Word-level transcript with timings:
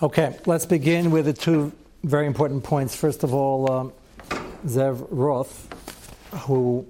Okay, 0.00 0.38
let's 0.46 0.64
begin 0.64 1.10
with 1.10 1.24
the 1.24 1.32
two 1.32 1.72
very 2.04 2.28
important 2.28 2.62
points. 2.62 2.94
First 2.94 3.24
of 3.24 3.34
all, 3.34 3.68
um, 3.68 3.92
Zev 4.64 5.04
Roth, 5.10 5.66
who 6.46 6.86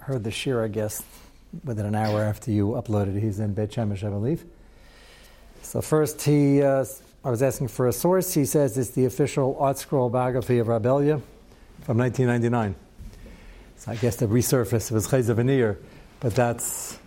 heard 0.00 0.24
the 0.24 0.30
shir, 0.30 0.64
I 0.64 0.68
guess, 0.68 1.02
within 1.62 1.84
an 1.84 1.94
hour 1.94 2.22
after 2.22 2.50
you 2.50 2.68
uploaded. 2.68 3.20
He's 3.20 3.38
in 3.38 3.52
Beit 3.52 3.70
Shemesh, 3.70 4.02
I 4.02 4.08
believe. 4.08 4.46
So 5.60 5.82
first, 5.82 6.22
he, 6.22 6.62
uh, 6.62 6.86
I 7.22 7.28
was 7.28 7.42
asking 7.42 7.68
for 7.68 7.86
a 7.86 7.92
source. 7.92 8.32
He 8.32 8.46
says 8.46 8.78
it's 8.78 8.92
the 8.92 9.04
official 9.04 9.54
ArtScroll 9.60 10.10
biography 10.10 10.60
of 10.60 10.68
Rabelia 10.68 11.20
from 11.82 11.98
1999. 11.98 12.76
So 13.76 13.92
I 13.92 13.96
guess 13.96 14.16
the 14.16 14.26
resurface 14.26 14.90
was 14.90 15.06
Chayza 15.06 15.34
Veneer, 15.34 15.78
but 16.20 16.34
that's 16.34 16.98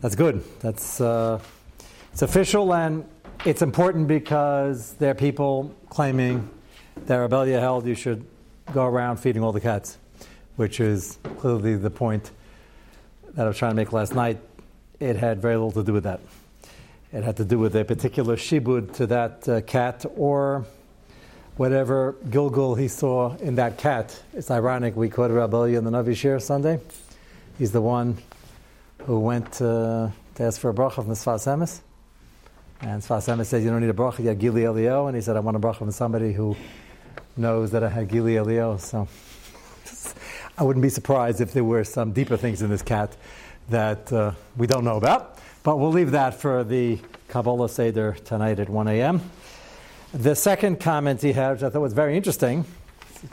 that's 0.00 0.16
good. 0.16 0.42
That's 0.58 1.00
uh, 1.00 1.38
it's 2.12 2.22
official 2.22 2.74
and 2.74 3.08
it's 3.44 3.60
important 3.60 4.08
because 4.08 4.94
there 4.94 5.10
are 5.10 5.14
people 5.14 5.74
claiming 5.90 6.48
that 7.06 7.16
Rabelia 7.16 7.60
held 7.60 7.86
you 7.86 7.94
should 7.94 8.24
go 8.72 8.86
around 8.86 9.18
feeding 9.18 9.42
all 9.42 9.52
the 9.52 9.60
cats, 9.60 9.98
which 10.56 10.80
is 10.80 11.18
clearly 11.38 11.76
the 11.76 11.90
point 11.90 12.30
that 13.34 13.44
I 13.44 13.48
was 13.48 13.58
trying 13.58 13.72
to 13.72 13.76
make 13.76 13.92
last 13.92 14.14
night. 14.14 14.38
It 14.98 15.16
had 15.16 15.42
very 15.42 15.56
little 15.56 15.72
to 15.72 15.82
do 15.82 15.92
with 15.92 16.04
that. 16.04 16.20
It 17.12 17.22
had 17.22 17.36
to 17.36 17.44
do 17.44 17.58
with 17.58 17.76
a 17.76 17.84
particular 17.84 18.36
shibud 18.36 18.94
to 18.94 19.06
that 19.08 19.46
uh, 19.46 19.60
cat 19.60 20.06
or 20.16 20.64
whatever 21.56 22.16
Gilgul 22.30 22.78
he 22.78 22.88
saw 22.88 23.36
in 23.36 23.56
that 23.56 23.76
cat. 23.76 24.20
It's 24.32 24.50
ironic, 24.50 24.96
we 24.96 25.10
quoted 25.10 25.34
Rabbi 25.34 25.68
in 25.68 25.84
the 25.84 25.90
Navi 25.90 26.16
Shir 26.16 26.38
Sunday. 26.40 26.80
He's 27.58 27.72
the 27.72 27.82
one 27.82 28.16
who 29.02 29.20
went 29.20 29.60
uh, 29.60 30.08
to 30.36 30.42
ask 30.42 30.58
for 30.58 30.70
a 30.70 30.74
bracha 30.74 30.94
from 30.94 31.08
the 31.08 31.14
Sfas 31.14 31.46
Emes. 31.46 31.82
And 32.86 33.00
Sfas 33.00 33.34
Emes 33.34 33.46
said, 33.46 33.62
You 33.62 33.70
don't 33.70 33.80
need 33.80 33.88
a 33.88 33.94
bracha, 33.94 34.18
you 34.18 34.28
have 34.28 34.38
Gili 34.38 34.66
Elio. 34.66 35.06
And 35.06 35.16
he 35.16 35.22
said, 35.22 35.36
I 35.36 35.40
want 35.40 35.56
a 35.56 35.60
bracha 35.60 35.78
from 35.78 35.90
somebody 35.90 36.34
who 36.34 36.54
knows 37.34 37.70
that 37.70 37.82
I 37.82 37.88
had 37.88 38.10
Gili 38.10 38.36
Elio. 38.36 38.76
So 38.76 39.08
I 40.58 40.64
wouldn't 40.64 40.82
be 40.82 40.90
surprised 40.90 41.40
if 41.40 41.54
there 41.54 41.64
were 41.64 41.82
some 41.84 42.12
deeper 42.12 42.36
things 42.36 42.60
in 42.60 42.68
this 42.68 42.82
cat 42.82 43.16
that 43.70 44.12
uh, 44.12 44.32
we 44.58 44.66
don't 44.66 44.84
know 44.84 44.98
about. 44.98 45.38
But 45.62 45.78
we'll 45.78 45.92
leave 45.92 46.10
that 46.10 46.34
for 46.34 46.62
the 46.62 46.98
Kabbalah 47.28 47.70
Seder 47.70 48.18
tonight 48.22 48.60
at 48.60 48.68
1 48.68 48.88
a.m. 48.88 49.30
The 50.12 50.36
second 50.36 50.78
comment 50.78 51.22
he 51.22 51.32
had, 51.32 51.52
which 51.52 51.62
I 51.62 51.70
thought 51.70 51.80
was 51.80 51.94
very 51.94 52.18
interesting, 52.18 52.66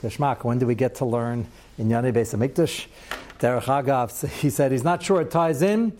Geschmack, 0.00 0.44
when 0.44 0.60
do 0.60 0.66
we 0.66 0.74
get 0.74 0.94
to 0.96 1.04
learn 1.04 1.46
in 1.76 1.90
Yane 1.90 2.10
Beis 2.10 2.34
Hamikdash? 2.34 2.86
Derech 3.38 3.64
Agav, 3.64 4.26
he 4.28 4.48
said 4.48 4.72
he's 4.72 4.82
not 4.82 5.02
sure 5.02 5.20
it 5.20 5.30
ties 5.30 5.60
in, 5.60 5.92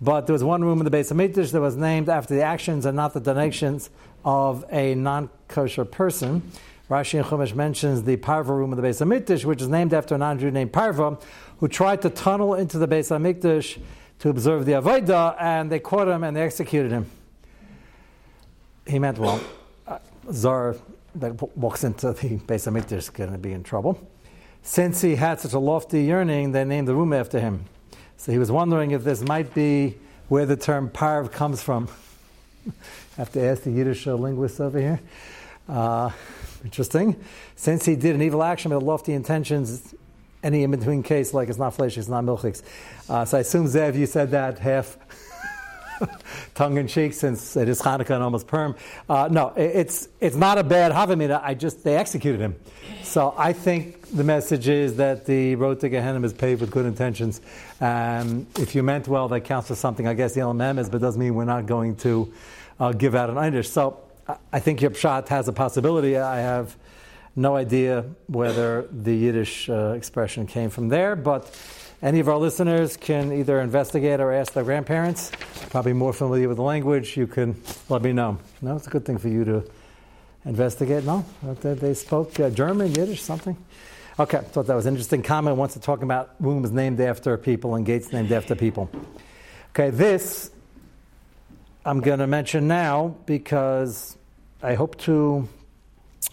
but 0.00 0.26
there 0.26 0.32
was 0.32 0.42
one 0.42 0.64
room 0.64 0.78
in 0.78 0.84
the 0.84 0.90
Beis 0.90 1.12
Hamikdash 1.12 1.52
that 1.52 1.60
was 1.60 1.76
named 1.76 2.08
after 2.08 2.34
the 2.34 2.42
actions 2.42 2.86
and 2.86 2.96
not 2.96 3.12
the 3.12 3.20
donations 3.20 3.90
of 4.24 4.64
a 4.70 4.94
non-kosher 4.94 5.84
person. 5.84 6.42
Rashi 6.88 7.18
and 7.18 7.26
Chumash 7.26 7.54
mentions 7.54 8.02
the 8.02 8.16
Parva 8.16 8.52
room 8.54 8.72
of 8.72 8.80
the 8.80 8.86
Beis 8.86 9.00
Hamikdash, 9.00 9.44
which 9.44 9.60
is 9.60 9.68
named 9.68 9.92
after 9.92 10.14
a 10.14 10.18
non-Jew 10.18 10.50
named 10.50 10.72
Parva, 10.72 11.18
who 11.58 11.68
tried 11.68 12.02
to 12.02 12.10
tunnel 12.10 12.54
into 12.54 12.78
the 12.78 12.88
Beis 12.88 13.10
Hamikdash 13.10 13.80
to 14.20 14.28
observe 14.28 14.66
the 14.66 14.72
Avodah, 14.72 15.36
and 15.38 15.70
they 15.70 15.78
caught 15.78 16.08
him 16.08 16.24
and 16.24 16.36
they 16.36 16.42
executed 16.42 16.90
him. 16.90 17.10
He 18.86 18.98
meant 18.98 19.18
well. 19.18 19.40
Uh, 19.86 19.98
Zar 20.32 20.76
that 21.16 21.56
walks 21.56 21.84
into 21.84 22.12
the 22.12 22.14
Beis 22.14 22.70
Hamikdash 22.70 22.92
is 22.92 23.10
going 23.10 23.32
to 23.32 23.38
be 23.38 23.52
in 23.52 23.62
trouble. 23.62 24.00
Since 24.62 25.02
he 25.02 25.16
had 25.16 25.40
such 25.40 25.52
a 25.52 25.58
lofty 25.58 26.02
yearning, 26.02 26.52
they 26.52 26.64
named 26.64 26.88
the 26.88 26.94
room 26.94 27.12
after 27.12 27.40
him. 27.40 27.64
So 28.20 28.32
he 28.32 28.36
was 28.36 28.52
wondering 28.52 28.90
if 28.90 29.02
this 29.02 29.22
might 29.22 29.54
be 29.54 29.96
where 30.28 30.44
the 30.44 30.54
term 30.54 30.90
parv 30.90 31.32
comes 31.32 31.62
from. 31.62 31.88
I 32.66 32.72
have 33.16 33.32
to 33.32 33.42
ask 33.42 33.62
the 33.62 33.70
Yiddish 33.70 34.04
linguists 34.06 34.60
over 34.60 34.78
here. 34.78 35.00
Uh, 35.66 36.10
interesting. 36.62 37.16
Since 37.56 37.86
he 37.86 37.96
did 37.96 38.14
an 38.14 38.20
evil 38.20 38.42
action 38.42 38.74
with 38.74 38.82
lofty 38.82 39.14
intentions, 39.14 39.94
any 40.42 40.64
in 40.64 40.70
between 40.70 41.02
case, 41.02 41.32
like 41.32 41.48
it's 41.48 41.56
not 41.56 41.72
flesh, 41.72 41.96
it's 41.96 42.08
not 42.08 42.22
milchiks. 42.22 42.62
Uh, 43.08 43.24
so 43.24 43.38
I 43.38 43.40
assume, 43.40 43.64
Zev, 43.64 43.94
you 43.94 44.04
said 44.04 44.32
that 44.32 44.58
half 44.58 44.98
tongue 46.60 46.76
in 46.76 46.86
cheek 46.86 47.14
since 47.14 47.56
it 47.56 47.70
is 47.70 47.80
Hanukkah 47.80 48.10
and 48.10 48.22
almost 48.22 48.46
Purim. 48.46 48.74
Uh, 49.08 49.30
no, 49.30 49.54
it's 49.56 50.10
it's 50.20 50.36
not 50.36 50.58
a 50.58 50.62
bad 50.62 50.92
Havamina. 50.92 51.40
I 51.42 51.54
just 51.54 51.82
they 51.84 51.96
executed 51.96 52.38
him. 52.38 52.54
So 53.02 53.34
I 53.38 53.54
think 53.54 54.10
the 54.10 54.24
message 54.24 54.68
is 54.68 54.96
that 54.96 55.24
the 55.24 55.54
road 55.54 55.80
to 55.80 55.88
Gehenna 55.88 56.20
is 56.20 56.34
paved 56.34 56.60
with 56.60 56.70
good 56.70 56.84
intentions. 56.84 57.40
Um, 57.80 58.46
if 58.58 58.74
you 58.74 58.82
meant 58.82 59.08
well, 59.08 59.26
that 59.28 59.40
counts 59.40 59.68
for 59.68 59.74
something. 59.74 60.06
I 60.06 60.12
guess 60.12 60.34
the 60.34 60.42
LMM 60.42 60.78
is, 60.78 60.90
but 60.90 61.00
doesn't 61.00 61.18
mean 61.18 61.34
we're 61.34 61.46
not 61.46 61.64
going 61.64 61.96
to 61.96 62.30
uh, 62.78 62.92
give 62.92 63.14
out 63.14 63.30
an 63.30 63.36
Einish. 63.36 63.68
So 63.68 63.98
I 64.52 64.60
think 64.60 64.82
your 64.82 64.90
pshat 64.90 65.28
has 65.28 65.48
a 65.48 65.54
possibility. 65.54 66.18
I 66.18 66.40
have 66.40 66.76
no 67.34 67.56
idea 67.56 68.04
whether 68.26 68.86
the 68.92 69.14
Yiddish 69.14 69.70
uh, 69.70 69.94
expression 69.96 70.46
came 70.46 70.68
from 70.68 70.90
there, 70.90 71.16
but 71.16 71.46
any 72.02 72.20
of 72.20 72.28
our 72.28 72.38
listeners 72.38 72.96
can 72.96 73.32
either 73.32 73.60
investigate 73.60 74.20
or 74.20 74.32
ask 74.32 74.54
their 74.54 74.64
grandparents. 74.64 75.30
Probably 75.68 75.92
more 75.92 76.12
familiar 76.12 76.48
with 76.48 76.56
the 76.56 76.62
language. 76.62 77.16
You 77.16 77.26
can 77.26 77.60
let 77.88 78.02
me 78.02 78.12
know. 78.12 78.38
No, 78.62 78.76
it's 78.76 78.86
a 78.86 78.90
good 78.90 79.04
thing 79.04 79.18
for 79.18 79.28
you 79.28 79.44
to 79.44 79.64
investigate. 80.44 81.04
No, 81.04 81.24
they 81.62 81.94
spoke 81.94 82.40
uh, 82.40 82.48
German, 82.50 82.94
Yiddish, 82.94 83.22
something. 83.22 83.56
Okay, 84.18 84.38
thought 84.38 84.66
that 84.66 84.74
was 84.74 84.86
an 84.86 84.94
interesting 84.94 85.22
comment. 85.22 85.56
Wants 85.56 85.74
to 85.74 85.80
talk 85.80 86.02
about 86.02 86.34
rooms 86.40 86.70
named 86.70 87.00
after 87.00 87.36
people 87.36 87.74
and 87.74 87.84
gates 87.84 88.12
named 88.12 88.32
after 88.32 88.54
people. 88.54 88.90
Okay, 89.70 89.90
this 89.90 90.50
I'm 91.84 92.00
going 92.00 92.18
to 92.18 92.26
mention 92.26 92.68
now 92.68 93.16
because 93.24 94.16
I 94.62 94.74
hope 94.74 94.98
to 95.02 95.48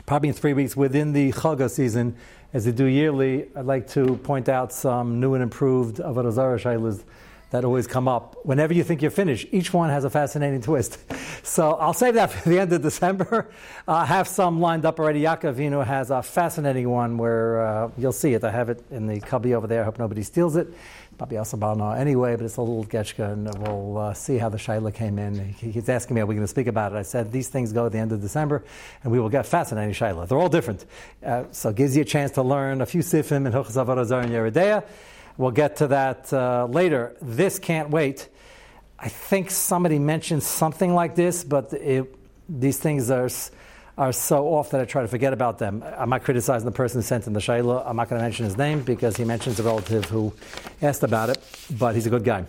probably 0.06 0.30
in 0.30 0.36
three 0.36 0.54
weeks 0.54 0.76
within 0.76 1.14
the 1.14 1.32
Chaga 1.32 1.70
season 1.70 2.16
as 2.58 2.66
they 2.66 2.72
do 2.72 2.86
yearly, 2.86 3.46
I'd 3.56 3.68
like 3.68 3.88
to 3.90 4.16
point 4.24 4.50
out 4.50 4.74
some 4.74 5.20
new 5.20 5.36
and 5.36 5.44
improved 5.44 5.98
Avodah 5.98 6.32
Zarah 6.32 6.58
shaylas 6.58 7.04
that 7.52 7.64
always 7.64 7.88
come 7.88 8.08
up. 8.08 8.36
Whenever 8.46 8.74
you 8.74 8.84
think 8.84 9.02
you're 9.02 9.12
finished, 9.12 9.48
each 9.52 9.74
one 9.74 9.90
has 9.90 10.04
a 10.04 10.10
fascinating 10.10 10.62
twist. 10.62 10.98
So 11.44 11.76
I'll 11.76 11.94
save 11.94 12.16
that 12.16 12.32
for 12.32 12.50
the 12.50 12.60
end 12.60 12.74
of 12.74 12.82
December. 12.82 13.50
Uh, 13.88 13.92
I 13.94 14.06
have 14.06 14.28
some 14.28 14.60
lined 14.60 14.86
up 14.86 15.00
already. 15.00 15.22
Yaakov 15.22 15.86
has 15.86 16.12
a 16.12 16.22
fascinating 16.22 16.90
one 16.90 17.18
where 17.18 17.66
uh, 17.66 17.92
you'll 17.98 18.12
see 18.12 18.34
it. 18.34 18.44
I 18.44 18.52
have 18.52 18.70
it 18.70 18.84
in 18.92 19.08
the 19.08 19.22
cubby 19.22 19.56
over 19.56 19.66
there. 19.66 19.82
I 19.82 19.86
hope 19.86 19.98
nobody 19.98 20.24
steals 20.24 20.58
it. 20.58 20.68
Probably 21.18 21.38
also 21.38 21.58
anyway, 21.92 22.36
but 22.36 22.44
it's 22.44 22.58
a 22.58 22.62
little 22.62 22.84
getchka, 22.86 23.32
and 23.32 23.58
we'll 23.60 23.98
uh, 23.98 24.14
see 24.14 24.38
how 24.38 24.50
the 24.50 24.58
Shaila 24.58 24.94
came 24.94 25.18
in. 25.18 25.54
He, 25.54 25.72
he's 25.72 25.88
asking 25.88 26.16
me, 26.16 26.22
are 26.22 26.26
we 26.26 26.36
going 26.36 26.44
to 26.44 26.50
speak 26.50 26.68
about 26.68 26.92
it? 26.92 26.98
I 26.98 27.02
said, 27.04 27.32
these 27.32 27.48
things 27.48 27.72
go 27.72 27.86
at 27.86 27.94
the 27.94 27.98
end 27.98 28.12
of 28.12 28.22
December, 28.22 28.66
and 29.04 29.12
we 29.12 29.20
will 29.20 29.30
get 29.30 29.46
fascinating 29.46 29.94
Shaila. 29.94 30.28
They're 30.28 30.38
all 30.38 30.50
different. 30.50 30.86
Uh, 31.26 31.46
so 31.52 31.70
it 31.70 31.78
gives 31.78 31.96
you 31.96 32.02
a 32.02 32.06
chance 32.06 32.32
to 32.32 32.42
learn 32.42 32.82
a 32.82 32.86
few 32.86 33.02
sifim 33.02 33.46
and 33.46 33.56
Avodah 33.56 34.22
and 34.22 34.32
Yeridea. 34.32 34.84
We'll 35.38 35.52
get 35.52 35.78
to 35.78 35.88
that 35.88 36.34
uh, 36.34 36.66
later. 36.66 37.16
This 37.22 37.60
can't 37.60 37.90
wait. 37.90 38.28
I 39.00 39.10
think 39.10 39.52
somebody 39.52 40.00
mentioned 40.00 40.42
something 40.44 40.94
like 40.94 41.16
this, 41.16 41.44
but 41.44 41.72
it, 41.74 42.14
these 42.50 42.80
things 42.80 43.12
are 43.12 43.30
are 43.98 44.12
so 44.12 44.54
off 44.54 44.70
that 44.70 44.82
I 44.82 44.86
try 44.86 45.02
to 45.02 45.08
forget 45.08 45.34
about 45.34 45.58
them. 45.58 45.84
I'm 45.98 46.10
not 46.10 46.24
criticizing 46.24 46.66
the 46.66 46.72
person 46.72 47.00
who 47.00 47.02
sent 47.02 47.26
in 47.26 47.34
the 47.34 47.40
shayla. 47.40 47.84
I'm 47.84 47.96
not 47.96 48.10
going 48.10 48.20
to 48.20 48.24
mention 48.24 48.46
his 48.46 48.56
name 48.56 48.84
because 48.84 49.18
he 49.18 49.24
mentions 49.24 49.60
a 49.60 49.64
relative 49.64 50.06
who 50.06 50.34
asked 50.84 51.02
about 51.02 51.30
it, 51.30 51.40
but 51.80 51.96
he's 51.96 52.06
a 52.06 52.10
good 52.12 52.24
guy. 52.24 52.46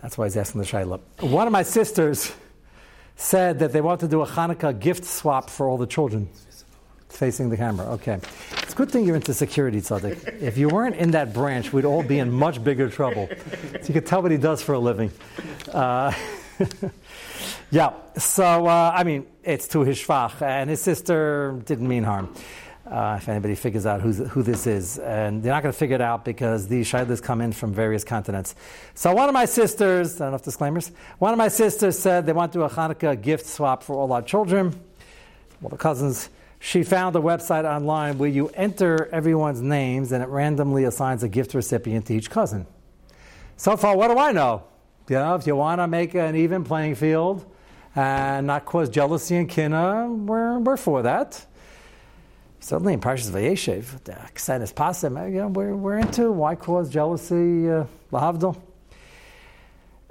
That's 0.00 0.16
why 0.16 0.26
he's 0.26 0.36
asking 0.36 0.60
the 0.60 0.66
shayla. 0.66 1.00
One 1.20 1.48
of 1.48 1.52
my 1.52 1.64
sisters 1.64 2.32
said 3.16 3.58
that 3.58 3.72
they 3.72 3.80
want 3.80 4.00
to 4.00 4.08
do 4.08 4.22
a 4.22 4.26
Hanukkah 4.26 4.78
gift 4.78 5.04
swap 5.04 5.50
for 5.50 5.68
all 5.68 5.76
the 5.76 5.88
children. 5.88 6.28
Facing 7.10 7.50
the 7.50 7.56
camera. 7.56 7.86
Okay. 7.86 8.18
It's 8.62 8.72
a 8.72 8.76
good 8.76 8.90
thing 8.90 9.04
you're 9.04 9.16
into 9.16 9.34
security, 9.34 9.80
Tzaddik. 9.80 10.40
If 10.40 10.56
you 10.56 10.68
weren't 10.68 10.96
in 10.96 11.10
that 11.10 11.34
branch, 11.34 11.72
we'd 11.72 11.84
all 11.84 12.02
be 12.02 12.18
in 12.18 12.30
much 12.30 12.62
bigger 12.62 12.88
trouble. 12.88 13.28
So 13.28 13.88
you 13.88 13.94
can 13.94 14.04
tell 14.04 14.22
what 14.22 14.30
he 14.30 14.38
does 14.38 14.62
for 14.62 14.74
a 14.74 14.78
living. 14.78 15.10
Uh, 15.72 16.12
yeah, 17.70 17.92
so, 18.16 18.66
uh, 18.66 18.92
I 18.94 19.04
mean, 19.04 19.26
it's 19.42 19.68
to 19.68 19.80
his 19.80 19.98
shvach, 19.98 20.40
and 20.40 20.70
his 20.70 20.80
sister 20.80 21.60
didn't 21.66 21.88
mean 21.88 22.04
harm. 22.04 22.34
Uh, 22.86 23.18
if 23.20 23.28
anybody 23.28 23.54
figures 23.54 23.86
out 23.86 24.00
who 24.00 24.42
this 24.42 24.66
is. 24.66 24.98
And 24.98 25.42
they're 25.42 25.52
not 25.52 25.62
going 25.62 25.72
to 25.72 25.78
figure 25.78 25.94
it 25.94 26.00
out 26.00 26.24
because 26.24 26.66
these 26.66 26.90
shaylas 26.90 27.22
come 27.22 27.40
in 27.40 27.52
from 27.52 27.72
various 27.72 28.02
continents. 28.02 28.56
So 28.94 29.14
one 29.14 29.28
of 29.28 29.32
my 29.32 29.44
sisters, 29.44 30.20
I 30.20 30.24
don't 30.24 30.32
know 30.32 30.36
if 30.36 30.42
disclaimers, 30.42 30.90
one 31.18 31.32
of 31.32 31.38
my 31.38 31.48
sisters 31.48 31.96
said 31.96 32.26
they 32.26 32.32
want 32.32 32.52
to 32.52 32.58
do 32.58 32.62
a 32.64 32.68
Hanukkah 32.68 33.20
gift 33.20 33.46
swap 33.46 33.84
for 33.84 33.94
all 33.94 34.12
our 34.12 34.22
children, 34.22 34.74
all 35.62 35.68
the 35.68 35.76
cousins 35.76 36.30
she 36.62 36.82
found 36.82 37.16
a 37.16 37.18
website 37.18 37.64
online 37.64 38.18
where 38.18 38.28
you 38.28 38.48
enter 38.48 39.08
everyone's 39.12 39.62
names 39.62 40.12
and 40.12 40.22
it 40.22 40.28
randomly 40.28 40.84
assigns 40.84 41.22
a 41.22 41.28
gift 41.28 41.54
recipient 41.54 42.06
to 42.06 42.14
each 42.14 42.28
cousin. 42.28 42.66
So 43.56 43.78
far, 43.78 43.96
what 43.96 44.08
do 44.08 44.18
I 44.18 44.30
know? 44.32 44.64
You 45.08 45.16
know, 45.16 45.34
if 45.34 45.46
you 45.46 45.56
want 45.56 45.80
to 45.80 45.88
make 45.88 46.14
an 46.14 46.36
even 46.36 46.62
playing 46.62 46.96
field 46.96 47.50
and 47.96 48.46
not 48.46 48.66
cause 48.66 48.90
jealousy 48.90 49.36
and 49.36 49.48
kina, 49.48 50.06
we're, 50.06 50.58
we're 50.58 50.76
for 50.76 51.02
that. 51.02 51.44
Certainly 52.60 52.92
in 52.92 53.00
Parshas 53.00 53.30
Vayeshev, 53.30 54.04
the 54.04 54.12
Ksenis 54.34 54.74
Pasim, 54.74 55.32
you 55.32 55.38
know, 55.38 55.48
we're, 55.48 55.74
we're 55.74 55.98
into 55.98 56.30
why 56.30 56.54
cause 56.54 56.90
jealousy, 56.90 57.70
uh. 57.70 57.86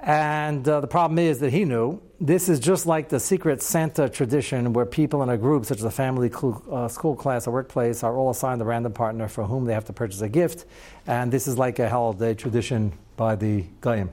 And 0.02 0.66
uh, 0.66 0.80
the 0.80 0.86
problem 0.86 1.18
is 1.18 1.40
that 1.40 1.52
he 1.52 1.64
knew 1.64 2.00
this 2.20 2.48
is 2.48 2.58
just 2.58 2.86
like 2.86 3.08
the 3.10 3.20
secret 3.20 3.62
Santa 3.62 4.08
tradition 4.08 4.72
where 4.72 4.86
people 4.86 5.22
in 5.22 5.28
a 5.28 5.36
group, 5.36 5.66
such 5.66 5.78
as 5.78 5.84
a 5.84 5.90
family, 5.90 6.30
cl- 6.30 6.62
uh, 6.70 6.88
school 6.88 7.14
class, 7.14 7.46
or 7.46 7.50
workplace, 7.50 8.02
are 8.02 8.16
all 8.16 8.30
assigned 8.30 8.62
a 8.62 8.64
random 8.64 8.92
partner 8.92 9.28
for 9.28 9.44
whom 9.44 9.66
they 9.66 9.74
have 9.74 9.84
to 9.86 9.92
purchase 9.92 10.22
a 10.22 10.28
gift. 10.28 10.64
And 11.06 11.30
this 11.30 11.46
is 11.46 11.58
like 11.58 11.78
a 11.78 11.88
holiday 11.88 12.34
tradition 12.34 12.92
by 13.16 13.36
the 13.36 13.64
Goyim. 13.80 14.10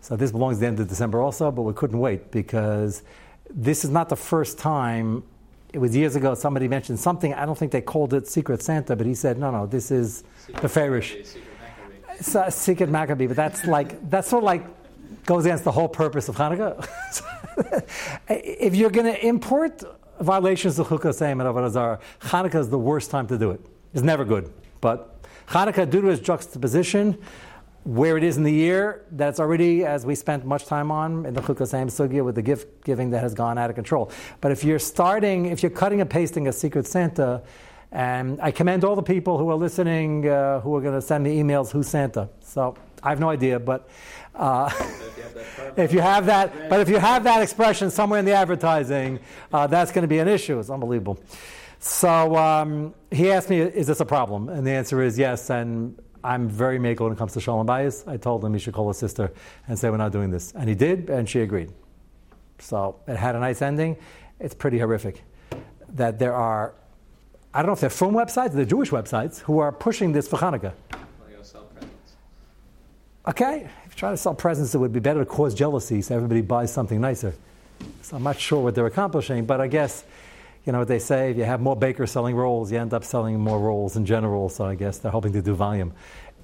So 0.00 0.16
this 0.16 0.32
belongs 0.32 0.56
to 0.56 0.60
the 0.62 0.66
end 0.66 0.80
of 0.80 0.88
December 0.88 1.20
also, 1.20 1.50
but 1.52 1.62
we 1.62 1.74
couldn't 1.74 1.98
wait 1.98 2.30
because 2.32 3.02
this 3.48 3.84
is 3.84 3.90
not 3.90 4.08
the 4.08 4.16
first 4.16 4.58
time. 4.58 5.22
It 5.72 5.78
was 5.78 5.94
years 5.94 6.16
ago 6.16 6.34
somebody 6.34 6.66
mentioned 6.66 6.98
something. 6.98 7.34
I 7.34 7.46
don't 7.46 7.56
think 7.56 7.70
they 7.70 7.82
called 7.82 8.14
it 8.14 8.26
Secret 8.26 8.62
Santa, 8.62 8.96
but 8.96 9.06
he 9.06 9.14
said, 9.14 9.38
no, 9.38 9.52
no, 9.52 9.66
this 9.66 9.92
is 9.92 10.24
Secret 10.38 10.62
the 10.62 10.68
Farish. 10.68 11.16
Secret 11.24 11.44
Maccabee. 11.60 12.50
Secret 12.50 12.88
Maccabee, 12.88 13.26
but 13.28 13.36
that's 13.36 13.64
like 13.66 14.10
that's 14.10 14.28
sort 14.28 14.42
of 14.42 14.46
like 14.46 14.79
goes 15.30 15.44
against 15.44 15.62
the 15.62 15.70
whole 15.70 15.88
purpose 15.88 16.28
of 16.28 16.34
Hanukkah. 16.34 16.74
if 18.28 18.74
you're 18.74 18.90
going 18.90 19.06
to 19.14 19.24
import 19.24 19.84
violations 20.20 20.76
of 20.80 20.88
Chukkah 20.88 21.14
Seim 21.14 21.40
and 21.40 21.48
Avodah 21.48 21.70
Zarah, 21.70 22.00
Hanukkah 22.22 22.56
is 22.56 22.68
the 22.68 22.80
worst 22.80 23.12
time 23.12 23.28
to 23.28 23.38
do 23.38 23.52
it. 23.52 23.60
It's 23.94 24.02
never 24.02 24.24
good, 24.24 24.52
but 24.80 25.22
Hanukkah, 25.46 25.88
due 25.88 26.00
to 26.00 26.08
its 26.08 26.20
juxtaposition, 26.20 27.16
where 27.84 28.16
it 28.16 28.24
is 28.24 28.38
in 28.38 28.42
the 28.42 28.52
year, 28.52 29.04
that's 29.12 29.38
already, 29.38 29.84
as 29.84 30.04
we 30.04 30.16
spent 30.16 30.44
much 30.44 30.66
time 30.66 30.90
on 30.90 31.24
in 31.24 31.32
the 31.32 31.42
Chukkah 31.42 31.68
Seim 31.68 31.86
Sugya 31.86 32.24
with 32.24 32.34
the 32.34 32.42
gift 32.42 32.82
giving 32.82 33.10
that 33.10 33.22
has 33.22 33.32
gone 33.32 33.56
out 33.56 33.70
of 33.70 33.76
control. 33.76 34.10
But 34.40 34.50
if 34.50 34.64
you're 34.64 34.80
starting, 34.80 35.46
if 35.46 35.62
you're 35.62 35.70
cutting 35.70 36.00
and 36.00 36.10
pasting 36.10 36.48
a 36.48 36.52
Secret 36.52 36.88
Santa, 36.88 37.40
and 37.92 38.40
I 38.40 38.50
commend 38.50 38.82
all 38.82 38.96
the 38.96 39.02
people 39.14 39.38
who 39.38 39.48
are 39.50 39.56
listening 39.56 40.28
uh, 40.28 40.58
who 40.60 40.74
are 40.74 40.80
going 40.80 40.94
to 40.94 41.00
send 41.00 41.22
me 41.22 41.40
emails, 41.40 41.70
who's 41.70 41.86
Santa? 41.86 42.28
So 42.40 42.76
I 43.02 43.10
have 43.10 43.20
no 43.20 43.30
idea, 43.30 43.58
but 43.58 43.88
uh, 44.34 44.70
if 44.76 45.16
you 45.16 45.22
have 45.22 45.34
that 45.34 45.56
card, 45.56 45.78
if 45.78 45.92
you 45.92 46.00
have 46.00 46.26
that, 46.26 46.68
but 46.68 46.80
if 46.80 46.88
you 46.88 46.98
have 46.98 47.24
that 47.24 47.42
expression 47.42 47.90
somewhere 47.90 48.18
in 48.18 48.24
the 48.24 48.32
advertising, 48.32 49.20
uh, 49.52 49.66
that's 49.66 49.92
going 49.92 50.02
to 50.02 50.08
be 50.08 50.18
an 50.18 50.28
issue. 50.28 50.58
It's 50.58 50.70
unbelievable. 50.70 51.18
So 51.78 52.36
um, 52.36 52.94
he 53.10 53.30
asked 53.30 53.50
me, 53.50 53.60
"Is 53.60 53.86
this 53.86 54.00
a 54.00 54.04
problem?" 54.04 54.48
And 54.48 54.66
the 54.66 54.72
answer 54.72 55.02
is 55.02 55.18
yes. 55.18 55.50
And 55.50 55.98
I'm 56.22 56.48
very 56.48 56.78
makel 56.78 57.00
when 57.00 57.12
it 57.12 57.18
comes 57.18 57.32
to 57.32 57.40
shalom 57.40 57.66
bayis. 57.66 58.06
I 58.06 58.16
told 58.16 58.44
him 58.44 58.52
he 58.52 58.60
should 58.60 58.74
call 58.74 58.88
his 58.88 58.98
sister 58.98 59.32
and 59.66 59.78
say 59.78 59.90
we're 59.90 59.96
not 59.96 60.12
doing 60.12 60.30
this, 60.30 60.52
and 60.52 60.68
he 60.68 60.74
did, 60.74 61.08
and 61.08 61.28
she 61.28 61.40
agreed. 61.40 61.72
So 62.58 62.96
it 63.08 63.16
had 63.16 63.34
a 63.34 63.40
nice 63.40 63.62
ending. 63.62 63.96
It's 64.38 64.54
pretty 64.54 64.78
horrific 64.78 65.24
that 65.94 66.18
there 66.18 66.34
are. 66.34 66.74
I 67.52 67.58
don't 67.58 67.66
know 67.66 67.72
if 67.72 67.80
they're 67.80 67.90
from 67.90 68.12
websites, 68.14 68.52
they're 68.52 68.64
Jewish 68.64 68.90
websites, 68.90 69.40
who 69.40 69.58
are 69.58 69.72
pushing 69.72 70.12
this 70.12 70.28
for 70.28 70.36
Hanukkah. 70.36 70.72
well, 70.92 71.00
you'll 71.32 71.42
sell 71.42 71.64
presents. 71.64 72.12
Okay, 73.28 73.68
if 73.84 73.92
you 73.92 73.96
try 73.96 74.10
to 74.10 74.16
sell 74.16 74.34
presents, 74.34 74.74
it 74.74 74.78
would 74.78 74.92
be 74.92 75.00
better 75.00 75.20
to 75.20 75.26
cause 75.26 75.54
jealousy 75.54 76.00
so 76.00 76.16
everybody 76.16 76.40
buys 76.40 76.72
something 76.72 77.00
nicer. 77.00 77.34
So 78.02 78.16
I'm 78.16 78.22
not 78.22 78.40
sure 78.40 78.62
what 78.62 78.74
they're 78.74 78.86
accomplishing, 78.86 79.44
but 79.44 79.60
I 79.60 79.66
guess, 79.66 80.04
you 80.64 80.72
know 80.72 80.78
what 80.78 80.88
they 80.88 80.98
say, 80.98 81.30
if 81.30 81.36
you 81.36 81.44
have 81.44 81.60
more 81.60 81.76
bakers 81.76 82.10
selling 82.10 82.34
rolls, 82.34 82.72
you 82.72 82.78
end 82.78 82.94
up 82.94 83.04
selling 83.04 83.38
more 83.38 83.60
rolls 83.60 83.96
in 83.96 84.06
general, 84.06 84.48
so 84.48 84.64
I 84.64 84.74
guess 84.74 84.98
they're 84.98 85.12
hoping 85.12 85.34
to 85.34 85.42
do 85.42 85.54
volume. 85.54 85.92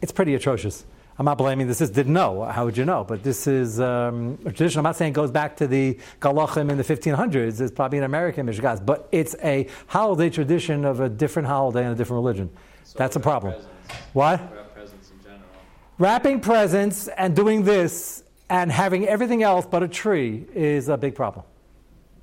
It's 0.03 0.13
pretty 0.13 0.35
atrocious. 0.35 0.85
I'm 1.19 1.25
not 1.25 1.39
blaming 1.39 1.67
this. 1.67 1.81
Is 1.81 1.89
didn't 1.89 2.13
know. 2.13 2.45
How 2.45 2.67
would 2.67 2.77
you 2.77 2.85
know? 2.85 3.03
But 3.03 3.23
this 3.23 3.47
is 3.47 3.81
um, 3.81 4.39
a 4.45 4.53
tradition. 4.53 4.81
I'm 4.81 4.85
not 4.85 4.97
saying 4.97 5.13
it 5.13 5.15
goes 5.15 5.31
back 5.31 5.57
to 5.57 5.67
the 5.67 5.99
Galachim 6.21 6.71
in 6.71 6.77
the 6.77 6.85
1500s. 6.85 7.59
It's 7.59 7.73
probably 7.73 7.97
an 7.97 8.05
American 8.05 8.47
Mishgas, 8.47 8.85
but 8.85 9.09
it's 9.13 9.35
a 9.43 9.67
holiday 9.87 10.29
tradition 10.29 10.85
of 10.85 11.01
a 11.01 11.09
different 11.09 11.49
holiday 11.49 11.85
and 11.85 11.93
a 11.93 11.95
different 11.95 12.23
religion. 12.23 12.51
So 12.85 12.99
That's 12.99 13.17
a 13.17 13.21
problem. 13.21 13.55
Presents? 13.55 13.73
What? 14.13 14.41
What 14.43 14.53
about 14.53 14.75
presents 14.75 15.11
in 15.11 15.23
general? 15.23 15.49
Wrapping 15.99 16.41
presents 16.41 17.09
and 17.09 17.35
doing 17.35 17.63
this 17.63 18.23
and 18.51 18.71
having 18.71 19.09
everything 19.09 19.43
else 19.43 19.65
but 19.65 19.83
a 19.83 19.89
tree 19.89 20.45
is 20.55 20.91
a 20.91 20.97
big 20.99 21.15
problem. 21.15 21.47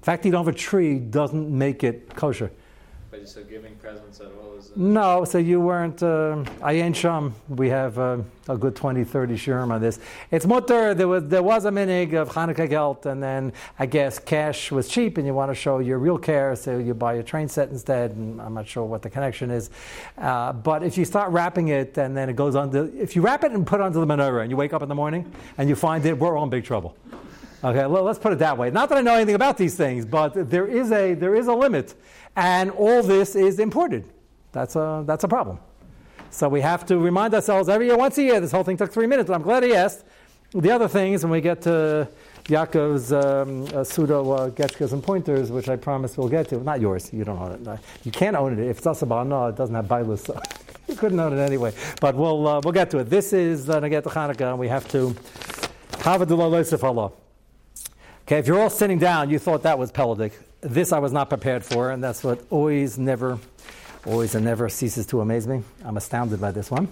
The 0.02 0.06
fact 0.06 0.22
that 0.22 0.30
you 0.30 0.32
don't 0.32 0.46
have 0.46 0.54
a 0.54 0.58
tree 0.58 1.00
doesn't 1.00 1.50
make 1.50 1.84
it 1.84 2.16
kosher. 2.16 2.52
But 3.14 3.30
so 3.30 3.44
giving 3.44 3.76
presents 3.76 4.20
at 4.22 4.32
all 4.42 4.56
is. 4.58 4.72
No, 4.76 5.24
so 5.24 5.38
you 5.38 5.62
weren't. 5.62 6.02
Uh, 6.02 6.44
ain't 6.64 6.98
shum. 6.98 7.36
We 7.48 7.70
have 7.70 8.00
uh, 8.00 8.18
a 8.48 8.58
good 8.58 8.76
20, 8.76 9.04
30 9.04 9.36
shurim 9.36 9.70
on 9.70 9.80
this. 9.82 10.00
It's 10.32 10.48
mutter. 10.48 10.96
There 10.96 11.08
was 11.08 11.28
there 11.28 11.44
was 11.44 11.66
a 11.66 11.70
minig 11.70 12.16
of 12.16 12.30
Hanukkah 12.30 12.68
gelt, 12.68 13.06
and 13.06 13.22
then 13.22 13.54
I 13.78 13.86
guess 13.86 14.18
cash 14.18 14.72
was 14.72 14.88
cheap, 14.90 15.20
and 15.20 15.28
you 15.28 15.34
want 15.36 15.52
to 15.52 15.56
show 15.56 15.78
your 15.78 16.00
real 16.00 16.18
care, 16.18 16.56
so 16.56 16.80
you 16.80 16.96
buy 16.96 17.14
a 17.14 17.24
train 17.24 17.48
set 17.48 17.70
instead. 17.70 18.12
And 18.14 18.42
I'm 18.42 18.56
not 18.56 18.68
sure 18.68 18.84
what 18.84 19.04
the 19.04 19.12
connection 19.12 19.52
is, 19.52 19.70
uh, 20.18 20.52
but 20.52 20.82
if 20.82 20.98
you 20.98 21.06
start 21.06 21.32
wrapping 21.32 21.68
it, 21.68 21.96
and 22.00 22.18
then 22.18 22.30
it 22.30 22.36
goes 22.36 22.56
the. 22.56 22.92
If 23.00 23.16
you 23.16 23.22
wrap 23.22 23.44
it 23.44 23.52
and 23.52 23.68
put 23.68 23.80
it 23.80 23.84
onto 23.84 24.00
the 24.00 24.08
menorah, 24.08 24.42
and 24.42 24.50
you 24.50 24.58
wake 24.58 24.74
up 24.74 24.82
in 24.82 24.90
the 24.90 24.96
morning 24.96 25.32
and 25.60 25.70
you 25.70 25.76
find 25.76 26.04
it, 26.08 26.18
we're 26.18 26.36
all 26.36 26.46
in 26.46 26.50
big 26.50 26.64
trouble. 26.64 26.98
Okay, 27.64 27.86
well, 27.86 28.04
let's 28.04 28.20
put 28.20 28.34
it 28.34 28.40
that 28.40 28.58
way. 28.58 28.72
Not 28.72 28.90
that 28.90 28.98
I 28.98 29.02
know 29.02 29.16
anything 29.16 29.36
about 29.36 29.58
these 29.58 29.76
things, 29.76 30.06
but 30.06 30.50
there 30.50 30.68
is 30.68 30.92
a 30.92 31.14
there 31.14 31.34
is 31.34 31.48
a 31.48 31.54
limit, 31.54 31.96
and 32.36 32.72
all 32.72 33.04
this 33.04 33.36
is 33.36 33.60
imported. 33.60 34.06
That's 34.52 34.76
a 34.76 35.04
that's 35.06 35.24
a 35.24 35.28
problem. 35.28 35.60
So 36.30 36.50
we 36.50 36.62
have 36.62 36.86
to 36.88 36.98
remind 36.98 37.34
ourselves 37.36 37.70
every 37.70 37.88
year, 37.88 37.98
once 37.98 38.18
a 38.18 38.24
year. 38.24 38.40
This 38.40 38.52
whole 38.52 38.64
thing 38.64 38.78
took 38.78 38.92
three 38.92 39.06
minutes, 39.06 39.28
but 39.28 39.36
I'm 39.36 39.44
glad 39.44 39.64
he 39.64 39.76
asked. 39.76 40.04
The 40.52 40.72
other 40.72 40.88
things, 40.88 41.24
when 41.24 41.32
we 41.32 41.42
get 41.42 41.62
to 41.64 42.08
Yaakov's 42.46 43.14
um, 43.14 43.66
uh, 43.76 43.84
pseudo 43.84 44.32
uh, 44.32 44.50
getchkas 44.50 44.92
and 44.92 45.02
pointers, 45.02 45.52
which 45.52 45.70
I 45.70 45.76
promise 45.76 46.18
we'll 46.18 46.30
get 46.30 46.50
to. 46.50 46.58
Not 46.60 46.82
yours. 46.82 47.12
You 47.14 47.24
don't 47.24 47.40
own 47.40 47.68
it. 47.68 47.80
You 48.04 48.12
can't 48.12 48.36
own 48.36 48.60
it. 48.60 48.68
If 48.68 48.80
it's 48.80 48.88
asaba, 48.88 49.26
no, 49.26 49.48
it 49.48 49.56
doesn't 49.56 49.74
have 49.74 49.86
bailus, 49.86 50.26
so 50.26 50.40
you 50.88 50.96
couldn't 50.96 51.20
own 51.20 51.38
it 51.38 51.42
anyway. 51.42 51.74
But 52.02 52.16
we'll 52.16 52.48
uh, 52.48 52.62
we'll 52.64 52.74
get 52.74 52.92
to 52.92 53.00
it. 53.00 53.06
This 53.06 53.32
is 53.32 53.70
uh, 53.70 53.80
Naget 53.80 54.04
Hanukkah, 54.04 54.50
and 54.52 54.60
we 54.60 54.68
have 54.68 54.88
to 54.90 55.16
have 56.02 56.22
a 56.22 56.86
Allah. 56.86 57.12
Okay, 58.26 58.40
if 58.40 58.48
you're 58.48 58.60
all 58.60 58.70
sitting 58.70 59.00
down, 59.00 59.30
you 59.30 59.40
thought 59.40 59.64
that 59.64 59.80
was 59.80 59.92
Pelodic. 59.92 60.34
This 60.64 60.94
I 60.94 61.00
was 61.00 61.12
not 61.12 61.28
prepared 61.28 61.66
for, 61.66 61.92
and 61.92 62.02
that's 62.02 62.24
what 62.24 62.40
always, 62.50 62.98
never, 62.98 63.38
always 64.06 64.34
and 64.34 64.46
never 64.46 64.70
ceases 64.70 65.06
to 65.08 65.20
amaze 65.20 65.46
me. 65.46 65.62
I'm 65.84 65.98
astounded 65.98 66.40
by 66.40 66.52
this 66.52 66.72
one. 66.72 66.88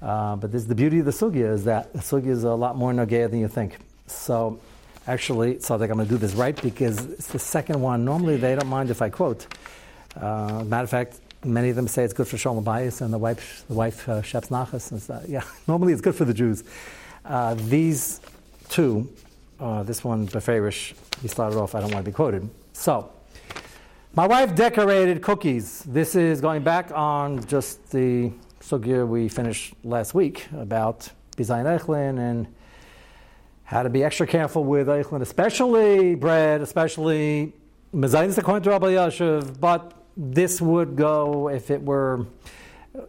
Uh, 0.00 0.36
but 0.36 0.50
this 0.50 0.62
is 0.62 0.68
the 0.68 0.74
beauty 0.74 1.00
of 1.00 1.04
the 1.04 1.10
sugya 1.10 1.52
is 1.52 1.64
that 1.64 1.92
the 1.92 1.98
sugya 1.98 2.28
is 2.28 2.44
a 2.44 2.54
lot 2.54 2.76
more 2.76 2.92
nagaya 2.92 3.30
than 3.30 3.40
you 3.40 3.48
think. 3.48 3.76
So, 4.06 4.58
actually, 5.06 5.60
so 5.60 5.74
I 5.74 5.78
think 5.78 5.90
I'm 5.90 5.98
going 5.98 6.08
to 6.08 6.14
do 6.14 6.18
this 6.18 6.32
right 6.32 6.60
because 6.62 7.04
it's 7.04 7.26
the 7.28 7.38
second 7.38 7.78
one. 7.78 8.06
Normally, 8.06 8.38
they 8.38 8.54
don't 8.54 8.68
mind 8.68 8.88
if 8.88 9.02
I 9.02 9.10
quote. 9.10 9.46
Uh, 10.16 10.64
matter 10.64 10.84
of 10.84 10.90
fact, 10.90 11.20
many 11.44 11.68
of 11.68 11.76
them 11.76 11.88
say 11.88 12.04
it's 12.04 12.14
good 12.14 12.26
for 12.26 12.38
shalom 12.38 12.64
bayis, 12.64 13.02
and 13.02 13.12
the 13.12 13.18
wife, 13.18 13.64
the 13.68 13.74
wife 13.74 14.08
uh, 14.08 14.22
sheps 14.22 14.48
nachas. 14.48 14.92
And. 15.10 15.28
Yeah, 15.28 15.44
normally 15.68 15.92
it's 15.92 16.02
good 16.02 16.14
for 16.14 16.24
the 16.24 16.34
Jews. 16.34 16.64
Uh, 17.22 17.52
these 17.52 18.22
two, 18.70 19.12
uh, 19.60 19.82
this 19.82 20.02
one, 20.02 20.26
Beferish, 20.26 20.94
he 21.20 21.28
started 21.28 21.58
off, 21.58 21.74
I 21.74 21.80
don't 21.80 21.92
want 21.92 22.02
to 22.02 22.10
be 22.10 22.14
quoted. 22.14 22.48
So, 22.76 23.12
my 24.14 24.26
wife 24.26 24.54
decorated 24.54 25.22
cookies. 25.22 25.84
This 25.84 26.16
is 26.16 26.40
going 26.40 26.64
back 26.64 26.90
on 26.92 27.46
just 27.46 27.92
the 27.92 28.32
sugya 28.60 29.06
we 29.06 29.28
finished 29.28 29.74
last 29.84 30.12
week 30.12 30.46
about 30.52 31.08
Bizayin 31.36 31.64
Eichlin 31.64 32.18
and 32.18 32.48
how 33.62 33.84
to 33.84 33.88
be 33.88 34.02
extra 34.02 34.26
careful 34.26 34.64
with 34.64 34.88
Eichlin, 34.88 35.22
especially 35.22 36.16
bread, 36.16 36.60
especially 36.60 37.54
Mezainis 37.94 38.38
according 38.38 38.64
to 38.64 39.54
but 39.60 39.94
this 40.16 40.60
would 40.60 40.96
go 40.96 41.48
if 41.48 41.70
it 41.70 41.80
were 41.80 42.26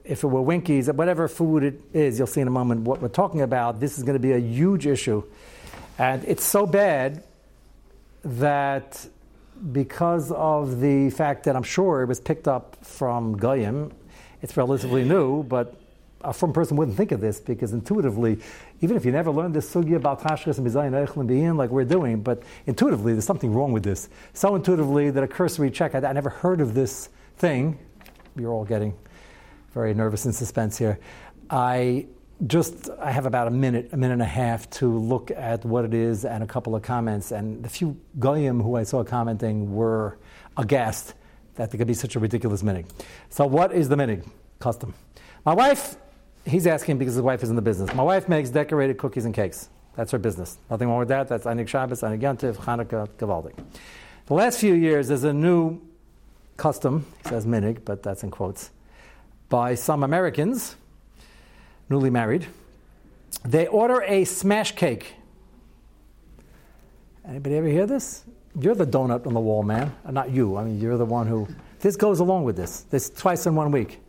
if 0.04 0.24
it 0.24 0.28
were 0.28 0.42
Winkies, 0.42 0.92
whatever 0.94 1.28
food 1.28 1.64
it 1.64 1.82
is, 1.92 2.18
you'll 2.18 2.28
see 2.28 2.42
in 2.42 2.48
a 2.48 2.52
moment 2.52 2.82
what 2.82 3.02
we're 3.02 3.08
talking 3.08 3.42
about. 3.42 3.80
This 3.80 3.98
is 3.98 4.04
going 4.04 4.16
to 4.16 4.20
be 4.20 4.32
a 4.32 4.40
huge 4.40 4.88
issue. 4.88 5.24
And 5.98 6.24
it's 6.26 6.44
so 6.44 6.66
bad 6.66 7.24
that 8.24 9.08
because 9.72 10.32
of 10.32 10.80
the 10.80 11.10
fact 11.10 11.44
that 11.46 11.56
I'm 11.56 11.64
sure 11.64 12.02
it 12.02 12.08
was 12.08 12.20
picked 12.20 12.48
up 12.48 12.78
from 12.84 13.38
Goyim, 13.38 13.92
it's 14.42 14.56
relatively 14.58 15.04
new, 15.04 15.44
but 15.44 15.76
a 16.22 16.34
from 16.34 16.54
person 16.54 16.76
wouldn't 16.76 16.98
think 16.98 17.12
of 17.12 17.22
this 17.22 17.40
because 17.40 17.74
intuitively, 17.74 18.40
even 18.82 18.98
if 18.98 19.06
you 19.06 19.12
never 19.12 19.32
learned 19.32 19.54
this 19.54 19.72
sugya 19.72 19.96
about 19.96 20.22
Tashkis 20.22 20.58
and 20.58 20.68
Bizayin 20.68 21.18
and 21.18 21.28
Bein 21.28 21.56
like 21.56 21.70
we're 21.70 21.86
doing, 21.86 22.22
but 22.22 22.44
intuitively 22.66 23.14
there's 23.14 23.26
something 23.26 23.54
wrong 23.54 23.72
with 23.72 23.84
this. 23.84 24.10
So 24.34 24.56
intuitively 24.56 25.12
that 25.12 25.24
a 25.24 25.28
cursory 25.28 25.72
check, 25.72 25.96
I, 25.96 26.00
I 26.00 26.14
never 26.14 26.30
heard 26.30 26.62
of 26.62 26.74
this 26.74 27.10
thing. 27.38 27.78
You're 28.36 28.52
all 28.52 28.66
getting 28.66 28.94
very 29.74 29.94
nervous 29.94 30.26
and 30.26 30.34
suspense 30.34 30.78
here. 30.78 31.00
I 31.50 32.08
just 32.48 32.90
I 33.00 33.12
have 33.12 33.26
about 33.26 33.48
a 33.48 33.52
minute, 33.52 33.90
a 33.92 33.98
minute 33.98 34.14
and 34.14 34.22
a 34.22 34.26
half 34.26 34.70
to 34.72 34.88
look 34.98 35.32
at 35.32 35.64
what 35.64 35.86
it 35.86 35.94
is 35.94 36.26
and 36.26 36.44
a 36.44 36.48
couple 36.48 36.76
of 36.76 36.84
comments. 36.84 37.32
And 37.32 37.64
the 37.64 37.70
few 37.70 37.98
goyim 38.20 38.62
who 38.62 38.76
I 38.76 38.84
saw 38.84 39.04
commenting 39.04 39.74
were 39.74 40.18
aghast 40.58 41.14
that 41.56 41.72
there 41.72 41.78
could 41.78 41.88
be 41.88 41.94
such 41.94 42.16
a 42.16 42.20
ridiculous 42.20 42.62
minig. 42.62 42.86
So 43.30 43.46
what 43.46 43.74
is 43.74 43.88
the 43.88 43.96
minig 43.96 44.28
custom? 44.60 44.94
My 45.46 45.54
wife, 45.54 45.96
he's 46.46 46.68
asking 46.68 46.98
because 46.98 47.14
his 47.14 47.22
wife 47.22 47.42
is 47.44 47.50
in 47.50 47.56
the 47.56 47.62
business. 47.62 47.94
My 47.94 48.04
wife 48.04 48.28
makes 48.28 48.50
decorated 48.50 48.98
cookies 48.98 49.26
and 49.26 49.34
cakes. 49.34 49.70
That's 49.96 50.12
her 50.12 50.18
business. 50.18 50.58
Nothing 50.70 50.90
wrong 50.90 51.00
with 51.00 51.08
that. 51.08 51.30
That's 51.30 51.46
Anik 51.46 51.70
Shabbos, 51.70 52.02
Anik 52.02 52.20
Yantiv, 52.20 52.58
Hanukkah, 52.58 53.08
Gavaldik. 53.18 53.54
The 54.26 54.34
last 54.34 54.60
few 54.60 54.74
years, 54.74 55.08
there's 55.08 55.24
a 55.24 55.32
new 55.32 55.80
custom, 56.58 57.06
he 57.24 57.30
says 57.30 57.46
minig, 57.46 57.86
but 57.86 58.04
that's 58.04 58.24
in 58.24 58.32
quotes, 58.32 58.72
by 59.48 59.76
some 59.76 60.04
Americans, 60.04 60.76
newly 61.90 62.10
married. 62.10 62.48
They 63.44 63.68
order 63.68 64.02
a 64.02 64.26
smash 64.26 64.76
cake 64.76 65.16
Anybody 67.28 67.56
ever 67.56 67.68
hear 67.68 67.88
this? 67.88 68.24
You're 68.60 68.76
the 68.76 68.86
donut 68.86 69.26
on 69.26 69.34
the 69.34 69.40
wall, 69.40 69.64
man. 69.64 69.94
Not 70.10 70.30
you. 70.30 70.58
I 70.58 70.64
mean, 70.64 70.80
you're 70.80 70.98
the 70.98 71.06
one 71.06 71.28
who. 71.28 71.48
This 71.80 71.96
goes 71.96 72.20
along 72.20 72.44
with 72.44 72.56
this. 72.56 72.82
This 72.82 73.10
twice 73.10 73.46
in 73.48 73.56
one 73.56 73.72
week. 73.72 74.00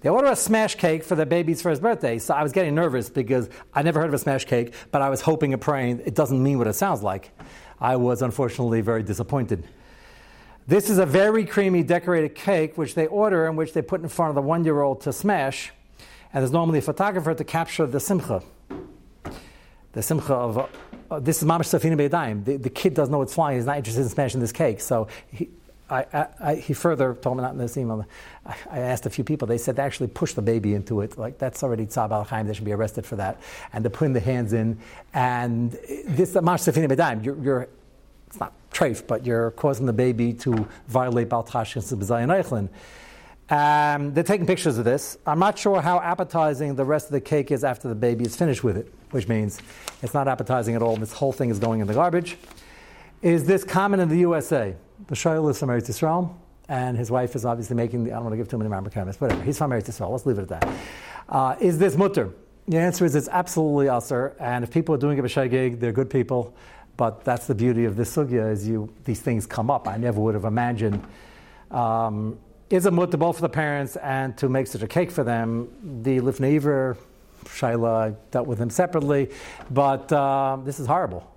They 0.00 0.08
order 0.08 0.28
a 0.28 0.36
smash 0.36 0.74
cake 0.74 1.04
for 1.04 1.14
the 1.14 1.24
baby's 1.24 1.62
first 1.62 1.80
birthday, 1.80 2.18
so 2.18 2.34
I 2.34 2.42
was 2.42 2.52
getting 2.52 2.74
nervous 2.74 3.08
because 3.08 3.48
I 3.72 3.82
never 3.82 4.00
heard 4.00 4.08
of 4.08 4.14
a 4.14 4.18
smash 4.18 4.44
cake, 4.44 4.74
but 4.90 5.00
I 5.00 5.08
was 5.08 5.22
hoping 5.22 5.54
and 5.54 5.62
praying 5.62 6.02
it 6.04 6.14
doesn't 6.14 6.42
mean 6.42 6.58
what 6.58 6.66
it 6.66 6.74
sounds 6.74 7.02
like. 7.02 7.30
I 7.80 7.96
was 7.96 8.20
unfortunately 8.20 8.82
very 8.82 9.02
disappointed. 9.02 9.66
This 10.66 10.90
is 10.90 10.98
a 10.98 11.06
very 11.06 11.46
creamy 11.46 11.82
decorated 11.82 12.34
cake 12.34 12.76
which 12.76 12.94
they 12.94 13.06
order 13.06 13.46
and 13.46 13.56
which 13.56 13.72
they 13.72 13.82
put 13.82 14.02
in 14.02 14.08
front 14.08 14.30
of 14.30 14.34
the 14.34 14.42
one 14.42 14.64
year 14.64 14.80
old 14.82 15.00
to 15.02 15.12
smash. 15.12 15.72
And 16.34 16.42
there's 16.42 16.52
normally 16.52 16.80
a 16.80 16.82
photographer 16.82 17.32
to 17.32 17.44
capture 17.44 17.86
the 17.86 18.00
simcha. 18.00 18.42
The 19.92 20.02
simcha 20.02 20.34
of 20.34 20.68
uh, 21.08 21.20
this 21.20 21.40
is 21.40 21.48
Mamash 21.48 21.70
Safina 21.70 21.96
Beidaim. 21.96 22.44
The, 22.44 22.56
the 22.56 22.70
kid 22.70 22.94
doesn't 22.94 23.12
know 23.12 23.18
what's 23.18 23.34
flying. 23.34 23.56
He's 23.56 23.66
not 23.66 23.76
interested 23.76 24.02
in 24.02 24.08
smashing 24.08 24.40
this 24.40 24.50
cake. 24.50 24.80
So 24.80 25.06
he, 25.30 25.48
I, 25.88 26.06
I, 26.12 26.26
I, 26.40 26.54
he 26.56 26.72
further 26.72 27.14
told 27.14 27.36
me 27.36 27.42
not 27.42 27.52
in 27.52 27.58
this 27.58 27.76
email. 27.76 28.04
I, 28.44 28.80
asked 28.80 29.06
a 29.06 29.10
few 29.10 29.22
people. 29.22 29.46
They 29.46 29.58
said 29.58 29.76
they 29.76 29.84
actually 29.84 30.08
pushed 30.08 30.34
the 30.34 30.42
baby 30.42 30.74
into 30.74 31.02
it. 31.02 31.16
Like 31.16 31.38
that's 31.38 31.62
already 31.62 31.86
tzab 31.86 32.10
al 32.10 32.24
chaim. 32.24 32.48
They 32.48 32.54
should 32.54 32.64
be 32.64 32.72
arrested 32.72 33.06
for 33.06 33.14
that. 33.14 33.40
And 33.72 33.84
they're 33.84 33.90
putting 33.90 34.14
the 34.14 34.20
hands 34.20 34.52
in. 34.52 34.78
And 35.12 35.70
this 35.70 36.32
Mamash 36.32 36.68
Safina 36.68 36.90
Beidaim. 36.90 37.24
You're, 37.24 37.38
you're 37.40 37.68
it's 38.26 38.40
not 38.40 38.52
treif, 38.72 39.06
but 39.06 39.24
you're 39.24 39.52
causing 39.52 39.86
the 39.86 39.92
baby 39.92 40.32
to 40.32 40.66
violate 40.88 41.28
Baltash 41.28 41.76
and 41.76 42.02
Zayin 42.02 42.28
Eichlin. 42.28 42.68
Um, 43.50 44.14
they're 44.14 44.24
taking 44.24 44.46
pictures 44.46 44.78
of 44.78 44.84
this. 44.84 45.18
I'm 45.26 45.38
not 45.38 45.58
sure 45.58 45.82
how 45.82 46.00
appetizing 46.00 46.76
the 46.76 46.84
rest 46.84 47.06
of 47.06 47.12
the 47.12 47.20
cake 47.20 47.50
is 47.50 47.62
after 47.62 47.88
the 47.88 47.94
baby 47.94 48.24
is 48.24 48.34
finished 48.34 48.64
with 48.64 48.76
it, 48.76 48.92
which 49.10 49.28
means 49.28 49.58
it's 50.02 50.14
not 50.14 50.28
appetizing 50.28 50.74
at 50.74 50.82
all. 50.82 50.96
This 50.96 51.12
whole 51.12 51.32
thing 51.32 51.50
is 51.50 51.58
going 51.58 51.80
in 51.80 51.86
the 51.86 51.94
garbage. 51.94 52.38
Is 53.20 53.46
this 53.46 53.62
common 53.62 54.00
in 54.00 54.08
the 54.08 54.18
USA? 54.18 54.74
The 55.08 55.14
Shail 55.14 55.50
is 55.50 55.58
from 55.58 55.68
Eretz 55.68 55.88
Yisrael, 55.88 56.34
and 56.68 56.96
his 56.96 57.10
wife 57.10 57.36
is 57.36 57.44
obviously 57.44 57.76
making 57.76 58.04
the, 58.04 58.12
I 58.12 58.14
don't 58.14 58.24
want 58.24 58.32
to 58.32 58.38
give 58.38 58.48
too 58.48 58.58
many 58.58 58.70
Marmakamis, 58.70 59.20
whatever. 59.20 59.42
He's 59.42 59.58
from 59.58 59.70
Eretz 59.72 59.84
Yisrael. 59.84 60.10
Let's 60.10 60.24
leave 60.24 60.38
it 60.38 60.50
at 60.50 60.60
that. 60.60 60.68
Uh, 61.28 61.56
is 61.60 61.78
this 61.78 61.96
mutter? 61.96 62.30
The 62.66 62.78
answer 62.78 63.04
is 63.04 63.14
it's 63.14 63.28
absolutely 63.28 63.90
usher, 63.90 64.36
and 64.40 64.64
if 64.64 64.70
people 64.70 64.94
are 64.94 64.98
doing 64.98 65.18
a 65.18 65.22
b'shegig, 65.22 65.80
they're 65.80 65.92
good 65.92 66.08
people. 66.08 66.54
But 66.96 67.24
that's 67.24 67.46
the 67.46 67.54
beauty 67.54 67.84
of 67.84 67.96
this 67.96 68.14
sugya 68.14 68.52
is 68.52 68.66
you 68.66 68.92
these 69.04 69.20
things 69.20 69.46
come 69.46 69.70
up. 69.70 69.88
I 69.88 69.96
never 69.96 70.20
would 70.20 70.34
have 70.34 70.44
imagined. 70.44 71.04
Um, 71.70 72.38
is 72.70 72.86
a 72.86 72.90
mutter 72.90 73.16
both 73.16 73.36
for 73.36 73.42
the 73.42 73.48
parents 73.48 73.96
and 73.96 74.36
to 74.38 74.48
make 74.48 74.66
such 74.66 74.82
a 74.82 74.88
cake 74.88 75.10
for 75.10 75.24
them. 75.24 75.68
The 76.02 76.20
Lifneiver, 76.20 76.96
Shaila, 77.44 78.16
dealt 78.30 78.46
with 78.46 78.58
him 78.58 78.70
separately, 78.70 79.30
but 79.70 80.10
uh, 80.12 80.58
this 80.64 80.80
is 80.80 80.86
horrible. 80.86 81.30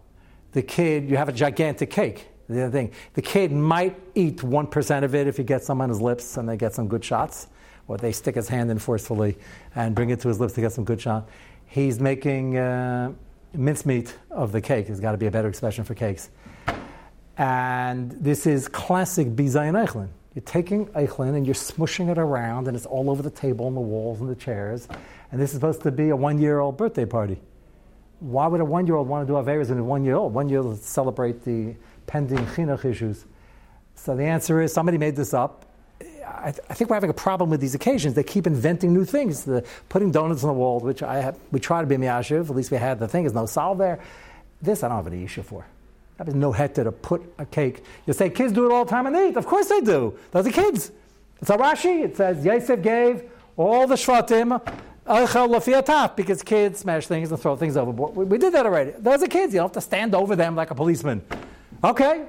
The 0.53 0.61
kid, 0.61 1.09
you 1.09 1.17
have 1.17 1.29
a 1.29 1.33
gigantic 1.33 1.91
cake. 1.91 2.27
The 2.49 2.63
other 2.63 2.71
thing, 2.71 2.91
the 3.13 3.21
kid 3.21 3.51
might 3.51 3.99
eat 4.15 4.37
1% 4.37 5.03
of 5.03 5.13
it 5.13 5.27
if 5.27 5.35
he 5.35 5.43
gets 5.43 5.65
some 5.65 5.81
on 5.81 5.89
his 5.89 5.99
lips 5.99 6.37
and 6.37 6.47
they 6.47 6.55
get 6.55 6.73
some 6.73 6.87
good 6.87 7.03
shots, 7.03 7.47
or 7.89 7.97
they 7.97 8.13
stick 8.13 8.35
his 8.35 8.47
hand 8.47 8.71
in 8.71 8.79
forcefully 8.79 9.37
and 9.75 9.93
bring 9.93 10.11
it 10.11 10.21
to 10.21 10.29
his 10.29 10.39
lips 10.39 10.53
to 10.53 10.61
get 10.61 10.71
some 10.71 10.85
good 10.85 11.01
shot. 11.01 11.27
He's 11.65 11.99
making 11.99 12.57
uh, 12.57 13.11
mincemeat 13.53 14.15
of 14.31 14.53
the 14.53 14.61
cake. 14.61 14.87
There's 14.87 15.01
got 15.01 15.11
to 15.11 15.17
be 15.17 15.25
a 15.25 15.31
better 15.31 15.49
expression 15.49 15.83
for 15.83 15.93
cakes. 15.93 16.29
And 17.37 18.11
this 18.11 18.47
is 18.47 18.69
classic 18.69 19.27
Bizayin 19.27 19.73
Eichlin. 19.73 20.09
You're 20.37 20.43
taking 20.43 20.85
eichlin 20.89 21.35
and 21.35 21.47
you're 21.47 21.55
smushing 21.55 22.11
it 22.11 22.19
around, 22.19 22.67
and 22.67 22.77
it's 22.77 22.85
all 22.85 23.09
over 23.09 23.23
the 23.23 23.31
table 23.31 23.67
and 23.67 23.75
the 23.75 23.81
walls 23.81 24.21
and 24.21 24.29
the 24.29 24.35
chairs. 24.35 24.87
And 25.31 25.41
this 25.41 25.49
is 25.49 25.55
supposed 25.55 25.81
to 25.81 25.89
be 25.89 26.09
a 26.09 26.15
one-year-old 26.15 26.77
birthday 26.77 27.05
party. 27.05 27.41
Why 28.19 28.45
would 28.45 28.61
a 28.61 28.65
one-year-old 28.65 29.07
want 29.07 29.27
to 29.27 29.33
do 29.33 29.35
averas 29.35 29.71
in 29.71 29.79
a 29.79 29.83
one-year-old? 29.83 30.35
One 30.35 30.47
year 30.47 30.61
to 30.61 30.75
celebrate 30.75 31.43
the 31.43 31.73
pending 32.05 32.37
chinuch 32.37 32.85
issues. 32.85 33.25
So 33.95 34.15
the 34.15 34.25
answer 34.25 34.61
is 34.61 34.71
somebody 34.71 34.99
made 34.99 35.15
this 35.15 35.33
up. 35.33 35.65
I, 35.99 36.51
th- 36.51 36.63
I, 36.69 36.75
think 36.75 36.91
we're 36.91 36.97
having 36.97 37.09
a 37.09 37.15
problem 37.15 37.49
with 37.49 37.59
these 37.59 37.73
occasions. 37.73 38.13
They 38.13 38.21
keep 38.21 38.45
inventing 38.45 38.93
new 38.93 39.05
things. 39.05 39.43
The 39.43 39.65
putting 39.89 40.11
donuts 40.11 40.43
on 40.43 40.49
the 40.49 40.53
wall, 40.53 40.79
which 40.81 41.01
I 41.01 41.19
have, 41.19 41.35
we 41.51 41.59
try 41.59 41.81
to 41.81 41.87
be 41.87 41.95
miyashiv. 41.95 42.47
At 42.47 42.55
least 42.55 42.69
we 42.69 42.77
had 42.77 42.99
the 42.99 43.07
thing. 43.07 43.23
There's 43.23 43.33
no 43.33 43.47
solve 43.47 43.79
there. 43.79 44.01
This 44.61 44.83
I 44.83 44.89
don't 44.89 44.97
have 44.97 45.11
any 45.11 45.23
issue 45.23 45.41
for. 45.41 45.65
That 46.17 46.27
is 46.27 46.33
no 46.33 46.51
heter 46.51 46.83
to 46.83 46.91
put 46.91 47.21
a 47.37 47.45
cake. 47.45 47.83
You 48.05 48.13
say 48.13 48.29
kids 48.29 48.51
do 48.51 48.65
it 48.65 48.73
all 48.73 48.85
the 48.85 48.89
time 48.91 49.05
and 49.05 49.15
they 49.15 49.29
eat. 49.29 49.37
Of 49.37 49.45
course 49.45 49.67
they 49.67 49.81
do. 49.81 50.17
Those 50.31 50.47
are 50.47 50.51
kids. 50.51 50.91
It's 51.41 51.49
a 51.49 51.57
Rashi. 51.57 52.03
It 52.03 52.17
says 52.17 52.43
Yosef 52.43 52.81
gave 52.81 53.23
all 53.55 53.87
the 53.87 53.95
shvatim 53.95 54.61
because 56.15 56.43
kids 56.43 56.79
smash 56.79 57.07
things 57.07 57.31
and 57.31 57.39
throw 57.39 57.55
things 57.55 57.77
overboard. 57.77 58.15
We, 58.15 58.25
we 58.25 58.37
did 58.37 58.53
that 58.53 58.65
already. 58.65 58.91
Those 58.97 59.23
are 59.23 59.27
kids. 59.27 59.53
You 59.53 59.59
don't 59.59 59.67
have 59.67 59.73
to 59.73 59.81
stand 59.81 60.13
over 60.13 60.35
them 60.35 60.55
like 60.55 60.71
a 60.71 60.75
policeman. 60.75 61.21
Okay? 61.83 62.25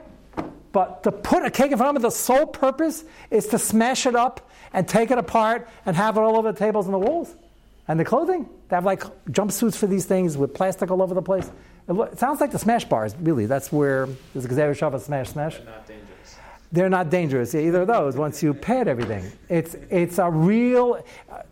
But 0.70 1.02
to 1.02 1.10
put 1.10 1.44
a 1.44 1.50
cake 1.50 1.72
in 1.72 1.78
front 1.78 1.96
of 1.96 2.02
them, 2.02 2.08
the 2.08 2.14
sole 2.14 2.46
purpose 2.46 3.04
is 3.30 3.48
to 3.48 3.58
smash 3.58 4.06
it 4.06 4.14
up 4.14 4.48
and 4.72 4.86
take 4.86 5.10
it 5.10 5.18
apart 5.18 5.68
and 5.86 5.96
have 5.96 6.16
it 6.16 6.20
all 6.20 6.36
over 6.36 6.52
the 6.52 6.58
tables 6.58 6.84
and 6.84 6.94
the 6.94 6.98
walls. 6.98 7.34
And 7.88 7.98
the 7.98 8.04
clothing. 8.04 8.48
They 8.68 8.76
have 8.76 8.84
like 8.84 9.02
jumpsuits 9.30 9.74
for 9.74 9.86
these 9.86 10.04
things 10.04 10.36
with 10.36 10.52
plastic 10.52 10.90
all 10.90 11.02
over 11.02 11.14
the 11.14 11.22
place. 11.22 11.50
It 11.88 12.18
sounds 12.18 12.40
like 12.40 12.50
the 12.50 12.58
smash 12.58 12.84
bars, 12.84 13.14
really. 13.20 13.46
That's 13.46 13.72
where 13.72 14.04
a 14.04 14.08
Gezer 14.48 14.72
Shabbat 14.72 15.00
smash 15.00 15.30
smash. 15.30 15.56
They're 15.56 15.64
not 15.64 15.86
dangerous. 15.86 16.07
They're 16.70 16.90
not 16.90 17.08
dangerous. 17.08 17.54
Either 17.54 17.82
of 17.82 17.86
those. 17.86 18.16
Once 18.16 18.42
you 18.42 18.52
pad 18.52 18.88
everything, 18.88 19.24
it's 19.48 19.74
it's 19.88 20.18
a 20.18 20.30
real. 20.30 21.02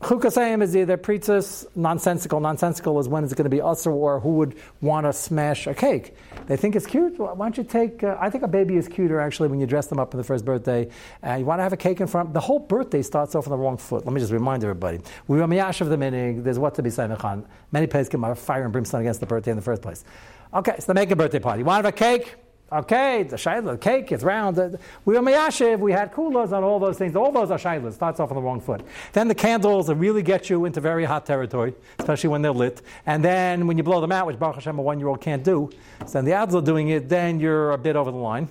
Chukasayim 0.02 0.62
is 0.62 0.76
either 0.76 0.98
pritzis 0.98 1.66
nonsensical. 1.74 2.38
Nonsensical 2.38 3.00
is 3.00 3.08
when 3.08 3.24
it's 3.24 3.32
going 3.32 3.44
to 3.44 3.50
be 3.50 3.62
usher 3.62 3.90
or 3.90 4.20
who 4.20 4.34
would 4.34 4.56
want 4.82 5.06
to 5.06 5.14
smash 5.14 5.66
a 5.66 5.72
cake. 5.74 6.14
They 6.48 6.56
think 6.56 6.76
it's 6.76 6.84
cute. 6.84 7.18
Why 7.18 7.34
don't 7.34 7.56
you 7.56 7.64
take? 7.64 8.04
Uh, 8.04 8.18
I 8.20 8.28
think 8.28 8.44
a 8.44 8.48
baby 8.48 8.76
is 8.76 8.88
cuter 8.88 9.18
actually 9.18 9.48
when 9.48 9.58
you 9.58 9.66
dress 9.66 9.86
them 9.86 9.98
up 9.98 10.10
for 10.10 10.18
the 10.18 10.24
first 10.24 10.44
birthday. 10.44 10.90
And 11.22 11.40
you 11.40 11.46
want 11.46 11.60
to 11.60 11.62
have 11.62 11.72
a 11.72 11.78
cake 11.78 12.00
in 12.00 12.06
front. 12.06 12.34
The 12.34 12.40
whole 12.40 12.58
birthday 12.58 13.00
starts 13.00 13.34
off 13.34 13.46
on 13.46 13.52
the 13.52 13.58
wrong 13.58 13.78
foot. 13.78 14.04
Let 14.04 14.12
me 14.12 14.20
just 14.20 14.32
remind 14.32 14.64
everybody. 14.64 15.00
We 15.28 15.38
were 15.38 15.46
miyash 15.46 15.80
of 15.80 15.88
the 15.88 15.96
minig. 15.96 16.44
There's 16.44 16.58
what 16.58 16.74
to 16.74 16.82
be 16.82 16.90
Simon 16.90 17.46
Many 17.72 17.86
places 17.86 18.14
out 18.14 18.38
fire 18.38 18.64
and 18.64 18.72
brimstone 18.72 19.00
against 19.00 19.20
the 19.20 19.26
birthday 19.26 19.50
in 19.50 19.56
the 19.56 19.62
first 19.62 19.80
place. 19.80 20.04
Okay, 20.52 20.76
so 20.78 20.92
they 20.92 21.00
make 21.00 21.10
a 21.10 21.16
birthday 21.16 21.38
party. 21.38 21.60
You 21.60 21.64
want 21.64 21.82
to 21.82 21.86
have 21.88 21.94
a 21.94 21.96
cake? 21.96 22.36
Okay, 22.72 23.22
the 23.22 23.36
shayla, 23.36 23.72
the 23.72 23.78
cake, 23.78 24.10
it's 24.10 24.24
round. 24.24 24.56
We 25.04 25.14
were 25.14 25.20
mayashiv, 25.20 25.78
we 25.78 25.92
had 25.92 26.12
kulas 26.12 26.50
on 26.50 26.64
all 26.64 26.80
those 26.80 26.98
things. 26.98 27.14
All 27.14 27.30
those 27.30 27.52
are 27.52 27.58
shaylas. 27.58 27.92
Starts 27.92 28.18
off 28.18 28.32
on 28.32 28.34
the 28.34 28.42
wrong 28.42 28.60
foot. 28.60 28.80
Then 29.12 29.28
the 29.28 29.36
candles 29.36 29.88
really 29.88 30.22
get 30.22 30.50
you 30.50 30.64
into 30.64 30.80
very 30.80 31.04
hot 31.04 31.26
territory, 31.26 31.74
especially 32.00 32.30
when 32.30 32.42
they're 32.42 32.50
lit. 32.50 32.82
And 33.06 33.24
then 33.24 33.68
when 33.68 33.78
you 33.78 33.84
blow 33.84 34.00
them 34.00 34.10
out, 34.10 34.26
which 34.26 34.36
Baruch 34.36 34.56
Hashem, 34.56 34.76
a 34.80 34.82
one 34.82 34.98
year 34.98 35.06
old 35.06 35.20
can't 35.20 35.44
do, 35.44 35.70
then 36.10 36.24
the 36.24 36.32
ads 36.32 36.56
are 36.56 36.60
doing 36.60 36.88
it, 36.88 37.08
then 37.08 37.38
you're 37.38 37.70
a 37.70 37.78
bit 37.78 37.94
over 37.94 38.10
the 38.10 38.16
line. 38.16 38.48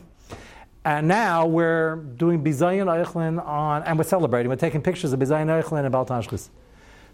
And 0.86 1.10
now 1.10 1.46
we're 1.46 1.98
doing 1.98 2.42
Bizayin 2.42 2.86
Eichlin 2.86 3.46
on, 3.46 3.84
and 3.84 3.98
we're 3.98 4.06
celebrating. 4.06 4.50
We're 4.50 4.56
taking 4.56 4.82
pictures 4.82 5.12
of 5.12 5.20
Bizayin 5.20 5.48
Eichlin 5.48 5.84
and 5.84 5.94
Baltashchis. 5.94 6.48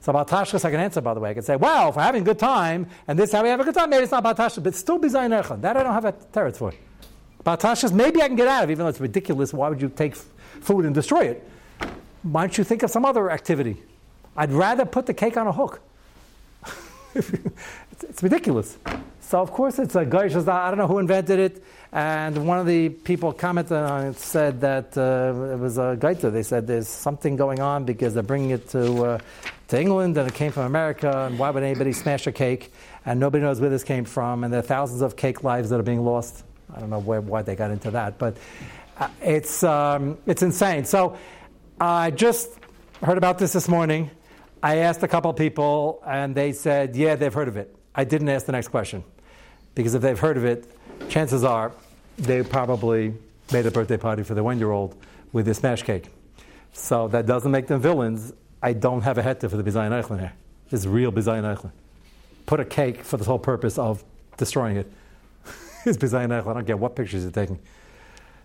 So 0.02 0.14
Tashchis, 0.14 0.66
I 0.66 0.70
can 0.70 0.80
answer, 0.80 1.02
by 1.02 1.16
the 1.16 1.20
way. 1.20 1.32
I 1.32 1.34
can 1.34 1.44
say, 1.44 1.56
wow, 1.56 1.90
if 1.90 1.96
we're 1.96 2.04
having 2.04 2.22
a 2.22 2.26
good 2.26 2.38
time, 2.38 2.88
and 3.08 3.18
this 3.18 3.32
how 3.32 3.42
we 3.42 3.50
have 3.50 3.60
a 3.60 3.64
good 3.64 3.74
time, 3.74 3.90
maybe 3.90 4.04
it's 4.04 4.12
not 4.12 4.24
Tashchis, 4.24 4.62
but 4.62 4.76
still 4.76 5.00
Bizayin 5.00 5.42
Eichlin. 5.42 5.62
That 5.62 5.78
I 5.78 5.84
don't 5.84 5.94
have 5.94 6.06
a 6.06 6.14
teretz 6.14 6.58
for. 6.58 6.74
Batashas, 7.44 7.92
maybe 7.92 8.22
I 8.22 8.28
can 8.28 8.36
get 8.36 8.48
out 8.48 8.64
of, 8.64 8.70
it, 8.70 8.74
even 8.74 8.86
though 8.86 8.90
it's 8.90 9.00
ridiculous. 9.00 9.54
Why 9.54 9.70
would 9.70 9.82
you 9.82 9.90
take 9.90 10.16
food 10.16 10.86
and 10.86 10.94
destroy 10.94 11.26
it? 11.26 11.48
Why 12.24 12.42
don't 12.42 12.58
you 12.58 12.64
think 12.64 12.84
of 12.84 12.92
some 12.92 13.06
other 13.06 13.32
activity? 13.32 13.82
I'd 14.38 14.52
rather 14.52 14.86
put 14.86 15.08
the 15.08 15.14
cake 15.14 15.38
on 15.38 15.48
a 15.48 15.52
hook. 15.52 15.82
it's, 17.16 18.04
it's, 18.04 18.24
ridiculous. 18.24 18.78
So 19.20 19.42
of 19.42 19.52
course 19.52 19.80
it's 19.80 19.96
a 19.96 20.06
Gaish 20.06 20.48
I 20.48 20.70
don't 20.70 20.78
know 20.78 20.88
who 20.88 21.00
invented 21.00 21.40
it, 21.40 21.64
and 21.92 22.46
one 22.46 22.60
of 22.60 22.66
the 22.66 22.90
people 22.90 23.34
commented 23.34 23.78
on 23.78 24.08
it 24.08 24.18
said 24.18 24.62
that 24.62 24.98
uh, 24.98 25.54
it 25.54 25.60
was 25.60 25.78
a 25.78 25.98
Gaita. 26.00 26.32
They 26.32 26.44
said 26.44 26.68
there's 26.68 26.88
something 26.88 27.36
going 27.36 27.60
on 27.60 27.86
because 27.86 28.14
they're 28.14 28.24
bringing 28.24 28.52
it 28.52 28.70
to 28.70 29.04
uh, 29.04 29.20
to 29.70 29.82
England 29.82 30.18
and 30.18 30.28
it 30.28 30.34
came 30.34 30.52
from 30.52 30.64
America, 30.64 31.26
and 31.26 31.40
why 31.40 31.50
would 31.50 31.64
anybody 31.64 31.92
smash 31.92 32.28
a 32.28 32.32
cake? 32.32 32.72
And 33.06 33.20
nobody 33.20 33.42
knows 33.44 33.60
where 33.60 33.70
this 33.70 33.84
came 33.84 34.06
from, 34.06 34.44
and 34.44 34.54
there 34.54 34.60
are 34.60 34.64
thousands 34.64 35.02
of 35.02 35.16
cake 35.16 35.44
lives 35.44 35.70
that 35.70 35.80
are 35.80 35.84
being 35.84 36.06
lost. 36.06 36.44
I 36.76 36.80
don't 36.80 36.90
know 36.90 37.00
where, 37.00 37.22
why 37.22 37.42
they 37.42 37.56
got 37.56 37.72
into 37.72 37.92
that, 37.92 38.18
but 38.18 38.38
uh, 38.98 39.10
it's, 39.22 39.64
um, 39.64 40.18
it's 40.26 40.42
insane. 40.42 40.86
So 40.86 41.18
I 41.80 42.12
just 42.12 42.50
heard 43.02 43.18
about 43.18 43.40
this 43.40 43.54
this 43.54 43.68
morning. 43.68 44.12
I 44.64 44.78
asked 44.78 45.02
a 45.02 45.08
couple 45.08 45.34
people, 45.34 46.04
and 46.06 46.36
they 46.36 46.52
said, 46.52 46.96
yeah, 46.96 47.16
they've 47.16 47.34
heard 47.34 47.48
of 47.48 47.58
it. 47.58 47.76
I 47.96 48.04
didn't 48.04 48.30
ask 48.30 48.46
the 48.46 48.52
next 48.52 48.70
question 48.70 49.04
because 49.76 49.96
if 49.96 50.02
they've 50.02 50.20
heard 50.20 50.38
of 50.38 50.46
it, 50.46 50.66
chances 51.10 51.44
are 51.44 51.74
they 52.18 52.44
probably 52.44 53.14
made 53.52 53.66
a 53.66 53.72
birthday 53.72 53.98
party 53.98 54.24
for 54.24 54.34
their 54.34 54.44
one 54.44 54.60
year 54.60 54.72
old 54.72 54.96
with 55.32 55.46
this 55.46 55.58
smash 55.58 55.84
cake. 55.84 56.08
So 56.74 57.08
that 57.10 57.26
doesn't 57.26 57.52
make 57.52 57.68
them 57.68 57.82
villains. 57.82 58.34
I 58.62 58.74
don't 58.74 59.02
have 59.02 59.18
a 59.18 59.24
heta 59.24 59.50
for 59.50 59.58
the 59.58 59.64
Bizayin 59.64 59.92
Eichlin 59.92 60.20
here. 60.20 60.34
This 60.70 60.82
is 60.82 60.88
real 60.88 61.12
Bizayin 61.12 61.44
Eichlin. 61.44 61.72
Put 62.46 62.60
a 62.60 62.66
cake 62.66 63.04
for 63.04 63.18
the 63.18 63.24
sole 63.24 63.40
purpose 63.40 63.78
of 63.78 64.04
destroying 64.38 64.78
it. 64.78 64.92
is 65.86 65.98
Bizayin 65.98 66.32
I 66.32 66.54
don't 66.54 66.66
get 66.66 66.80
what 66.80 66.96
pictures 66.96 67.24
you're 67.24 67.32
taking. 67.32 67.60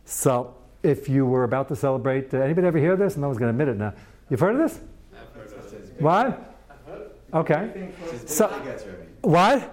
So, 0.05 0.55
if 0.83 1.09
you 1.09 1.27
were 1.27 1.45
about 1.45 1.69
to 1.69 1.77
celebrate, 1.77 2.33
uh, 2.33 2.39
anybody 2.39 2.67
ever 2.67 2.79
hear 2.79 2.97
this? 2.97 3.17
No 3.17 3.29
one's 3.29 3.39
going 3.39 3.49
to 3.49 3.63
admit 3.63 3.75
it 3.75 3.79
now. 3.79 3.93
You've 4.31 4.41
heard 4.41 4.55
of 4.55 4.71
this? 4.71 4.81
I've 5.13 5.35
heard 5.35 5.53
of 5.53 5.73
it. 5.73 6.03
What? 6.03 6.53
Okay. 7.35 7.91
So, 8.27 8.49
what? 9.23 9.73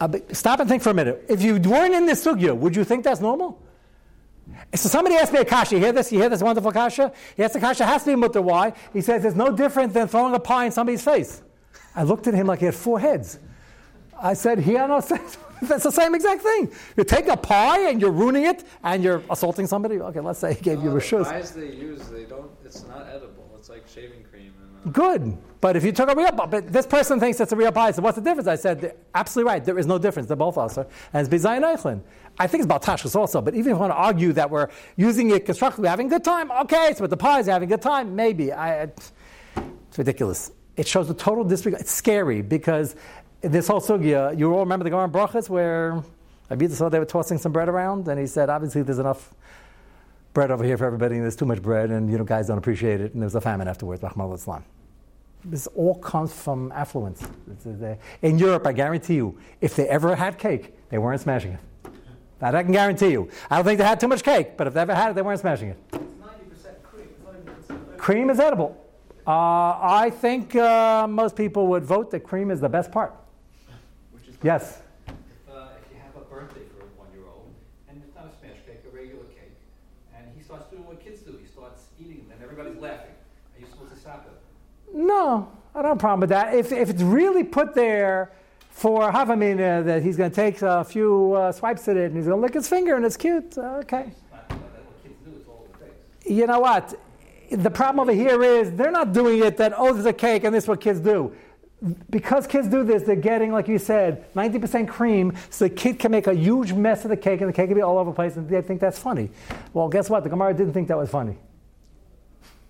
uh, 0.00 0.18
stop 0.32 0.60
and 0.60 0.68
think 0.68 0.82
for 0.82 0.90
a 0.90 0.94
minute. 0.94 1.24
If 1.28 1.42
you 1.42 1.56
weren't 1.58 1.94
in 1.94 2.06
this 2.06 2.24
sugya, 2.24 2.56
would 2.56 2.74
you 2.76 2.84
think 2.84 3.04
that's 3.04 3.20
normal? 3.20 3.60
So 4.74 4.88
somebody 4.88 5.16
asked 5.16 5.32
me 5.32 5.38
a 5.38 5.44
kasha. 5.44 5.76
You 5.76 5.80
hear 5.80 5.92
this? 5.92 6.12
You 6.12 6.18
hear 6.18 6.28
this 6.28 6.42
wonderful 6.42 6.72
kasha? 6.72 7.12
Yes, 7.36 7.52
the 7.52 7.60
kasha 7.60 7.86
has 7.86 8.04
to 8.04 8.10
be 8.10 8.16
mutter. 8.16 8.42
Why? 8.42 8.72
He 8.92 9.00
says 9.00 9.24
it's 9.24 9.36
no 9.36 9.54
different 9.54 9.94
than 9.94 10.08
throwing 10.08 10.34
a 10.34 10.40
pie 10.40 10.66
in 10.66 10.72
somebody's 10.72 11.02
face. 11.02 11.42
I 11.94 12.02
looked 12.02 12.26
at 12.26 12.34
him 12.34 12.46
like 12.46 12.58
he 12.58 12.66
had 12.66 12.74
four 12.74 13.00
heads. 13.00 13.38
I 14.20 14.34
said, 14.34 14.58
"He 14.58 14.72
no 14.72 15.00
sense." 15.00 15.38
That's 15.62 15.84
the 15.84 15.90
same 15.90 16.14
exact 16.14 16.42
thing. 16.42 16.70
You 16.96 17.04
take 17.04 17.28
a 17.28 17.36
pie 17.36 17.88
and 17.88 18.00
you're 18.00 18.10
ruining 18.10 18.44
it, 18.44 18.64
and 18.82 19.02
you're 19.02 19.22
assaulting 19.30 19.66
somebody. 19.66 19.98
Okay, 20.00 20.20
let's 20.20 20.38
say 20.38 20.54
he 20.54 20.60
gave 20.60 20.78
you 20.78 20.90
No, 20.90 20.96
a 20.96 21.00
the 21.00 21.24
pies 21.24 21.52
they 21.52 21.72
use, 21.72 22.08
they 22.08 22.24
don't. 22.24 22.50
It's 22.64 22.86
not 22.86 23.06
edible. 23.08 23.50
It's 23.58 23.68
like 23.70 23.86
shaving 23.88 24.24
cream. 24.30 24.52
And, 24.60 24.88
uh, 24.88 24.90
Good. 24.90 25.38
But 25.60 25.76
if 25.76 25.84
you 25.84 25.92
took 25.92 26.10
a 26.10 26.14
real 26.14 26.30
pie, 26.32 26.46
but 26.46 26.70
this 26.70 26.86
person 26.86 27.18
thinks 27.18 27.40
it's 27.40 27.52
a 27.52 27.56
real 27.56 27.72
pie, 27.72 27.92
so 27.92 28.02
what's 28.02 28.16
the 28.16 28.22
difference? 28.22 28.46
I 28.46 28.56
said, 28.56 28.94
absolutely 29.14 29.50
right. 29.50 29.64
There 29.64 29.78
is 29.78 29.86
no 29.86 29.96
difference. 29.96 30.28
They're 30.28 30.36
both 30.36 30.58
usher. 30.58 30.86
And 31.14 31.26
it's 31.26 31.34
Bizayin 31.34 31.62
Eichlin. 31.62 32.02
I 32.38 32.46
think 32.46 32.60
it's 32.60 32.66
about 32.66 32.82
Tashkis 32.82 33.16
also, 33.16 33.40
but 33.40 33.54
even 33.54 33.70
if 33.72 33.76
you 33.76 33.80
want 33.80 33.92
to 33.92 33.96
argue 33.96 34.34
that 34.34 34.50
we're 34.50 34.68
using 34.96 35.30
it 35.30 35.46
constructively, 35.46 35.88
having 35.88 36.08
a 36.08 36.10
good 36.10 36.24
time, 36.24 36.50
okay, 36.50 36.92
so 36.94 37.02
with 37.02 37.10
the 37.10 37.16
pies, 37.16 37.46
having 37.46 37.68
a 37.68 37.70
good 37.74 37.80
time, 37.80 38.14
maybe. 38.14 38.52
I, 38.52 38.82
it's 38.82 39.12
ridiculous. 39.96 40.50
It 40.76 40.88
shows 40.88 41.08
the 41.08 41.14
total 41.14 41.44
disregard. 41.44 41.80
It's 41.80 41.92
scary 41.92 42.42
because 42.42 42.96
this 43.44 43.68
whole 43.68 43.80
sugya, 43.80 44.38
you 44.38 44.52
all 44.52 44.60
remember 44.60 44.84
the 44.84 44.90
Gemara 44.90 45.08
Brachas 45.08 45.48
where 45.48 46.02
Abida 46.50 46.72
saw 46.72 46.88
they 46.88 46.98
were 46.98 47.04
tossing 47.04 47.38
some 47.38 47.52
bread 47.52 47.68
around, 47.68 48.08
and 48.08 48.18
he 48.18 48.26
said, 48.26 48.48
obviously 48.48 48.82
there's 48.82 48.98
enough 48.98 49.34
bread 50.32 50.50
over 50.50 50.64
here 50.64 50.76
for 50.76 50.84
everybody, 50.84 51.16
and 51.16 51.24
there's 51.24 51.36
too 51.36 51.46
much 51.46 51.62
bread, 51.62 51.90
and 51.90 52.10
you 52.10 52.18
know 52.18 52.24
guys 52.24 52.48
don't 52.48 52.58
appreciate 52.58 53.00
it, 53.00 53.12
and 53.12 53.22
there's 53.22 53.34
a 53.34 53.40
famine 53.40 53.68
afterwards. 53.68 54.02
Rahmal 54.02 54.34
Islam. 54.34 54.64
This 55.44 55.66
all 55.68 55.96
comes 55.96 56.32
from 56.32 56.72
affluence. 56.72 57.22
In 58.22 58.38
Europe, 58.38 58.66
I 58.66 58.72
guarantee 58.72 59.16
you, 59.16 59.38
if 59.60 59.76
they 59.76 59.86
ever 59.88 60.16
had 60.16 60.38
cake, 60.38 60.74
they 60.88 60.96
weren't 60.96 61.20
smashing 61.20 61.52
it. 61.52 61.60
That 62.38 62.54
I 62.54 62.62
can 62.62 62.72
guarantee 62.72 63.10
you. 63.10 63.28
I 63.50 63.56
don't 63.56 63.64
think 63.64 63.78
they 63.78 63.84
had 63.84 64.00
too 64.00 64.08
much 64.08 64.22
cake, 64.22 64.56
but 64.56 64.66
if 64.66 64.74
they 64.74 64.80
ever 64.80 64.94
had 64.94 65.10
it, 65.10 65.14
they 65.14 65.22
weren't 65.22 65.40
smashing 65.40 65.68
it. 65.68 65.78
It's 65.92 66.02
90% 66.02 66.82
cream. 66.82 67.08
Cream 67.98 68.30
is 68.30 68.40
edible. 68.40 68.80
Uh, 69.26 69.78
I 69.82 70.10
think 70.10 70.56
uh, 70.56 71.06
most 71.06 71.36
people 71.36 71.66
would 71.68 71.84
vote 71.84 72.10
that 72.10 72.20
cream 72.20 72.50
is 72.50 72.60
the 72.60 72.68
best 72.68 72.90
part. 72.90 73.14
Yes. 74.44 74.82
If, 75.08 75.14
uh, 75.50 75.68
if 75.80 75.90
you 75.90 75.98
have 76.04 76.14
a 76.22 76.26
birthday 76.26 76.60
for 76.76 76.84
a 76.84 76.88
one-year-old, 77.00 77.48
and 77.88 78.02
it's 78.06 78.14
not 78.14 78.26
a 78.26 78.38
smash 78.38 78.60
cake, 78.66 78.84
a 78.86 78.94
regular 78.94 79.24
cake, 79.24 79.56
and 80.14 80.26
he 80.36 80.42
starts 80.44 80.70
doing 80.70 80.84
what 80.84 81.02
kids 81.02 81.22
do, 81.22 81.38
he 81.40 81.46
starts 81.46 81.84
eating 81.98 82.18
them, 82.18 82.32
and 82.32 82.42
everybody's 82.42 82.78
laughing. 82.78 83.14
Are 83.56 83.60
you 83.60 83.66
supposed 83.66 83.94
to 83.94 83.98
stop 83.98 84.28
it? 84.30 84.94
No, 84.94 85.50
I 85.74 85.80
don't 85.80 85.88
have 85.92 85.96
a 85.96 85.98
problem 85.98 86.20
with 86.20 86.28
that. 86.28 86.54
If, 86.54 86.72
if 86.72 86.90
it's 86.90 87.00
really 87.00 87.42
put 87.42 87.74
there 87.74 88.32
for 88.68 89.10
Havamina, 89.10 89.82
that 89.82 90.02
he's 90.02 90.18
going 90.18 90.28
to 90.28 90.36
take 90.36 90.60
a 90.60 90.84
few 90.84 91.32
uh, 91.32 91.50
swipes 91.50 91.88
at 91.88 91.96
it 91.96 92.08
and 92.08 92.16
he's 92.16 92.26
going 92.26 92.36
to 92.36 92.42
lick 92.42 92.52
his 92.52 92.68
finger 92.68 92.96
and 92.96 93.04
it's 93.06 93.16
cute, 93.16 93.56
uh, 93.56 93.80
okay. 93.80 94.08
It's 94.08 94.20
not 94.30 94.50
like 94.50 94.58
that. 94.58 94.84
What 94.84 95.02
kids 95.02 95.14
do, 95.24 95.32
it's 95.38 95.48
all 95.48 95.66
over 95.66 95.78
the 95.86 95.86
face. 95.86 96.30
You 96.30 96.46
know 96.46 96.60
what? 96.60 97.00
The 97.50 97.70
problem 97.70 98.00
over 98.00 98.12
here 98.12 98.42
is 98.42 98.72
they're 98.72 98.90
not 98.90 99.14
doing 99.14 99.42
it 99.42 99.56
that, 99.56 99.72
oh, 99.74 99.94
there's 99.94 100.04
a 100.04 100.12
cake 100.12 100.44
and 100.44 100.54
this 100.54 100.64
is 100.64 100.68
what 100.68 100.82
kids 100.82 101.00
do. 101.00 101.32
Because 102.10 102.46
kids 102.46 102.68
do 102.68 102.82
this, 102.82 103.02
they're 103.02 103.16
getting, 103.16 103.52
like 103.52 103.68
you 103.68 103.78
said, 103.78 104.32
90% 104.34 104.88
cream, 104.88 105.34
so 105.50 105.66
the 105.66 105.74
kid 105.74 105.98
can 105.98 106.10
make 106.10 106.26
a 106.26 106.34
huge 106.34 106.72
mess 106.72 107.04
of 107.04 107.10
the 107.10 107.16
cake 107.16 107.40
and 107.40 107.48
the 107.48 107.52
cake 107.52 107.68
can 107.68 107.74
be 107.74 107.82
all 107.82 107.98
over 107.98 108.10
the 108.10 108.14
place 108.14 108.36
and 108.36 108.48
they 108.48 108.62
think 108.62 108.80
that's 108.80 108.98
funny. 108.98 109.30
Well, 109.72 109.88
guess 109.88 110.08
what? 110.08 110.24
The 110.24 110.30
Gemara 110.30 110.54
didn't 110.54 110.72
think 110.72 110.88
that 110.88 110.96
was 110.96 111.10
funny. 111.10 111.36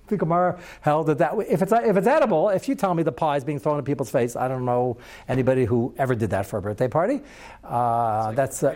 The 0.08 0.18
Gemara 0.18 0.60
held 0.82 1.06
that, 1.06 1.18
that 1.18 1.34
if, 1.48 1.62
it's, 1.62 1.72
if 1.72 1.96
it's 1.96 2.06
edible, 2.06 2.50
if 2.50 2.68
you 2.68 2.74
tell 2.74 2.92
me 2.92 3.02
the 3.02 3.12
pie 3.12 3.36
is 3.36 3.44
being 3.44 3.58
thrown 3.58 3.78
in 3.78 3.84
people's 3.84 4.10
face, 4.10 4.36
I 4.36 4.48
don't 4.48 4.66
know 4.66 4.98
anybody 5.28 5.64
who 5.64 5.94
ever 5.96 6.14
did 6.14 6.30
that 6.30 6.44
for 6.44 6.58
a 6.58 6.62
birthday 6.62 6.88
party. 6.88 7.22
Uh, 7.62 8.24
like 8.26 8.36
that's 8.36 8.62
uh, 8.62 8.74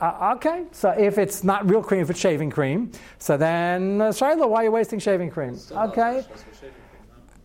uh, 0.00 0.34
okay. 0.36 0.66
So 0.70 0.90
if 0.90 1.18
it's 1.18 1.42
not 1.42 1.68
real 1.68 1.82
cream, 1.82 2.02
if 2.02 2.10
it's 2.10 2.20
shaving 2.20 2.50
cream, 2.50 2.92
so 3.18 3.36
then 3.36 4.00
uh, 4.00 4.12
Shiloh, 4.12 4.46
why 4.46 4.60
are 4.60 4.64
you 4.64 4.70
wasting 4.70 5.00
shaving 5.00 5.30
cream? 5.30 5.58
Okay. 5.72 6.24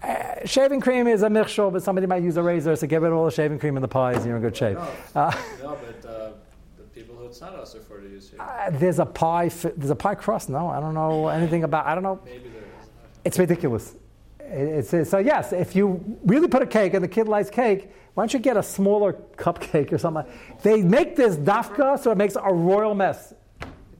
Uh, 0.03 0.45
shaving 0.45 0.81
cream 0.81 1.07
is 1.07 1.23
a 1.23 1.27
michshol, 1.29 1.71
but 1.71 1.81
somebody 1.81 2.05
might 2.07 2.21
use 2.23 2.35
a 2.37 2.43
razor, 2.43 2.75
so 2.75 2.85
get 2.87 3.01
rid 3.01 3.11
of 3.11 3.17
all 3.17 3.25
the 3.25 3.31
shaving 3.31 3.57
cream 3.57 3.77
in 3.77 3.81
the 3.81 3.87
pies, 3.87 4.17
and 4.17 4.25
you're 4.25 4.35
in 4.35 4.41
good 4.41 4.55
shape. 4.57 4.77
No, 4.77 4.87
Uh, 5.15 5.41
no, 5.61 5.77
but 6.01 6.09
uh, 6.09 6.29
the 6.77 6.83
people 6.93 7.15
who 7.15 7.25
it's 7.27 7.39
not 7.39 7.55
also 7.55 7.79
for 7.79 8.01
to 8.01 8.07
use 8.09 8.25
shaving. 8.29 8.41
uh, 8.41 8.69
there's 8.73 8.99
a 8.99 9.05
pie. 9.05 9.47
fi- 9.49 9.71
There's 9.77 9.91
a 9.91 9.95
pie 9.95 10.15
crust. 10.15 10.49
No, 10.49 10.67
I 10.67 10.79
don't 10.81 10.93
know 10.93 11.29
anything 11.29 11.63
about. 11.63 11.85
I 11.85 11.93
don't 11.95 12.03
know. 12.03 12.19
Maybe 12.25 12.49
there 12.49 12.61
is. 12.81 12.89
It's 13.23 13.39
ridiculous. 13.39 13.95
It's, 14.39 14.93
it's, 14.93 15.09
so 15.09 15.19
yes, 15.19 15.53
if 15.53 15.73
you 15.75 16.03
really 16.25 16.47
put 16.49 16.61
a 16.61 16.67
cake 16.67 16.93
and 16.93 17.03
the 17.03 17.07
kid 17.07 17.27
likes 17.29 17.49
cake, 17.49 17.89
why 18.13 18.23
don't 18.23 18.33
you 18.33 18.39
get 18.39 18.57
a 18.57 18.61
smaller 18.63 19.13
cupcake 19.37 19.93
or 19.93 19.97
something? 19.97 20.25
They 20.63 20.81
make 20.83 21.15
this 21.15 21.37
dafka 21.37 21.97
so 22.03 22.11
it 22.11 22.17
makes 22.17 22.35
a 22.35 22.53
royal 22.53 22.93
mess. 22.93 23.33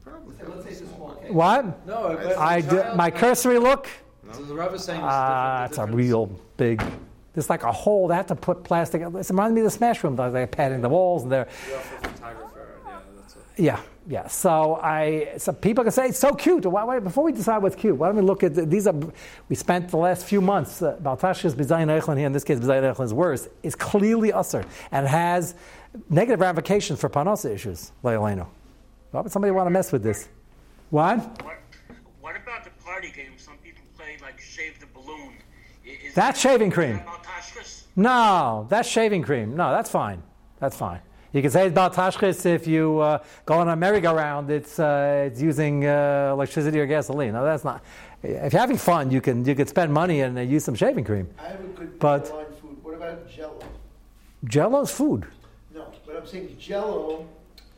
Probably. 0.04 0.36
Let's 0.46 0.64
say 0.66 0.72
it's 0.72 0.82
a 0.82 0.88
small 0.88 1.16
cake. 1.16 1.32
What? 1.32 1.88
No, 1.88 2.20
but 2.22 2.38
I 2.38 2.60
the 2.62 2.84
did, 2.84 2.96
my 2.98 3.10
cursory 3.10 3.58
look. 3.58 3.88
So 4.34 4.44
the 4.44 4.54
Rav 4.56 4.74
is 4.74 4.84
saying 4.84 5.00
it's 5.00 5.08
Ah, 5.08 5.68
different. 5.68 5.70
it's 5.70 5.78
the 5.78 5.84
a 5.84 5.96
real 5.96 6.26
big. 6.58 6.84
It's 7.36 7.50
like 7.50 7.64
a 7.64 7.72
hole. 7.72 8.08
They 8.08 8.16
have 8.16 8.28
to 8.28 8.36
put 8.36 8.64
plastic. 8.64 9.02
It 9.02 9.08
reminds 9.30 9.54
me 9.56 9.62
of 9.62 9.66
the 9.66 9.72
Smash 9.72 10.04
Room. 10.04 10.16
They're 10.16 10.48
padding 10.48 10.82
the 10.82 10.90
walls 10.90 11.24
and 11.24 11.32
they're 11.32 11.48
You're 11.68 11.78
also 11.78 11.96
a 11.96 12.08
photographer. 12.08 12.50
Yeah, 13.58 13.66
yeah, 13.66 13.80
yeah. 14.08 14.28
So 14.28 14.76
I, 14.84 15.34
so 15.38 15.52
people 15.52 15.84
can 15.84 15.92
say 15.92 16.08
it's 16.10 16.20
so 16.20 16.34
cute. 16.34 16.66
Why, 16.66 16.84
why, 16.84 17.00
before 17.00 17.24
we 17.24 17.32
decide 17.32 17.60
what's 17.64 17.76
cute, 17.76 17.96
why 17.98 18.08
don't 18.08 18.18
we 18.18 18.22
look 18.22 18.44
at 18.44 18.54
the, 18.54 18.66
these? 18.66 18.86
Are 18.88 18.94
we 19.50 19.56
spent 19.56 19.90
the 19.90 19.98
last 19.98 20.26
few 20.26 20.42
months 20.42 20.82
uh, 20.82 20.98
Baltash's 21.02 21.56
Bizayin 21.56 21.88
Eichlin 21.88 22.18
here. 22.18 22.28
In 22.28 22.34
this 22.34 22.44
case, 22.44 22.60
Bizayin 22.60 22.94
Eichlin 22.94 23.06
is 23.06 23.14
worse. 23.14 23.48
Is 23.64 23.76
clearly 23.76 24.32
usher 24.32 24.64
and 24.92 25.08
has 25.08 25.56
negative 26.10 26.40
ramifications 26.40 27.00
for 27.00 27.10
panosa 27.10 27.52
issues. 27.52 27.92
Leileno. 28.04 28.48
Why 29.12 29.22
would 29.22 29.32
somebody 29.32 29.52
want 29.52 29.66
to 29.68 29.72
mess 29.72 29.92
with 29.92 30.04
this? 30.04 30.30
What? 30.92 31.18
What, 31.44 31.58
what 32.22 32.36
about 32.36 32.64
the 32.64 32.70
party 32.84 33.12
game? 33.12 33.33
Shave 34.54 34.80
the 34.80 34.86
balloon. 34.88 35.34
Is 35.86 36.14
That's 36.14 36.40
shaving 36.40 36.72
cream. 36.72 36.96
Is 36.98 37.04
that? 37.06 37.84
No, 37.96 38.66
that's 38.70 38.88
shaving 38.88 39.24
cream. 39.24 39.56
No, 39.56 39.72
that's 39.72 39.90
fine. 39.90 40.22
That's 40.60 40.78
fine. 40.78 41.02
You 41.32 41.42
can 41.42 41.50
say 41.52 41.66
it's 41.66 41.72
about 41.72 41.94
tashkis 41.94 42.46
if 42.46 42.68
you 42.68 43.00
uh, 43.00 43.18
go 43.46 43.56
on 43.56 43.68
a 43.70 43.76
merry-go-round. 43.76 44.52
It's 44.52 44.80
uh, 44.80 45.26
it's 45.28 45.42
using 45.42 45.86
uh, 45.86 46.30
electricity 46.32 46.80
or 46.80 46.86
gasoline. 46.86 47.34
No, 47.34 47.44
that's 47.44 47.64
not. 47.64 47.84
If 48.22 48.54
you're 48.54 48.60
having 48.68 48.78
fun, 48.78 49.10
you 49.12 49.20
can 49.20 49.44
you 49.44 49.56
could 49.56 49.68
spend 49.68 49.92
money 49.92 50.22
and 50.22 50.38
uh, 50.38 50.42
use 50.42 50.64
some 50.64 50.76
shaving 50.76 51.04
cream. 51.04 51.28
I 51.40 51.48
have 51.48 51.60
a 51.60 51.68
good 51.80 52.00
But- 52.00 52.32
line 52.32 52.46
food. 52.62 52.78
What 52.84 52.96
about 52.96 53.28
Jello? 53.30 53.60
Jello's 54.46 54.92
food. 54.92 55.26
No, 55.74 55.86
but 56.06 56.16
I'm 56.18 56.28
saying 56.28 56.56
Jello 56.60 57.28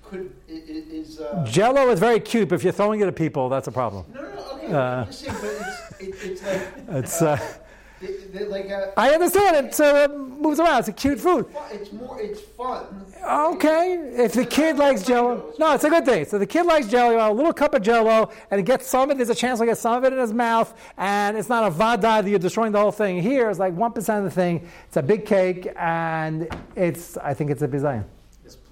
could 0.05 0.33
is. 0.47 1.19
Uh, 1.19 1.45
Jello 1.49 1.89
is 1.89 1.99
very 1.99 2.19
cute, 2.19 2.49
but 2.49 2.55
if 2.55 2.63
you're 2.63 2.73
throwing 2.73 2.99
it 3.01 3.07
at 3.07 3.15
people, 3.15 3.49
that's 3.49 3.67
a 3.67 3.71
problem. 3.71 4.05
no, 4.13 4.21
no, 4.21 4.29
no. 4.29 4.51
Okay, 4.55 4.73
Uh, 4.73 5.05
saying, 5.11 5.37
but 5.41 5.51
it's 5.99 6.23
it, 6.23 6.31
it's 6.31 6.43
like 6.43 6.97
It's. 7.03 7.21
Uh, 7.21 7.39
they, 8.01 8.07
they 8.33 8.45
like 8.45 8.65
a, 8.69 8.93
I 8.97 9.11
understand 9.11 9.67
it. 9.67 9.75
So 9.75 9.95
it 10.03 10.11
moves 10.17 10.59
around. 10.59 10.79
It's 10.79 10.87
a 10.89 10.93
cute 10.93 11.19
food. 11.19 11.45
It's 11.71 11.91
more. 11.91 12.19
It's 12.21 12.41
fun. 12.41 13.05
Okay, 13.27 13.93
if 14.15 14.33
the 14.33 14.45
kid 14.45 14.77
likes 14.77 15.01
Jello, 15.03 15.53
no, 15.57 15.73
it's 15.73 15.83
a 15.83 15.89
good 15.89 16.05
thing. 16.05 16.25
So 16.25 16.37
the 16.37 16.45
kid 16.45 16.65
likes 16.67 16.87
Jello, 16.87 17.31
a 17.31 17.33
little 17.33 17.53
cup 17.53 17.73
of 17.73 17.81
Jello, 17.81 18.29
and 18.51 18.59
he 18.59 18.63
gets 18.63 18.87
some 18.87 19.09
of 19.09 19.11
it. 19.11 19.17
There's 19.17 19.29
a 19.31 19.35
chance 19.35 19.59
he'll 19.59 19.67
get 19.67 19.79
some 19.79 19.95
of 19.95 20.03
it 20.03 20.13
in 20.13 20.19
his 20.19 20.33
mouth, 20.33 20.73
and 20.97 21.35
it's 21.35 21.49
not 21.49 21.63
a 21.65 21.71
vada 21.71 22.21
that 22.21 22.27
you're 22.29 22.37
destroying 22.37 22.71
the 22.71 22.79
whole 22.79 22.91
thing. 22.91 23.21
Here, 23.21 23.49
it's 23.49 23.59
like 23.59 23.73
one 23.73 23.93
percent 23.93 24.19
of 24.19 24.25
the 24.25 24.35
thing. 24.41 24.67
It's 24.87 24.97
a 24.97 25.03
big 25.03 25.25
cake, 25.25 25.67
and 25.75 26.47
it's. 26.75 27.17
I 27.17 27.33
think 27.33 27.49
it's 27.49 27.61
a 27.63 27.67
bizayin. 27.67 28.05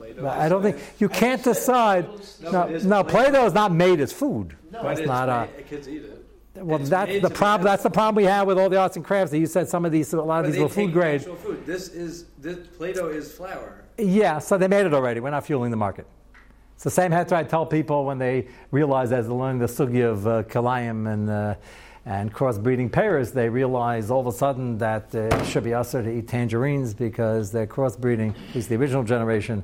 Is 0.03 0.23
I 0.23 0.49
don't 0.49 0.61
think 0.61 0.77
you 0.99 1.09
can't 1.09 1.43
decide. 1.43 2.07
No, 2.41 2.51
No, 2.51 2.67
no, 2.67 3.03
Play-Doh- 3.03 3.03
Play-Doh 3.03 3.45
is 3.45 3.53
not 3.53 3.71
made 3.73 3.99
as 3.99 4.11
food. 4.13 4.55
No, 4.71 4.83
That's 4.83 5.01
not 5.01 5.29
a. 5.29 5.47
kids 5.63 5.87
eat 5.87 6.03
it. 6.03 6.19
Well, 6.55 6.77
that's 6.79 7.19
the 7.21 7.29
problem. 7.31 7.65
That's 7.65 7.81
the 7.83 7.89
problem 7.89 8.15
we 8.15 8.25
have 8.25 8.45
with 8.45 8.59
all 8.59 8.69
the 8.69 8.77
arts 8.77 8.95
and 8.95 9.03
crafts. 9.03 9.31
That 9.31 9.39
you 9.39 9.47
said 9.47 9.67
some 9.67 9.85
of 9.85 9.91
these, 9.91 10.13
a 10.13 10.21
lot 10.21 10.41
of 10.41 10.45
But 10.45 10.51
these 10.53 10.61
were 10.61 10.69
food 10.69 10.93
grade. 10.93 11.23
food. 11.23 11.65
This 11.65 11.89
is 11.89 12.25
this 12.37 12.67
Play-Doh 12.77 13.07
is 13.09 13.31
flour. 13.31 13.83
Yeah, 13.97 14.37
so 14.39 14.57
they 14.57 14.67
made 14.67 14.85
it 14.85 14.93
already. 14.93 15.19
We're 15.19 15.31
not 15.31 15.45
fueling 15.45 15.71
the 15.71 15.77
market. 15.77 16.05
It's 16.75 16.83
the 16.83 16.91
same 16.91 17.11
heter 17.11 17.33
I 17.33 17.43
tell 17.43 17.65
people 17.65 18.05
when 18.05 18.17
they 18.19 18.47
realize 18.71 19.11
as 19.11 19.27
they're 19.27 19.35
learning 19.35 19.59
the 19.59 19.67
sugi 19.67 20.03
of 20.07 20.27
uh, 20.27 20.43
kalayim 20.43 21.11
and, 21.11 21.29
uh, 21.29 21.55
and 22.05 22.33
crossbreeding 22.33 22.91
pears, 22.91 23.31
they 23.31 23.49
realize 23.49 24.11
all 24.11 24.19
of 24.21 24.27
a 24.27 24.31
sudden 24.37 24.77
that 24.79 25.13
uh, 25.15 25.19
it 25.31 25.45
should 25.45 25.63
be 25.63 25.73
usher 25.73 26.03
to 26.03 26.09
eat 26.11 26.27
tangerines 26.27 26.93
because 26.93 27.51
they're 27.51 27.67
crossbreeding, 27.67 28.33
at 28.49 28.55
least 28.55 28.69
the 28.69 28.75
original 28.75 29.03
generation. 29.03 29.63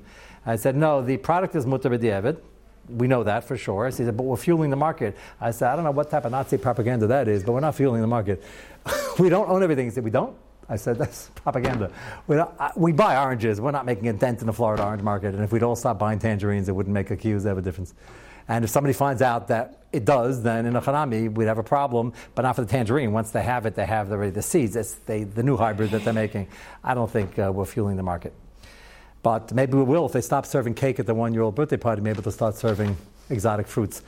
I 0.49 0.55
said, 0.55 0.75
no, 0.75 1.03
the 1.03 1.17
product 1.17 1.55
is 1.55 1.65
mutter 1.65 1.89
b'diavad. 1.91 2.41
We 2.89 3.07
know 3.07 3.23
that 3.23 3.43
for 3.43 3.55
sure. 3.55 3.85
He 3.85 3.91
said, 3.91 4.17
but 4.17 4.23
we're 4.23 4.35
fueling 4.35 4.71
the 4.71 4.75
market. 4.75 5.15
I 5.39 5.51
said, 5.51 5.69
I 5.69 5.75
don't 5.75 5.85
know 5.85 5.91
what 5.91 6.09
type 6.09 6.25
of 6.25 6.31
Nazi 6.31 6.57
propaganda 6.57 7.05
that 7.07 7.27
is, 7.27 7.43
but 7.43 7.51
we're 7.51 7.59
not 7.59 7.75
fueling 7.75 8.01
the 8.01 8.07
market. 8.07 8.43
we 9.19 9.29
don't 9.29 9.47
own 9.47 9.61
everything. 9.61 9.85
He 9.85 9.91
said, 9.91 10.03
we 10.03 10.09
don't? 10.09 10.35
I 10.67 10.75
said, 10.75 10.97
that's 10.97 11.29
propaganda. 11.35 11.91
We, 12.25 12.39
I, 12.39 12.71
we 12.75 12.91
buy 12.93 13.23
oranges. 13.23 13.61
We're 13.61 13.69
not 13.69 13.85
making 13.85 14.07
a 14.07 14.13
dent 14.13 14.41
in 14.41 14.47
the 14.47 14.53
Florida 14.53 14.83
orange 14.83 15.03
market. 15.03 15.35
And 15.35 15.43
if 15.43 15.51
we'd 15.51 15.61
all 15.61 15.75
stop 15.75 15.99
buying 15.99 16.17
tangerines, 16.17 16.67
it 16.67 16.71
wouldn't 16.71 16.93
make 16.95 17.11
a 17.11 17.15
huge 17.15 17.43
have 17.43 17.59
a 17.59 17.61
difference. 17.61 17.93
And 18.47 18.65
if 18.65 18.71
somebody 18.71 18.93
finds 18.93 19.21
out 19.21 19.49
that 19.49 19.83
it 19.91 20.03
does, 20.03 20.41
then 20.41 20.65
in 20.65 20.75
a 20.75 20.81
hanami, 20.81 21.31
we'd 21.31 21.45
have 21.45 21.59
a 21.59 21.63
problem, 21.63 22.13
but 22.33 22.41
not 22.41 22.55
for 22.55 22.61
the 22.63 22.67
tangerine. 22.67 23.11
Once 23.11 23.29
they 23.29 23.43
have 23.43 23.67
it, 23.67 23.75
they 23.75 23.85
have 23.85 24.11
already 24.11 24.31
the 24.31 24.41
seeds. 24.41 24.75
It's 24.75 24.95
they, 25.05 25.25
the 25.25 25.43
new 25.43 25.57
hybrid 25.57 25.91
that 25.91 26.03
they're 26.03 26.13
making. 26.13 26.47
I 26.83 26.95
don't 26.95 27.09
think 27.09 27.37
uh, 27.37 27.51
we're 27.53 27.65
fueling 27.65 27.97
the 27.97 28.03
market. 28.03 28.33
But 29.21 29.53
maybe 29.53 29.73
we 29.73 29.83
will 29.83 30.05
if 30.05 30.13
they 30.13 30.21
stop 30.21 30.45
serving 30.45 30.75
cake 30.75 30.99
at 30.99 31.05
the 31.05 31.13
one 31.13 31.33
year 31.33 31.43
old 31.43 31.55
birthday 31.55 31.77
party, 31.77 32.01
maybe 32.01 32.21
they'll 32.21 32.31
start 32.31 32.55
serving 32.55 32.95
exotic 33.29 33.67
fruits. 33.67 34.01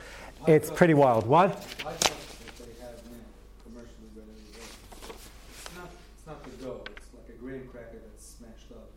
It's 0.46 0.70
pretty 0.70 0.94
wild. 0.94 1.26
What? 1.26 1.50
I 1.50 1.54
thought 1.54 2.00
that 2.00 2.58
they 2.58 2.80
have 2.80 2.96
now 3.06 3.22
commercially 3.62 4.08
ready 4.16 4.32
to 4.52 4.58
go. 4.58 5.14
It's 5.52 6.26
not, 6.26 6.42
the 6.44 6.50
dough, 6.64 6.80
it's 6.96 7.06
like 7.14 7.28
a 7.36 7.38
graham 7.38 7.68
cracker 7.70 7.98
that's 8.10 8.26
smashed 8.38 8.72
up 8.72 8.88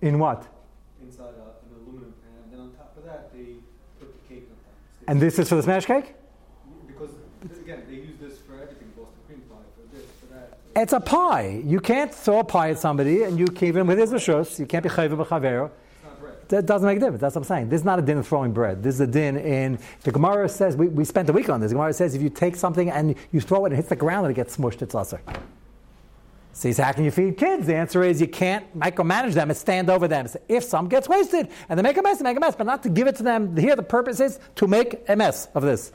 In 0.00 0.18
what? 0.18 0.46
inside 1.02 1.34
a, 1.36 1.58
an 1.66 1.82
aluminum 1.82 2.14
pan, 2.22 2.32
and 2.44 2.52
then 2.52 2.60
on 2.60 2.70
top 2.72 2.96
of 2.96 3.04
that, 3.04 3.32
they 3.34 3.56
put 4.00 4.14
the 4.14 4.34
cake 4.34 4.46
on 4.48 4.56
top. 4.64 4.72
It's- 5.02 5.08
And 5.08 5.20
this 5.20 5.38
is 5.38 5.48
for 5.48 5.56
the 5.56 5.62
smash 5.62 5.84
cake? 5.86 6.14
Because, 6.86 7.10
again, 7.60 7.82
they 7.88 7.96
use 7.96 8.16
this 8.18 8.38
for 8.38 8.54
everything, 8.54 8.88
Boston 8.96 9.20
cream 9.26 9.42
pie, 9.50 9.60
for 9.76 9.84
this, 9.94 10.06
for 10.22 10.32
that. 10.32 10.56
It's 10.76 10.92
a 10.92 11.00
pie. 11.00 11.62
You 11.64 11.78
can't 11.78 12.12
throw 12.12 12.40
a 12.40 12.44
pie 12.44 12.70
at 12.70 12.78
somebody 12.78 13.22
and 13.22 13.38
you 13.38 13.46
keep 13.46 13.76
him 13.76 13.86
with 13.86 13.98
his 13.98 14.10
rishus. 14.10 14.58
You 14.58 14.66
can't 14.66 14.82
be 14.82 14.88
chayv 14.88 15.10
b'chavero. 15.10 15.70
It's 15.70 16.04
not 16.04 16.20
bread. 16.20 16.48
That 16.48 16.66
doesn't 16.66 16.86
make 16.86 16.96
a 16.96 17.00
difference. 17.00 17.20
That's 17.20 17.36
what 17.36 17.42
I'm 17.42 17.48
saying. 17.48 17.68
This 17.68 17.82
is 17.82 17.84
not 17.84 18.00
a 18.00 18.02
din 18.02 18.18
of 18.18 18.26
throwing 18.26 18.52
bread. 18.52 18.82
This 18.82 18.96
is 18.96 19.00
a 19.00 19.06
din 19.06 19.36
in 19.36 19.78
the 20.02 20.10
Gemara 20.10 20.48
says 20.48 20.76
we, 20.76 20.88
we 20.88 21.04
spent 21.04 21.28
a 21.28 21.32
week 21.32 21.48
on 21.48 21.60
this. 21.60 21.70
The 21.70 21.76
Gemara 21.76 21.92
says 21.92 22.16
if 22.16 22.22
you 22.22 22.28
take 22.28 22.56
something 22.56 22.90
and 22.90 23.14
you 23.30 23.40
throw 23.40 23.64
it 23.64 23.68
and 23.68 23.74
it 23.74 23.76
hits 23.76 23.88
the 23.88 23.96
ground 23.96 24.26
and 24.26 24.32
it 24.32 24.34
gets 24.34 24.56
smushed, 24.56 24.82
it's 24.82 24.96
usher. 24.96 25.20
So 26.54 26.68
he's 26.68 26.78
how 26.78 26.90
can 26.90 27.04
you 27.04 27.12
feed 27.12 27.36
kids? 27.36 27.66
The 27.66 27.76
answer 27.76 28.02
is 28.02 28.20
you 28.20 28.28
can't 28.28 28.64
micromanage 28.78 29.34
them 29.34 29.50
and 29.50 29.56
stand 29.56 29.90
over 29.90 30.08
them. 30.08 30.26
So 30.26 30.40
if 30.48 30.64
some 30.64 30.88
gets 30.88 31.08
wasted 31.08 31.50
and 31.68 31.78
they 31.78 31.82
make 31.84 31.96
a 31.98 32.02
mess, 32.02 32.18
they 32.18 32.24
make 32.24 32.36
a 32.36 32.40
mess, 32.40 32.56
but 32.56 32.66
not 32.66 32.82
to 32.82 32.88
give 32.88 33.06
it 33.06 33.14
to 33.16 33.22
them. 33.22 33.56
Here 33.56 33.76
the 33.76 33.82
purpose 33.82 34.18
is 34.18 34.40
to 34.56 34.66
make 34.66 35.08
a 35.08 35.14
mess 35.14 35.46
of 35.54 35.62
this. 35.62 35.92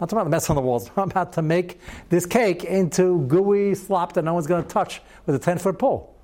Not 0.00 0.08
talking 0.08 0.18
about 0.18 0.24
the 0.24 0.30
mess 0.30 0.48
on 0.48 0.56
the 0.56 0.62
walls. 0.62 0.90
I'm 0.96 1.10
about 1.10 1.34
to 1.34 1.42
make 1.42 1.78
this 2.08 2.24
cake 2.26 2.64
into 2.64 3.20
gooey 3.26 3.74
slop 3.74 4.14
that 4.14 4.24
no 4.24 4.32
one's 4.34 4.46
going 4.46 4.62
to 4.62 4.68
touch 4.68 5.02
with 5.26 5.34
a 5.36 5.38
10 5.38 5.58
foot 5.58 5.78
pole. 5.78 6.16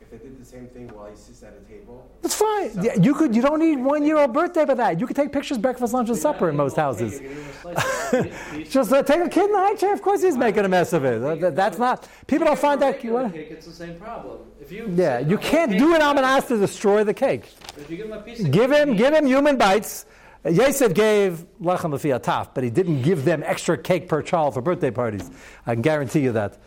If 0.00 0.10
they 0.10 0.18
did 0.18 0.40
the 0.40 0.44
same 0.44 0.68
thing 0.68 0.86
while 0.94 1.10
he 1.10 1.16
sits 1.16 1.42
at 1.42 1.52
a 1.60 1.68
table, 1.68 2.08
that's 2.22 2.36
fine. 2.36 2.70
Yeah, 2.80 2.94
you 2.94 3.12
could. 3.14 3.34
You 3.34 3.42
don't 3.42 3.58
need 3.58 3.76
one 3.80 4.04
year 4.04 4.18
old 4.18 4.32
birthday 4.32 4.64
for 4.64 4.74
that. 4.76 5.00
You 5.00 5.06
could 5.08 5.16
take 5.16 5.32
pictures, 5.32 5.58
breakfast, 5.58 5.92
lunch, 5.94 6.08
and 6.10 6.16
supper 6.18 6.48
in 6.48 6.56
most 6.56 6.76
houses. 6.76 7.20
Just 8.70 8.92
uh, 8.92 9.02
take 9.02 9.20
a 9.20 9.28
kid 9.28 9.44
in 9.46 9.52
the 9.52 9.58
high 9.58 9.74
chair. 9.74 9.92
Of 9.92 10.02
course, 10.02 10.22
he's 10.22 10.36
making 10.36 10.64
a 10.64 10.68
mess 10.68 10.92
of 10.92 11.04
it. 11.04 11.22
Uh, 11.42 11.50
That's 11.50 11.78
not. 11.78 12.08
People 12.28 12.46
don't 12.46 12.58
find 12.58 12.80
that. 12.82 12.94
Regular 12.94 13.30
cake, 13.30 13.48
it's 13.50 13.66
the 13.66 13.72
same 13.72 13.96
problem. 13.98 14.38
If 14.60 14.70
you 14.70 14.88
Yeah, 14.94 15.18
you 15.18 15.38
can't 15.38 15.72
do 15.72 15.90
it 15.90 15.92
with 15.94 16.02
on 16.02 16.18
an 16.18 16.24
a- 16.24 16.40
to 16.42 16.56
destroy 16.58 17.02
the 17.04 17.14
cake. 17.14 17.52
but 17.74 17.78
If 17.82 17.90
you 17.90 17.96
give 17.96 18.06
him 18.06 18.12
a 18.12 18.20
piece 18.22 18.40
of 18.40 18.50
Give 18.50 18.70
cake, 18.70 18.88
him, 18.88 18.96
give 18.96 19.12
him 19.12 19.26
human 19.26 19.56
bites. 19.56 20.06
Yosef 20.50 20.94
gave 20.94 21.44
lechem 21.60 21.90
lefi 21.90 22.18
ataf, 22.18 22.50
but 22.54 22.62
he 22.62 22.70
didn't 22.70 23.02
give 23.02 23.24
them 23.24 23.42
extra 23.44 23.76
cake 23.76 24.08
per 24.08 24.22
child 24.22 24.54
for 24.54 24.60
birthday 24.60 24.90
parties. 24.90 25.30
I 25.66 25.74
can 25.74 25.82
guarantee 25.82 26.20
you 26.20 26.32
that. 26.32 26.58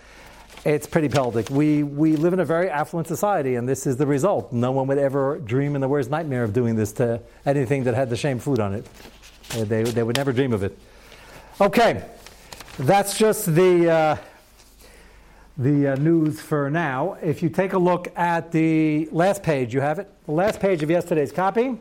It's 0.66 0.88
pretty 0.88 1.08
pelvic. 1.08 1.50
We, 1.50 1.84
we 1.84 2.18
live 2.18 2.34
in 2.34 2.42
a 2.42 2.46
very 2.46 2.70
affluent 2.70 3.08
society, 3.08 3.56
and 3.56 3.68
this 3.68 3.88
is 3.88 3.96
the 3.96 4.06
result. 4.06 4.52
No 4.52 4.72
one 4.72 4.88
would 4.88 4.98
ever 4.98 5.40
dream 5.40 5.76
in 5.76 5.82
the 5.82 5.88
worst 5.88 6.10
nightmare 6.10 6.44
of 6.44 6.52
doing 6.52 6.76
this 6.76 6.92
to 6.94 7.22
anything 7.46 7.86
that 7.86 7.94
had 7.94 8.10
the 8.10 8.18
same 8.18 8.40
food 8.40 8.60
on 8.60 8.74
it. 8.74 8.86
Uh, 9.56 9.64
They, 9.64 9.84
they 9.84 10.04
would 10.04 10.18
never 10.18 10.34
dream 10.34 10.52
of 10.52 10.64
it. 10.64 10.78
Okay, 11.62 12.04
that's 12.78 13.18
just 13.18 13.56
the, 13.56 13.90
uh, 13.90 14.18
the 15.58 15.94
uh, 15.94 15.96
news 15.96 16.42
for 16.42 16.70
now. 16.70 17.18
If 17.22 17.42
you 17.42 17.50
take 17.50 17.72
a 17.72 17.80
look 17.80 18.12
at 18.18 18.52
the 18.52 19.08
last 19.14 19.44
page, 19.44 19.74
you 19.74 19.80
have 19.80 20.00
it? 20.00 20.12
The 20.26 20.34
last 20.34 20.60
page 20.60 20.84
of 20.84 20.90
yesterday's 20.90 21.32
copy. 21.32 21.78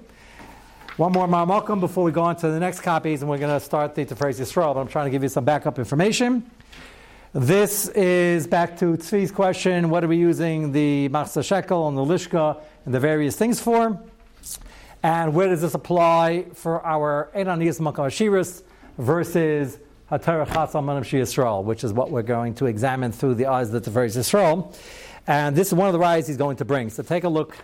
One 0.98 1.12
more 1.12 1.28
Marmokum 1.28 1.78
before 1.78 2.02
we 2.02 2.10
go 2.10 2.22
on 2.22 2.34
to 2.38 2.50
the 2.50 2.58
next 2.58 2.80
copies, 2.80 3.22
and 3.22 3.30
we're 3.30 3.38
going 3.38 3.56
to 3.56 3.64
start 3.64 3.94
the 3.94 4.04
Tiferes 4.04 4.40
Yisrael, 4.40 4.74
but 4.74 4.80
I'm 4.80 4.88
trying 4.88 5.04
to 5.04 5.12
give 5.12 5.22
you 5.22 5.28
some 5.28 5.44
backup 5.44 5.78
information. 5.78 6.50
This 7.32 7.86
is 7.90 8.48
back 8.48 8.76
to 8.78 8.96
Tzvi's 8.96 9.30
question 9.30 9.90
what 9.90 10.02
are 10.02 10.08
we 10.08 10.16
using 10.16 10.72
the 10.72 11.08
Machsa 11.10 11.44
Shekel 11.44 11.86
and 11.86 11.96
the 11.96 12.04
Lishka 12.04 12.60
and 12.84 12.92
the 12.92 12.98
various 12.98 13.36
things 13.36 13.60
for? 13.60 13.96
And 15.04 15.34
where 15.34 15.46
does 15.46 15.60
this 15.60 15.74
apply 15.74 16.46
for 16.54 16.84
our 16.84 17.30
Enaniyas 17.32 17.78
Makam 17.78 18.08
Ashiris 18.08 18.64
versus 18.98 19.78
Hatar 20.10 20.44
Chatzal 20.46 20.82
Manam 20.82 21.04
Yisrael, 21.04 21.62
which 21.62 21.84
is 21.84 21.92
what 21.92 22.10
we're 22.10 22.22
going 22.22 22.54
to 22.54 22.66
examine 22.66 23.12
through 23.12 23.36
the 23.36 23.46
eyes 23.46 23.72
of 23.72 23.84
the 23.84 23.88
Tiferes 23.88 24.16
Yisrael. 24.16 24.74
And 25.28 25.54
this 25.54 25.68
is 25.68 25.74
one 25.74 25.86
of 25.86 25.92
the 25.92 26.00
rides 26.00 26.26
he's 26.26 26.36
going 26.36 26.56
to 26.56 26.64
bring. 26.64 26.90
So 26.90 27.04
take 27.04 27.22
a 27.22 27.28
look 27.28 27.56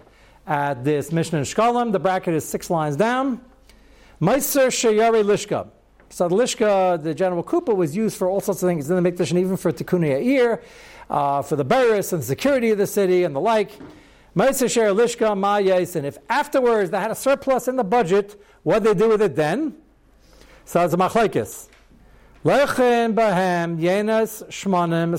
at 0.46 0.84
this 0.84 1.12
Mishnah 1.12 1.38
in 1.38 1.44
Shkalim. 1.44 1.92
The 1.92 1.98
bracket 1.98 2.34
is 2.34 2.44
six 2.44 2.70
lines 2.70 2.96
down. 2.96 3.40
Meiser 4.20 4.68
Sheyari 4.68 5.22
Lishka. 5.24 5.68
So 6.10 6.28
the 6.28 6.36
Lishka, 6.36 7.02
the 7.02 7.14
general 7.14 7.42
kupa, 7.42 7.74
was 7.74 7.96
used 7.96 8.16
for 8.16 8.28
all 8.28 8.40
sorts 8.40 8.62
of 8.62 8.68
things 8.68 8.90
in 8.90 9.02
the 9.02 9.10
Mikdash 9.10 9.30
and 9.30 9.38
even 9.40 9.56
for 9.56 9.72
Tikkun 9.72 10.00
Ya'ir, 10.00 10.62
uh, 11.10 11.42
for 11.42 11.56
the 11.56 11.64
Beres 11.64 12.12
and 12.12 12.22
the 12.22 12.26
security 12.26 12.70
of 12.70 12.78
the 12.78 12.86
city 12.86 13.24
and 13.24 13.34
the 13.34 13.40
like. 13.40 13.72
Meiser 14.36 14.66
Sheyari 14.66 14.94
Lishka, 14.94 15.36
Ma 15.36 15.56
And 15.56 16.06
if 16.06 16.18
afterwards 16.28 16.90
they 16.90 16.98
had 16.98 17.10
a 17.10 17.14
surplus 17.14 17.68
in 17.68 17.76
the 17.76 17.84
budget, 17.84 18.40
what 18.62 18.82
did 18.82 18.98
they 18.98 19.04
do 19.04 19.10
with 19.10 19.22
it 19.22 19.36
then? 19.36 19.76
So 20.64 20.84
it's 20.84 20.94
a 20.94 20.96
machlekes. 20.96 21.68
Lechem 22.44 23.14
bahem 23.14 23.78
yenas 23.78 24.46
shmanim 24.48 25.14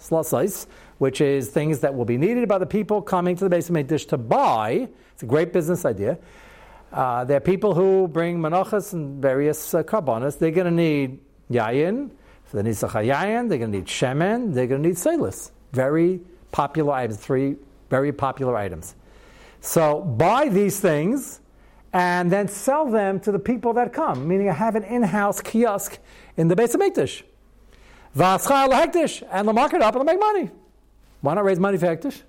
slasais, 0.00 0.66
which 1.00 1.22
is 1.22 1.48
things 1.48 1.78
that 1.78 1.94
will 1.94 2.04
be 2.04 2.18
needed 2.18 2.46
by 2.46 2.58
the 2.58 2.66
people 2.66 3.00
coming 3.00 3.34
to 3.34 3.42
the 3.42 3.48
base 3.48 3.70
of 3.70 3.74
Mikdash 3.74 4.06
to 4.08 4.18
buy. 4.18 4.86
It's 5.14 5.22
a 5.22 5.26
great 5.26 5.50
business 5.50 5.86
idea. 5.86 6.18
Uh, 6.92 7.24
there 7.24 7.38
are 7.38 7.40
people 7.40 7.74
who 7.74 8.06
bring 8.06 8.38
menachas 8.38 8.92
and 8.92 9.22
various 9.22 9.72
uh, 9.72 9.82
karbonas. 9.82 10.38
They're 10.38 10.50
going 10.50 10.66
to 10.66 10.70
need 10.70 11.20
yayin. 11.50 12.10
For 12.44 12.62
the 12.62 12.68
nisach 12.68 12.90
yayin, 12.90 13.48
they're 13.48 13.56
going 13.56 13.72
to 13.72 13.78
need 13.78 13.86
shemen. 13.86 14.52
They're 14.52 14.66
going 14.66 14.82
to 14.82 14.88
need 14.90 14.98
selis. 14.98 15.52
Very 15.72 16.20
popular 16.52 16.92
items. 16.92 17.16
Three 17.16 17.56
very 17.88 18.12
popular 18.12 18.54
items. 18.54 18.94
So 19.62 20.02
buy 20.02 20.50
these 20.50 20.80
things 20.80 21.40
and 21.94 22.30
then 22.30 22.48
sell 22.48 22.90
them 22.90 23.20
to 23.20 23.32
the 23.32 23.38
people 23.38 23.72
that 23.72 23.94
come. 23.94 24.28
Meaning, 24.28 24.50
I 24.50 24.52
have 24.52 24.76
an 24.76 24.84
in-house 24.84 25.40
kiosk 25.40 25.98
in 26.36 26.48
the 26.48 26.56
base 26.56 26.74
of 26.74 26.80
Mikdash. 26.82 27.22
Vaschar 28.14 28.68
lahektish, 28.68 29.26
and 29.30 29.48
they'll 29.48 29.54
mark 29.54 29.72
it 29.72 29.80
up 29.80 29.94
and 29.96 30.06
they'll 30.06 30.14
make 30.14 30.20
money. 30.20 30.50
Why 31.20 31.34
not 31.34 31.44
raise 31.44 31.58
hektish? 31.58 32.22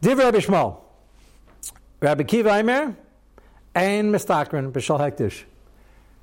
Div 0.00 0.18
Rabbi 0.18 0.38
Yishmael. 0.38 0.78
Rabbi 2.00 2.22
Akiva 2.22 2.58
Aimer, 2.58 2.96
Ein 3.74 4.12
Mistakrin, 4.12 4.70
Bishal 4.72 4.98
Hektish. 5.00 5.44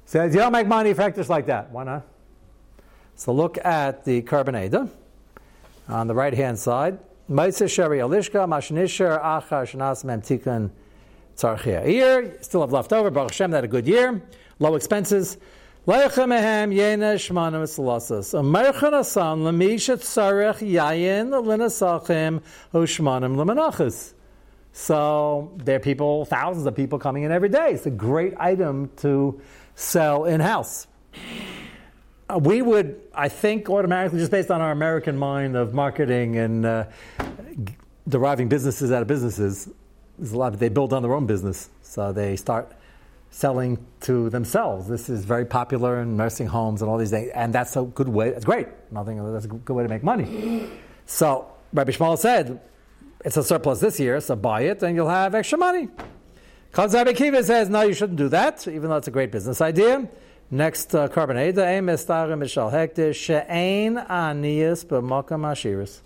Says, 0.05 0.33
you 0.33 0.39
don't 0.39 0.51
make 0.51 0.67
money 0.67 0.93
hektish 0.93 1.29
like 1.29 1.45
that. 1.47 1.71
Why 1.71 1.83
not? 1.83 2.05
So 3.15 3.33
look 3.33 3.63
at 3.63 4.03
the 4.03 4.21
carbonada 4.23 4.89
on 5.87 6.07
the 6.07 6.13
right 6.13 6.33
hand 6.33 6.59
side. 6.59 6.99
Maitze 7.29 7.71
Shari 7.71 7.99
Alishka, 7.99 8.47
Mashanisher, 8.47 9.19
Achar, 9.23 9.63
Shanas, 9.63 10.03
Memtikan, 10.03 10.69
Tzarchia. 11.37 11.85
Here, 11.85 12.37
still 12.41 12.61
have 12.61 12.71
left 12.71 12.91
over. 12.91 13.09
Baruch 13.09 13.31
Hashem, 13.31 13.51
had 13.51 13.63
a 13.63 13.67
good 13.67 13.87
year. 13.87 14.21
Low 14.59 14.75
expenses. 14.75 15.37
Leichamehem 15.87 16.71
yena 16.71 17.15
shmanim 17.15 17.63
salasas. 17.63 18.39
Amerchan 18.39 18.93
asan 18.93 19.39
lemisha 19.39 19.97
tzarech 19.97 20.59
yayin 20.59 21.31
linasachim 21.31 22.39
ushmanim 22.71 23.35
lemenachas. 23.35 24.13
So 24.73 25.51
there 25.57 25.77
are 25.77 25.79
people, 25.79 26.25
thousands 26.25 26.67
of 26.67 26.75
people 26.75 26.99
coming 26.99 27.23
in 27.23 27.31
every 27.31 27.49
day. 27.49 27.71
It's 27.71 27.87
a 27.87 27.89
great 27.89 28.35
item 28.37 28.91
to 28.97 29.41
sell 29.73 30.25
in 30.25 30.39
house. 30.39 30.85
We 32.39 32.61
would, 32.61 33.01
I 33.15 33.27
think, 33.29 33.67
automatically, 33.67 34.19
just 34.19 34.31
based 34.31 34.51
on 34.51 34.61
our 34.61 34.71
American 34.71 35.17
mind 35.17 35.55
of 35.55 35.73
marketing 35.73 36.37
and 36.37 36.63
uh, 36.63 36.85
deriving 38.07 38.49
businesses 38.49 38.91
out 38.91 39.01
of 39.01 39.07
businesses, 39.07 39.67
there's 40.19 40.31
a 40.31 40.37
lot 40.37 40.53
of, 40.53 40.59
they 40.59 40.69
build 40.69 40.93
on 40.93 41.01
their 41.01 41.15
own 41.15 41.25
business. 41.25 41.71
So 41.81 42.13
they 42.13 42.35
start 42.35 42.71
selling 43.31 43.83
to 44.01 44.29
themselves. 44.29 44.87
This 44.87 45.09
is 45.09 45.25
very 45.25 45.45
popular 45.45 46.01
in 46.01 46.17
nursing 46.17 46.47
homes 46.47 46.81
and 46.81 46.91
all 46.91 46.97
these 46.97 47.09
things. 47.09 47.31
And 47.33 47.53
that's 47.53 47.75
a 47.75 47.83
good 47.83 48.09
way, 48.09 48.29
it's 48.29 48.45
great. 48.45 48.67
Nothing, 48.91 49.33
that's 49.33 49.45
a 49.45 49.47
good 49.47 49.73
way 49.73 49.83
to 49.83 49.89
make 49.89 50.03
money. 50.03 50.69
So 51.05 51.51
Rabbi 51.73 51.91
Yishmael 51.91 52.17
said, 52.17 52.61
it's 53.23 53.37
a 53.37 53.43
surplus 53.43 53.79
this 53.79 53.99
year, 53.99 54.19
so 54.19 54.35
buy 54.35 54.61
it 54.63 54.83
and 54.83 54.95
you'll 54.95 55.09
have 55.09 55.33
extra 55.33 55.57
money. 55.57 55.87
Chaz 56.73 56.93
Rabbi 56.93 57.11
Akiva 57.11 57.43
says, 57.43 57.69
no, 57.69 57.81
you 57.81 57.93
shouldn't 57.93 58.17
do 58.17 58.29
that, 58.29 58.67
even 58.67 58.89
though 58.89 58.97
it's 58.97 59.07
a 59.07 59.11
great 59.11 59.31
business 59.31 59.61
idea. 59.61 60.09
Next 60.49 60.93
uh, 60.93 61.07
carbonate, 61.07 61.57
Ein 61.57 61.85
Mestarim 61.85 62.39
Mishal 62.39 62.71
Hektish, 62.71 63.15
She'ein 63.15 63.95
Aniyas 63.95 64.85
B'Makam 64.85 65.41
Ashiris. 65.41 66.01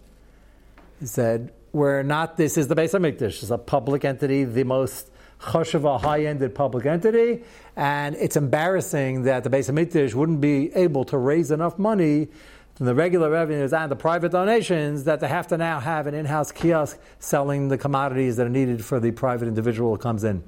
He 1.00 1.08
said, 1.08 1.52
we're 1.72 2.04
not, 2.04 2.38
this 2.38 2.58
is 2.58 2.68
the 2.68 2.76
base 2.76 2.94
of 2.94 3.02
Mikdash. 3.02 3.42
It's 3.42 3.50
a 3.50 3.58
public 3.58 4.06
entity, 4.06 4.44
the 4.44 4.64
most 4.64 5.10
choshev, 5.40 6.02
high-ended 6.02 6.56
public 6.56 6.86
entity, 6.86 7.44
and 7.76 8.16
it's 8.16 8.36
embarrassing 8.36 9.24
that 9.24 9.44
the 9.44 9.50
base 9.50 9.70
of 9.70 9.76
Mikdash 9.76 10.14
wouldn't 10.14 10.42
be 10.42 10.74
able 10.74 11.06
to 11.06 11.18
raise 11.18 11.52
enough 11.52 11.78
money 11.78 12.30
from 12.76 12.86
the 12.88 12.96
regular 12.96 13.30
revenues 13.30 13.72
and 13.72 13.90
the 13.90 13.96
private 13.96 14.32
donations 14.32 15.06
that 15.06 15.22
they 15.22 15.28
have 15.28 15.48
to 15.48 15.58
now 15.58 15.80
have 15.80 16.08
an 16.08 16.14
in-house 16.14 16.52
kiosk 16.52 17.00
selling 17.20 17.70
the 17.70 17.78
commodities 17.78 18.36
that 18.36 18.46
are 18.46 18.50
needed 18.50 18.84
for 18.84 19.00
the 19.00 19.12
private 19.12 19.48
individual 19.48 19.92
who 19.92 19.98
comes 19.98 20.24
in. 20.24 20.44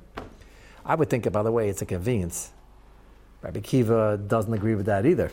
I 0.85 0.95
would 0.95 1.09
think, 1.09 1.31
by 1.31 1.43
the 1.43 1.51
way, 1.51 1.69
it's 1.69 1.81
a 1.81 1.85
convenience. 1.85 2.51
Rabbi 3.41 3.59
Akiva 3.59 4.27
doesn't 4.27 4.53
agree 4.53 4.75
with 4.75 4.87
that 4.87 5.05
either. 5.05 5.31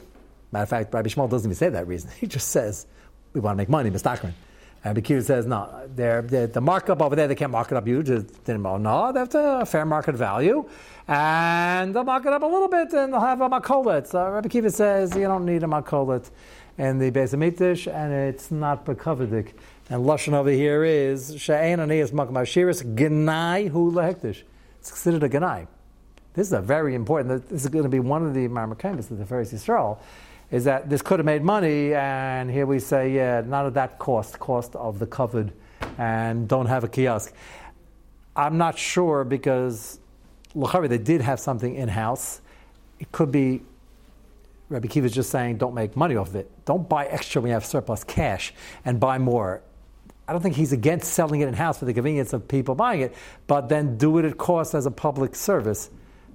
Matter 0.52 0.62
of 0.62 0.68
fact, 0.68 0.94
Rabbi 0.94 1.08
Yishmael 1.08 1.28
doesn't 1.28 1.48
even 1.48 1.56
say 1.56 1.68
that 1.68 1.88
reason. 1.88 2.10
He 2.20 2.26
just 2.26 2.48
says, 2.48 2.86
we 3.32 3.40
want 3.40 3.54
to 3.54 3.58
make 3.58 3.68
money, 3.68 3.90
Mr. 3.90 4.02
Mistakrin. 4.02 4.32
And 4.84 5.02
Kiva 5.02 5.22
says, 5.22 5.46
no, 5.46 5.88
they're- 5.94 6.20
the 6.20 6.60
markup 6.60 7.00
over 7.00 7.16
there, 7.16 7.26
they 7.26 7.34
can't 7.34 7.50
mark 7.52 7.72
it 7.72 7.76
up 7.76 7.86
huge. 7.86 8.08
No, 8.08 9.12
that's 9.12 9.34
a 9.34 9.64
fair 9.64 9.86
market 9.86 10.14
value. 10.14 10.66
And 11.08 11.94
they'll 11.94 12.04
mark 12.04 12.26
it 12.26 12.32
up 12.32 12.42
a 12.42 12.46
little 12.46 12.68
bit 12.68 12.92
and 12.92 13.12
they'll 13.12 13.20
have 13.20 13.40
a 13.40 13.48
makolet. 13.48 14.06
So 14.06 14.30
Rabbi 14.30 14.48
Akiva 14.48 14.72
says, 14.72 15.16
you 15.16 15.22
don't 15.22 15.46
need 15.46 15.62
a 15.62 15.66
makolet 15.66 16.30
in 16.76 16.98
the 16.98 17.10
Beis 17.10 17.34
Hamikdash, 17.34 17.92
and 17.92 18.12
it's 18.12 18.50
not 18.50 18.84
bekovedik. 18.84 19.52
And 19.90 20.04
Lashon 20.04 20.32
over 20.32 20.50
here 20.50 20.82
is, 20.84 21.34
she'ein 21.38 21.78
aniyas 21.78 22.10
makam 22.10 22.32
ashiris, 22.32 22.82
genai 22.96 23.68
hu 23.68 23.92
lehektish. 23.92 24.42
It's 24.80 24.90
considered 24.90 25.22
a 25.22 25.28
genai. 25.28 25.66
This 26.34 26.48
is 26.48 26.52
a 26.52 26.60
very 26.60 26.94
important. 26.96 27.48
This 27.48 27.62
is 27.62 27.68
going 27.68 27.84
to 27.84 27.88
be 27.88 28.00
one 28.00 28.26
of 28.26 28.34
the 28.34 28.48
Marmakamis 28.48 29.10
of 29.10 29.18
the 29.18 29.24
Pharisee 29.24 29.54
Yisrael, 29.54 29.98
is 30.54 30.62
that 30.64 30.88
this 30.88 31.02
could 31.02 31.18
have 31.18 31.26
made 31.26 31.42
money, 31.42 31.92
and 31.94 32.48
here 32.48 32.64
we 32.64 32.78
say, 32.78 33.12
yeah, 33.12 33.42
none 33.44 33.66
of 33.66 33.74
that 33.74 33.98
cost, 33.98 34.38
cost 34.38 34.76
of 34.76 35.00
the 35.00 35.06
covered, 35.06 35.52
and 35.98 36.46
don't 36.46 36.66
have 36.66 36.84
a 36.84 36.88
kiosk. 36.88 37.32
I'm 38.36 38.56
not 38.56 38.78
sure 38.78 39.24
because 39.24 39.98
Lachari, 40.54 40.88
they 40.88 40.98
did 40.98 41.22
have 41.22 41.40
something 41.40 41.74
in 41.74 41.88
house. 41.88 42.40
It 43.00 43.10
could 43.10 43.32
be 43.32 43.62
Rabbi 44.68 44.86
Akiva 44.86 45.06
is 45.06 45.12
just 45.12 45.30
saying, 45.30 45.58
don't 45.58 45.74
make 45.74 45.96
money 45.96 46.14
off 46.14 46.28
of 46.28 46.36
it. 46.36 46.48
Don't 46.64 46.88
buy 46.88 47.06
extra 47.06 47.42
when 47.42 47.48
you 47.48 47.54
have 47.54 47.66
surplus 47.66 48.04
cash 48.04 48.54
and 48.84 49.00
buy 49.00 49.18
more. 49.18 49.60
I 50.28 50.32
don't 50.32 50.40
think 50.40 50.54
he's 50.54 50.72
against 50.72 51.14
selling 51.14 51.40
it 51.40 51.48
in 51.48 51.54
house 51.54 51.80
for 51.80 51.84
the 51.84 51.92
convenience 51.92 52.32
of 52.32 52.46
people 52.46 52.76
buying 52.76 53.00
it, 53.00 53.12
but 53.48 53.68
then 53.68 53.98
do 53.98 54.18
it 54.18 54.24
at 54.24 54.38
cost 54.38 54.72
as 54.74 54.86
a 54.86 54.92
public 54.92 55.34
service. 55.34 55.90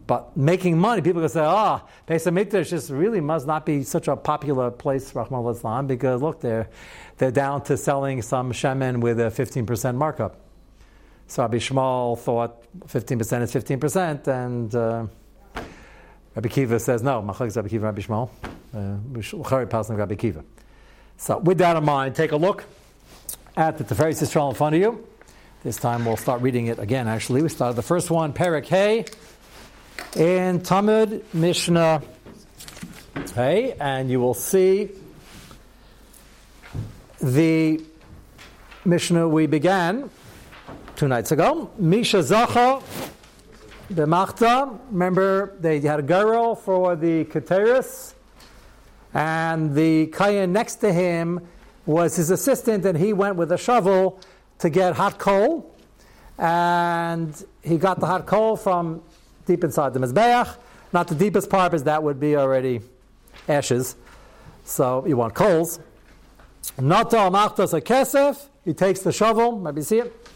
But 0.10 0.36
making 0.36 0.76
money, 0.80 1.04
people 1.04 1.22
can 1.22 1.30
say, 1.30 1.43
ah, 1.43 1.84
oh, 1.84 1.89
Beis 2.08 2.26
HaMikdash 2.26 2.67
just 2.67 2.89
really 2.89 3.22
must 3.22 3.45
not 3.45 3.63
be 3.63 3.84
such 3.84 4.08
a 4.08 4.15
popular 4.15 4.72
place, 4.72 5.13
Rahman 5.13 5.45
al 5.63 5.84
because 5.84 6.19
look, 6.19 6.41
they're, 6.41 6.67
they're 7.19 7.30
down 7.30 7.62
to 7.65 7.78
selling 7.78 8.24
some 8.24 8.52
shemen 8.52 9.02
with 9.02 9.19
a 9.19 9.26
15% 9.26 9.93
markup. 9.93 10.38
So 11.28 11.43
Rabbi 11.43 11.58
Yishmael 11.58 12.17
thought 12.17 12.65
15% 12.88 13.43
is 13.43 13.54
15%, 13.54 14.28
and 14.28 14.74
uh, 14.74 15.06
Rabbi 16.34 16.50
Akiva 16.50 16.82
says 16.82 17.04
no. 17.04 17.22
Machlekes 17.22 17.56
Rabbi 17.56 17.67
Akiva, 17.67 17.84
Rabbi 17.84 18.02
Yishmael, 18.02 18.30
Pasnik 18.74 19.95
Rabbi 19.95 20.15
Akiva. 20.15 20.43
So 21.17 21.38
with 21.38 21.60
that 21.60 21.78
in 21.78 21.86
mind, 21.86 22.15
take 22.15 22.32
a 22.32 22.36
look 22.36 22.65
at 23.56 23.78
the 23.78 23.84
Tiferes 23.84 24.24
Yisrael 24.24 24.50
in 24.50 24.56
front 24.56 24.74
of 24.74 24.82
you. 24.82 25.08
This 25.62 25.78
time 25.78 26.04
we'll 26.04 26.17
start 26.17 26.41
reading 26.41 26.65
it 26.65 26.80
again. 26.80 27.08
Actually, 27.08 27.43
we 27.43 27.50
started 27.50 27.76
the 27.76 27.84
first 27.84 28.10
one, 28.10 28.34
Perek 28.34 28.65
Hey, 28.65 29.06
in 30.15 30.62
Talmud 30.62 31.25
Mishnah 31.33 32.01
Hey, 33.35 33.75
and 33.79 34.09
you 34.09 34.19
will 34.19 34.33
see 34.33 34.89
the 37.21 37.83
Mishnah 38.85 39.29
we 39.29 39.45
began 39.45 40.09
two 40.95 41.07
nights 41.07 41.31
ago. 41.31 41.69
Misha 41.77 42.17
Zacha 42.17 42.81
B'machta. 43.93 44.79
Remember, 44.89 45.53
they 45.59 45.79
had 45.79 45.99
a 45.99 46.03
girl 46.03 46.55
for 46.55 46.95
the 46.95 47.25
Keteris, 47.25 48.13
and 49.13 49.75
the 49.75 50.07
Kayan 50.07 50.51
next 50.51 50.75
to 50.75 50.91
him 50.91 51.47
was 51.85 52.15
his 52.15 52.31
assistant, 52.31 52.85
and 52.85 52.97
he 52.97 53.13
went 53.13 53.35
with 53.35 53.51
a 53.51 53.57
shovel 53.57 54.19
to 54.57 54.69
get 54.69 54.95
hot 54.95 55.19
coal. 55.19 55.75
And 56.38 57.41
he 57.62 57.77
got 57.77 57.99
the 57.99 58.07
hot 58.07 58.25
coal 58.25 58.57
from 58.57 59.01
deep 59.49 59.63
inside 59.63 59.95
the 59.95 59.99
Mizbeach. 59.99 60.55
Not 60.93 61.07
the 61.07 61.15
deepest 61.15 61.49
part, 61.49 61.71
because 61.71 61.83
that 61.85 62.03
would 62.03 62.19
be 62.19 62.35
already 62.35 62.81
ashes. 63.47 63.95
So 64.63 65.03
you 65.07 65.17
want 65.17 65.33
coals. 65.33 65.79
Nata 66.79 67.17
amachtas 67.17 67.73
a 67.73 67.81
kesef. 67.81 68.47
He 68.63 68.73
takes 68.75 68.99
the 68.99 69.12
shovel. 69.12 69.57
Maybe 69.57 69.81
see 69.81 69.99
it. 69.99 70.27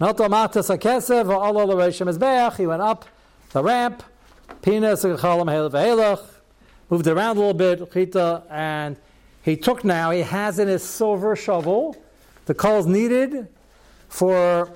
Nata 0.00 0.24
amachtas 0.24 0.74
a 0.74 0.76
kesef. 0.76 1.32
All 1.32 1.66
the 1.68 1.74
Rishim 1.74 2.12
Mizbeach. 2.12 2.56
He 2.56 2.66
went 2.66 2.82
up 2.82 3.04
the 3.52 3.62
ramp. 3.62 4.02
Pinas 4.60 5.04
chalam 5.04 5.46
helach. 5.46 6.24
Moved 6.90 7.06
around 7.06 7.36
a 7.36 7.40
little 7.40 7.54
bit. 7.54 7.92
Chita 7.92 8.42
and 8.50 8.96
he 9.42 9.56
took 9.56 9.84
now. 9.84 10.10
He 10.10 10.22
has 10.22 10.58
in 10.58 10.66
his 10.66 10.82
silver 10.82 11.36
shovel 11.36 11.96
the 12.46 12.54
coals 12.54 12.86
needed 12.86 13.46
for 14.08 14.68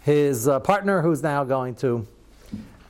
his 0.00 0.48
uh, 0.48 0.60
partner, 0.60 1.02
who's 1.02 1.22
now 1.22 1.44
going 1.44 1.74
to 1.74 2.06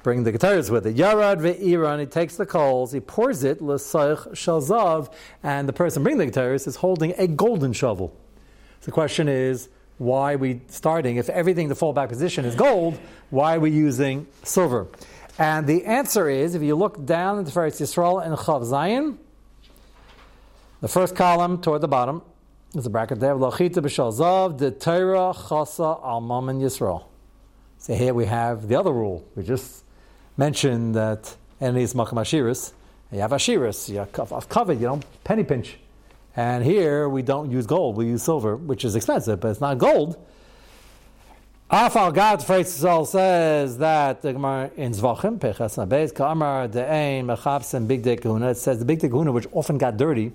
bring 0.03 0.25
the 0.25 0.33
guitars 0.33 0.71
with 0.71 0.87
it. 0.87 0.97
Yarad 0.97 1.41
ve'iran, 1.41 2.01
he 2.01 2.07
takes 2.07 2.37
the 2.37 2.47
coals, 2.47 2.93
he 2.93 3.01
pours 3.01 3.45
it, 3.45 3.61
l'saych 3.61 4.29
shalzav, 4.33 5.13
and 5.43 5.69
the 5.69 5.73
person 5.73 6.03
bringing 6.03 6.19
the 6.19 6.27
guitars 6.27 6.67
is 6.67 6.77
holding 6.77 7.15
a 7.19 7.27
golden 7.27 7.73
shovel. 7.73 8.17
So 8.81 8.87
the 8.87 8.93
question 8.93 9.29
is, 9.29 9.69
why 9.99 10.35
are 10.35 10.39
we 10.39 10.63
starting? 10.69 11.17
If 11.17 11.29
everything, 11.29 11.69
the 11.69 11.75
fallback 11.75 12.09
position 12.09 12.47
is 12.47 12.55
gold, 12.55 12.99
why 13.29 13.57
are 13.57 13.61
we 13.61 13.71
using 13.71 14.27
silver? 14.43 14.87
And 15.39 15.67
the 15.67 15.85
answer 15.85 16.29
is, 16.29 16.55
if 16.55 16.63
you 16.63 16.75
look 16.75 17.05
down 17.05 17.39
into 17.39 17.51
Tiferes 17.51 17.81
Yisrael 17.81 18.25
and 18.25 18.35
Chav 18.37 18.65
Zion, 18.65 19.19
the 20.81 20.89
first 20.89 21.15
column 21.15 21.61
toward 21.61 21.83
the 21.83 21.89
bottom, 21.89 22.23
there's 22.73 22.87
a 22.87 22.91
bracket 22.91 23.21
there. 23.21 23.35
Lachita 23.35 23.83
b'shal 23.83 24.13
zav 24.17 24.57
the 24.57 24.71
Torah 24.71 25.35
chasa 25.35 26.03
al 26.05 26.21
mammon 26.21 26.61
Yisrael. 26.61 27.05
So 27.79 27.95
here 27.95 28.15
we 28.15 28.27
have 28.27 28.69
the 28.69 28.77
other 28.77 28.93
rule. 28.93 29.27
We 29.35 29.43
just 29.43 29.85
mentioned 30.37 30.95
that 30.95 31.37
enemies 31.61 31.95
makam 31.95 32.15
ashiris. 32.15 32.73
You 33.13 33.21
have 33.21 33.33
ashiris. 33.33 33.89
You 33.89 33.99
have 33.99 34.49
covered. 34.49 34.81
You 34.81 34.87
don't 34.87 35.25
penny 35.25 35.45
pinch. 35.45 35.79
And 36.37 36.65
here 36.65 37.09
we 37.09 37.23
don't 37.23 37.51
use 37.51 37.67
gold. 37.67 37.97
We 37.97 38.07
use 38.07 38.23
silver, 38.23 38.57
which 38.57 38.85
is 38.85 38.95
expensive, 38.95 39.41
but 39.41 39.49
it's 39.49 39.61
not 39.61 39.79
gold. 39.79 40.17
Afal 41.71 42.13
Gad 42.13 42.41
Yisrael 42.41 43.07
says 43.07 43.79
that 43.79 44.23
the 44.23 44.33
Gemara 44.33 44.71
in 44.77 44.93
Zvachim 44.93 45.39
Pechas 45.39 45.77
Nabeis 45.79 46.13
Kamar 46.13 46.69
De'ein 46.69 47.25
Mechavsim 47.27 47.87
Bigdei 47.87 48.19
Kehunah. 48.19 48.53
It 48.53 48.57
says 48.57 48.85
the 48.85 48.85
Bigdei 48.85 49.11
Kehunah, 49.11 49.33
which 49.33 49.47
often 49.53 49.79
got 49.79 49.97
dirty 49.97 50.33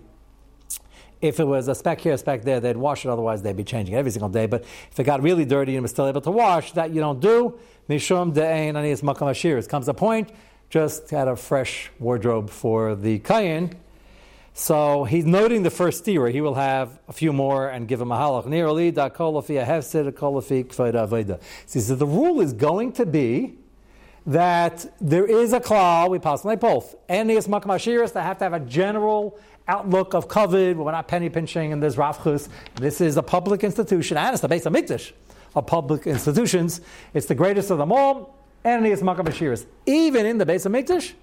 if 1.21 1.39
it 1.39 1.45
was 1.45 1.67
a 1.67 1.75
speck 1.75 2.01
here, 2.01 2.13
a 2.13 2.17
speck 2.17 2.43
there, 2.43 2.60
they'd 2.60 2.77
wash 2.77 3.05
it. 3.05 3.10
Otherwise, 3.10 3.41
they'd 3.41 3.55
be 3.55 3.63
changing 3.63 3.95
it 3.95 3.97
every 3.97 4.12
single 4.12 4.29
day. 4.29 4.45
But 4.45 4.63
if 4.91 4.99
it 4.99 5.03
got 5.03 5.21
really 5.21 5.45
dirty 5.45 5.75
and 5.75 5.84
was 5.84 5.91
still 5.91 6.08
able 6.08 6.21
to 6.21 6.31
wash, 6.31 6.73
that 6.73 6.91
you 6.91 6.99
don't 6.99 7.19
do. 7.19 7.58
Mishum 7.89 8.34
de'ein 8.34 8.74
aniyas 8.74 9.02
makam 9.02 9.28
ashiris. 9.30 9.69
Comes 9.69 9.88
a 9.88 9.93
point, 9.93 10.32
just 10.69 11.10
had 11.12 11.28
a 11.28 11.36
fresh 11.36 11.91
wardrobe 12.00 12.50
for 12.50 12.95
the 12.95 13.19
kayin. 13.19 13.74
So 14.54 15.04
he's 15.04 15.26
noting 15.26 15.63
the 15.63 15.69
first 15.69 16.04
stira. 16.04 16.32
He 16.32 16.41
will 16.41 16.56
have 16.56 16.98
a 17.08 17.13
few 17.13 17.34
more 17.34 17.67
and 17.67 17.88
give 17.88 18.02
him 18.02 18.12
a 18.12 18.15
halach. 18.15 18.45
Nearly 18.45 18.89
da 18.89 19.10
kolafi 19.10 19.62
a 19.62 20.12
kolafi 20.12 20.65
kfayda 20.65 21.08
aveda. 21.08 21.39
So 21.65 21.93
the 21.93 22.08
rule 22.08 22.41
is 22.41 22.54
going 22.54 22.93
to 22.93 23.06
be 23.06 23.56
that 24.26 24.91
there 25.00 25.26
is 25.26 25.54
a 25.54 25.60
klal, 25.60 26.10
we 26.10 26.17
possibly 26.19 26.56
both. 26.56 26.95
Makam 27.08 27.65
ashiris, 27.65 28.13
they 28.13 28.21
have 28.21 28.39
to 28.39 28.45
have 28.45 28.54
a 28.54 28.62
general 28.62 29.38
outlook 29.67 30.15
of 30.15 30.28
kavod, 30.28 30.76
we're 30.76 30.91
not 30.91 31.08
penny 31.08 31.30
pinching, 31.30 31.74
and 31.74 31.84
there's 31.84 31.98
Rafchus. 31.98 32.50
This 32.76 33.02
is 33.02 33.17
a 33.17 33.24
public 33.24 33.63
institution, 33.63 34.17
and 34.17 34.34
it's 34.34 34.41
the 34.41 34.48
base 34.48 34.65
of 34.65 34.74
Mikdash 34.74 35.12
of 35.55 35.65
public 35.65 36.05
institutions. 36.05 36.81
It's 37.13 37.25
the 37.25 37.35
greatest 37.35 37.71
of 37.71 37.77
them 37.77 37.91
all, 37.91 38.35
and 38.63 38.85
it 38.85 38.91
is 38.91 39.01
Makam 39.01 39.25
Bashiris. 39.25 39.65
Even 39.85 40.25
in 40.25 40.37
the 40.37 40.45
base 40.45 40.65
of 40.65 40.71
Mikdash, 40.71 41.13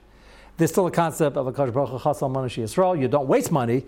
there's 0.57 0.71
still 0.71 0.87
a 0.87 0.91
concept 0.91 1.37
of 1.37 1.47
a 1.47 1.53
Kosh 1.53 1.71
Baruch 1.71 2.03
Chasal 2.03 2.31
Manashi 2.31 2.63
Yisrael. 2.63 2.99
You 3.01 3.09
don't 3.09 3.27
waste 3.27 3.51
money. 3.51 3.85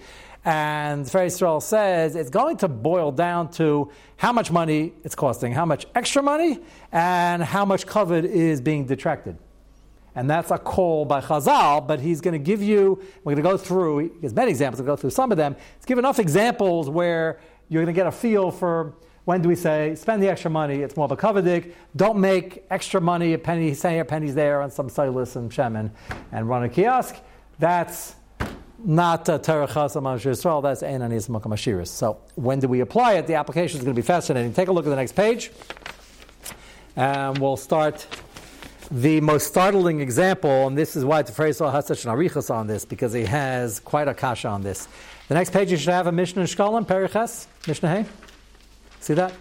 And 0.46 1.10
Fer 1.10 1.26
Yisrael 1.26 1.62
says 1.62 2.16
it's 2.16 2.30
going 2.30 2.58
to 2.58 2.68
boil 2.68 3.12
down 3.12 3.50
to 3.52 3.90
how 4.16 4.32
much 4.32 4.50
money 4.50 4.92
it's 5.02 5.14
costing, 5.14 5.52
how 5.52 5.64
much 5.64 5.86
extra 5.94 6.22
money, 6.22 6.58
and 6.92 7.42
how 7.42 7.64
much 7.64 7.86
kavod 7.86 8.24
is 8.24 8.60
being 8.60 8.86
detracted. 8.86 9.38
And 10.14 10.30
that's 10.30 10.50
a 10.50 10.58
call 10.58 11.06
by 11.06 11.20
Chazal, 11.20 11.86
but 11.86 12.00
he's 12.00 12.20
going 12.20 12.32
to 12.32 12.38
give 12.38 12.62
you, 12.62 13.02
we're 13.24 13.34
going 13.34 13.42
to 13.44 13.50
go 13.50 13.56
through, 13.56 13.98
he 13.98 14.10
has 14.22 14.32
many 14.32 14.50
examples, 14.50 14.80
we'll 14.80 14.86
go 14.86 14.96
through 14.96 15.10
some 15.10 15.32
of 15.32 15.38
them. 15.38 15.56
He's 15.76 15.86
give 15.86 15.98
enough 15.98 16.18
examples 16.18 16.88
where 16.88 17.40
you're 17.68 17.82
going 17.82 17.94
to 17.94 17.98
get 17.98 18.06
a 18.06 18.12
feel 18.12 18.50
for 18.50 18.94
when 19.24 19.40
do 19.40 19.48
we 19.48 19.56
say, 19.56 19.94
spend 19.94 20.22
the 20.22 20.28
extra 20.28 20.50
money, 20.50 20.82
it's 20.82 20.96
more 20.96 21.06
of 21.06 21.12
a 21.12 21.16
kavadik. 21.16 21.72
Don't 21.96 22.18
make 22.18 22.64
extra 22.70 23.00
money, 23.00 23.32
a 23.32 23.38
penny 23.38 23.72
here, 23.72 24.04
pennies 24.04 24.34
there, 24.34 24.60
on 24.60 24.70
some 24.70 24.88
silas 24.88 25.36
and 25.36 25.50
shemen, 25.50 25.90
and 26.30 26.48
run 26.48 26.62
a 26.62 26.68
kiosk. 26.68 27.16
That's 27.58 28.16
not 28.84 29.28
a 29.30 29.38
Terachas 29.38 29.96
Amash 29.96 30.24
Yisrael, 30.24 30.62
that's 30.62 30.82
Ein 30.82 31.00
Anis 31.00 31.28
Makam 31.28 31.86
So 31.86 32.18
when 32.34 32.60
do 32.60 32.68
we 32.68 32.80
apply 32.80 33.14
it? 33.14 33.26
The 33.26 33.36
application 33.36 33.78
is 33.78 33.84
going 33.84 33.94
to 33.94 34.00
be 34.00 34.06
fascinating. 34.06 34.52
Take 34.52 34.68
a 34.68 34.72
look 34.72 34.84
at 34.84 34.90
the 34.90 34.96
next 34.96 35.12
page, 35.12 35.50
and 36.94 37.38
we'll 37.38 37.56
start 37.56 38.06
the 38.90 39.22
most 39.22 39.46
startling 39.46 40.00
example, 40.00 40.66
and 40.66 40.76
this 40.76 40.96
is 40.96 41.04
why 41.04 41.22
Tefresel 41.22 41.72
has 41.72 41.86
such 41.86 42.04
an 42.04 42.10
arichas 42.10 42.54
on 42.54 42.66
this, 42.66 42.84
because 42.84 43.14
he 43.14 43.24
has 43.24 43.80
quite 43.80 44.06
a 44.06 44.12
kasha 44.12 44.48
on 44.48 44.62
this. 44.62 44.86
The 45.28 45.34
next 45.34 45.54
page 45.54 45.70
you 45.70 45.78
should 45.78 45.94
have 45.94 46.06
a 46.06 46.12
Mishnah 46.12 46.42
in 46.42 46.46
Shkolim, 46.46 46.86
Periches, 46.86 47.46
Mishnah 47.66 47.88
Hey. 47.88 48.23
See 49.04 49.12
that? 49.12 49.34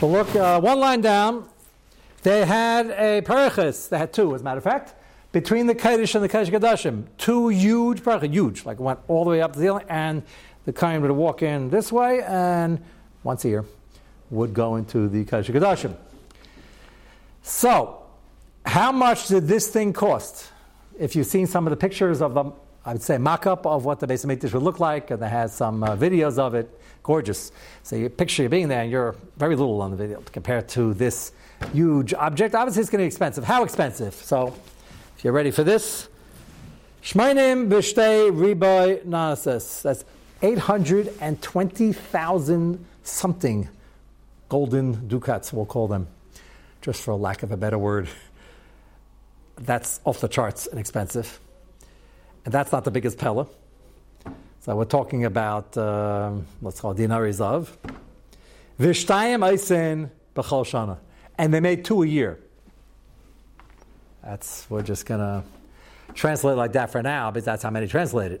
So 0.00 0.08
look, 0.08 0.34
uh, 0.34 0.60
one 0.60 0.80
line 0.80 1.00
down, 1.00 1.48
they 2.24 2.44
had 2.44 2.86
a 2.86 3.22
Periches, 3.22 3.88
they 3.88 3.98
had 3.98 4.12
two, 4.12 4.34
as 4.34 4.40
a 4.40 4.44
matter 4.44 4.58
of 4.58 4.64
fact, 4.64 4.94
between 5.30 5.68
the 5.68 5.76
Kaddish 5.76 6.16
and 6.16 6.24
the 6.24 6.28
Kaddish 6.28 6.50
Gadashim. 6.50 7.04
Two 7.18 7.50
huge 7.50 8.02
Periches, 8.02 8.32
huge, 8.32 8.64
like 8.64 8.80
went 8.80 8.98
all 9.06 9.22
the 9.22 9.30
way 9.30 9.40
up 9.40 9.52
to 9.52 9.60
the 9.60 9.66
ceiling, 9.66 9.86
and 9.88 10.24
the 10.64 10.72
Kohen 10.72 11.02
would 11.02 11.12
walk 11.12 11.42
in 11.42 11.70
this 11.70 11.92
way 11.92 12.20
and 12.22 12.82
once 13.22 13.44
a 13.44 13.48
year 13.48 13.64
would 14.28 14.54
go 14.54 14.74
into 14.74 15.08
the 15.08 15.24
Kodesh 15.24 15.54
Kodashim. 15.54 15.94
So, 17.44 18.02
how 18.66 18.90
much 18.90 19.28
did 19.28 19.46
this 19.46 19.68
thing 19.68 19.92
cost? 19.92 20.50
If 20.98 21.14
you've 21.14 21.28
seen 21.28 21.46
some 21.46 21.64
of 21.64 21.70
the 21.70 21.76
pictures 21.76 22.20
of 22.20 22.34
the, 22.34 22.50
I 22.86 22.92
would 22.92 23.02
say, 23.02 23.16
mock-up 23.16 23.66
of 23.66 23.84
what 23.84 24.00
the 24.00 24.06
Beis 24.06 24.26
Hamikdash 24.26 24.52
would 24.52 24.62
look 24.62 24.78
like, 24.78 25.10
and 25.10 25.22
it 25.22 25.28
has 25.28 25.54
some 25.54 25.82
uh, 25.82 25.96
videos 25.96 26.38
of 26.38 26.54
it, 26.54 26.78
gorgeous. 27.02 27.50
So 27.82 27.96
you 27.96 28.10
picture 28.10 28.42
you 28.42 28.50
being 28.50 28.68
there, 28.68 28.82
and 28.82 28.90
you're 28.90 29.16
very 29.38 29.56
little 29.56 29.80
on 29.80 29.90
the 29.90 29.96
video 29.96 30.22
compared 30.32 30.68
to 30.70 30.92
this 30.92 31.32
huge 31.72 32.12
object. 32.12 32.54
Obviously, 32.54 32.82
it's 32.82 32.90
going 32.90 32.98
to 32.98 33.04
be 33.04 33.06
expensive. 33.06 33.44
How 33.44 33.64
expensive? 33.64 34.12
So, 34.14 34.54
if 35.16 35.24
you're 35.24 35.32
ready 35.32 35.50
for 35.50 35.64
this, 35.64 36.10
Shmainim 37.02 37.68
b'shtei 37.68 38.30
riboy 38.30 39.06
nases. 39.06 39.80
That's 39.82 40.04
820,000 40.42 42.84
something 43.02 43.68
golden 44.48 45.08
ducats, 45.08 45.52
we'll 45.52 45.66
call 45.66 45.88
them, 45.88 46.06
just 46.80 47.02
for 47.02 47.14
lack 47.14 47.42
of 47.42 47.50
a 47.50 47.56
better 47.56 47.78
word. 47.78 48.08
That's 49.56 50.00
off 50.04 50.20
the 50.20 50.28
charts 50.28 50.66
and 50.66 50.78
expensive. 50.78 51.40
And 52.44 52.52
that's 52.52 52.72
not 52.72 52.84
the 52.84 52.90
biggest 52.90 53.18
pella. 53.18 53.46
So 54.60 54.76
we're 54.76 54.84
talking 54.84 55.24
about, 55.24 55.76
uh, 55.76 56.32
let's 56.62 56.80
call 56.80 56.92
it 56.92 56.98
dinari 56.98 57.30
zav. 57.30 57.68
Vishtayim 58.80 60.10
b'chol 60.34 60.64
shana. 60.64 60.98
And 61.36 61.52
they 61.52 61.60
made 61.60 61.84
two 61.84 62.02
a 62.02 62.06
year. 62.06 62.38
That's, 64.22 64.66
we're 64.70 64.82
just 64.82 65.04
going 65.06 65.20
to 65.20 65.44
translate 66.14 66.56
like 66.56 66.72
that 66.72 66.90
for 66.90 67.02
now, 67.02 67.30
because 67.30 67.44
that's 67.44 67.62
how 67.62 67.70
many 67.70 67.86
translated. 67.86 68.40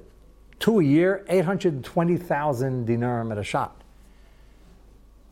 Two 0.58 0.80
a 0.80 0.84
year, 0.84 1.24
820,000 1.28 2.88
dinarim 2.88 3.30
at 3.32 3.38
a 3.38 3.44
shot. 3.44 3.82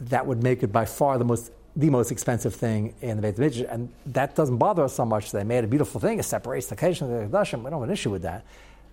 That 0.01 0.27
would 0.27 0.43
make 0.43 0.63
it 0.63 0.73
by 0.73 0.85
far 0.85 1.17
the 1.17 1.25
most 1.25 1.53
the 1.75 1.91
most 1.91 2.11
expensive 2.11 2.55
thing 2.55 2.95
in 3.01 3.17
the 3.17 3.23
Beit 3.23 3.39
Midrash, 3.39 3.67
and 3.69 3.89
that 4.07 4.35
doesn't 4.35 4.59
bother 4.59 4.85
us 4.85 4.95
so 4.95 5.05
much. 5.05 5.33
They 5.33 5.45
made 5.45 5.65
a 5.65 5.67
beautiful 5.67 6.01
thing, 6.01 6.19
it 6.19 6.25
separates 6.25 6.67
the 6.67 6.77
Kedesh 6.77 7.01
and 7.01 7.11
the 7.11 7.39
Kedashim. 7.39 7.59
We 7.59 7.71
don't 7.71 7.81
have 7.81 7.89
an 7.89 7.91
issue 7.91 8.11
with 8.11 8.23
that. 8.23 8.45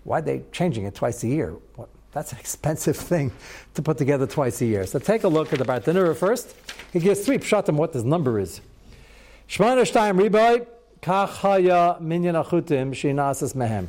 Why 0.04 0.20
are 0.20 0.22
they 0.22 0.44
changing 0.52 0.86
it 0.86 0.96
twice 0.96 1.24
a 1.24 1.28
year? 1.28 1.56
That's 2.12 2.32
an 2.32 2.40
expensive 2.40 2.96
thing 2.96 3.32
to 3.74 3.82
put 3.82 3.98
together 3.98 4.26
twice 4.26 4.62
a 4.62 4.66
year. 4.66 4.86
So 4.86 4.98
take 5.00 5.24
a 5.24 5.28
look 5.28 5.52
at 5.52 5.60
the 5.60 5.66
Bartanura 5.66 6.16
first. 6.16 6.56
He 6.94 7.00
gives 7.00 7.26
three 7.26 7.38
pshatim 7.38 7.76
what 7.76 7.94
this 7.94 8.04
number 8.04 8.40
is. 8.40 8.62
Kachaya 11.02 12.00
minyan 12.02 12.36
achutim 12.36 12.92
shinasas 12.92 13.56
mehem. 13.56 13.88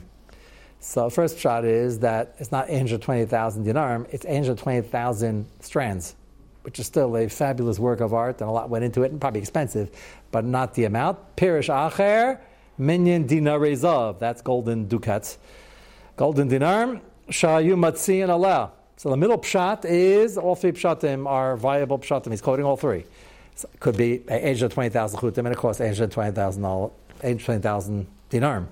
So 0.79 1.11
first 1.11 1.38
shot 1.38 1.64
is 1.64 1.98
that 2.00 2.37
it's 2.38 2.53
not 2.53 2.70
820,000 2.70 3.66
dinarim, 3.66 4.07
it's 4.11 4.24
820,000 4.24 5.46
strands 5.61 6.14
which 6.62 6.79
is 6.79 6.87
still 6.87 7.16
a 7.16 7.29
fabulous 7.29 7.79
work 7.79 8.01
of 8.01 8.12
art, 8.12 8.40
and 8.40 8.49
a 8.49 8.53
lot 8.53 8.68
went 8.68 8.85
into 8.85 9.03
it, 9.03 9.11
and 9.11 9.20
probably 9.20 9.40
expensive, 9.40 9.90
but 10.31 10.44
not 10.44 10.75
the 10.75 10.85
amount. 10.85 11.18
Pirish 11.37 11.68
acher, 11.68 12.38
minyan 12.79 13.27
dinare 13.27 13.73
zav. 13.73 14.18
That's 14.18 14.42
golden 14.42 14.87
ducats. 14.87 15.38
Golden 16.16 16.49
dinar, 16.49 17.01
shayu 17.29 17.75
matzi 17.77 18.23
and 18.23 18.31
aleh. 18.31 18.70
So 18.96 19.09
the 19.09 19.16
middle 19.16 19.38
pshat 19.38 19.87
is, 19.87 20.37
all 20.37 20.55
three 20.55 20.73
pshatim 20.73 21.27
are 21.27 21.57
viable 21.57 21.99
pshatim. 21.99 22.33
He's 22.33 22.42
quoting 22.42 22.66
all 22.66 22.77
three. 22.77 23.07
So 23.55 23.66
it 23.73 23.81
could 23.81 23.96
be 23.96 24.23
age 24.29 24.61
of 24.61 24.75
20,000 24.75 25.18
chutim, 25.18 25.38
and 25.38 25.49
of 25.49 25.57
course, 25.57 25.81
age 25.81 25.99
of 26.01 26.11
20,000 26.11 26.90
20,000 27.20 28.07
dinar. 28.29 28.66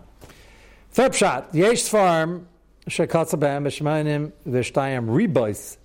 Third 0.91 1.13
pshat, 1.13 1.55
yesh 1.55 1.85
farm, 1.85 2.47
shekatzabam, 2.91 3.65
b'shmainim, 3.67 4.33
v'shtayim 4.47 5.07
ribois, 5.07 5.78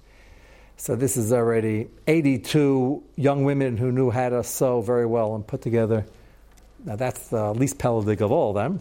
so 0.78 0.96
this 0.96 1.18
is 1.18 1.32
already 1.32 1.88
82 2.08 3.04
young 3.16 3.44
women 3.44 3.78
who 3.78 3.92
knew 3.92 4.10
how 4.10 4.30
to 4.30 4.44
sew 4.44 4.82
very 4.82 5.06
well 5.06 5.36
and 5.36 5.46
put 5.46 5.62
together. 5.62 6.06
Now 6.84 6.96
that's 6.96 7.30
the 7.30 7.54
least 7.54 7.78
pelagic 7.78 8.22
of 8.22 8.32
all 8.32 8.50
of 8.50 8.56
them. 8.56 8.80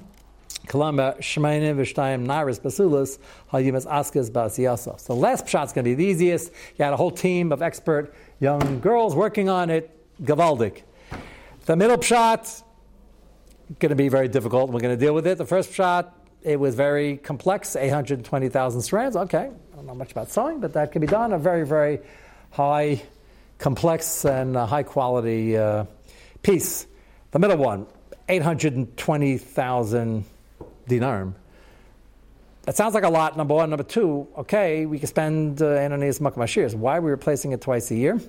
Kalamba 0.67 1.19
Vishtayim 1.19 2.27
Naris 2.27 2.61
Basulas 2.61 3.19
Hayimas 3.53 3.87
Askas 3.87 4.31
Basiyasa. 4.31 5.01
So 5.01 5.15
the 5.15 5.21
last 5.21 5.49
shot's 5.49 5.73
going 5.73 5.85
to 5.85 5.91
be 5.91 5.95
the 5.95 6.05
easiest. 6.05 6.53
You 6.77 6.85
had 6.85 6.93
a 6.93 6.97
whole 6.97 7.11
team 7.11 7.53
of 7.53 7.63
expert 7.63 8.15
young 8.41 8.81
girls 8.81 9.15
working 9.15 9.49
on 9.49 9.71
it. 9.71 9.91
Gavaldik. 10.23 10.83
The 11.67 11.77
middle 11.77 12.01
shot 12.01 12.63
going 13.79 13.91
to 13.91 13.97
be 13.97 14.09
very 14.09 14.29
difficult. 14.29 14.71
We're 14.71 14.81
going 14.81 14.97
to 14.97 15.03
deal 15.03 15.15
with 15.15 15.27
it. 15.27 15.39
The 15.39 15.47
first 15.47 15.73
shot 15.73 16.15
it 16.45 16.59
was 16.59 16.75
very 16.75 17.17
complex, 17.19 17.77
820,000 17.77 18.83
strands. 18.83 19.17
Okay, 19.17 19.51
I 19.73 19.77
don't 19.77 19.87
know 19.87 19.95
much 19.95 20.13
about 20.13 20.31
sewing, 20.31 20.61
but 20.61 20.73
that 20.75 20.93
can 20.93 21.01
be 21.01 21.07
done. 21.07 21.33
A 21.33 21.39
very, 21.39 21.65
very 21.67 22.01
high, 22.51 23.03
complex, 23.59 24.25
and 24.25 24.57
high 24.57 24.83
quality 24.83 25.57
uh, 25.57 25.85
piece. 26.43 26.87
The 27.31 27.39
middle 27.39 27.57
one, 27.57 27.87
820,000 28.29 30.25
dinarim. 30.89 31.35
That 32.65 32.77
sounds 32.77 32.95
like 32.95 33.05
a 33.05 33.09
lot, 33.09 33.37
number 33.37 33.55
one. 33.55 33.71
Number 33.71 33.85
two, 33.85 34.29
okay, 34.39 34.87
we 34.87 34.99
can 34.99 35.09
spend 35.09 35.61
uh, 35.63 35.67
Ananias 35.67 36.21
Makmashirs. 36.21 36.75
Why 36.75 36.99
We're 36.99 37.07
we 37.07 37.11
replacing 37.13 37.53
it 37.53 37.61
twice 37.61 37.91
a 37.91 37.97
year? 37.97 38.21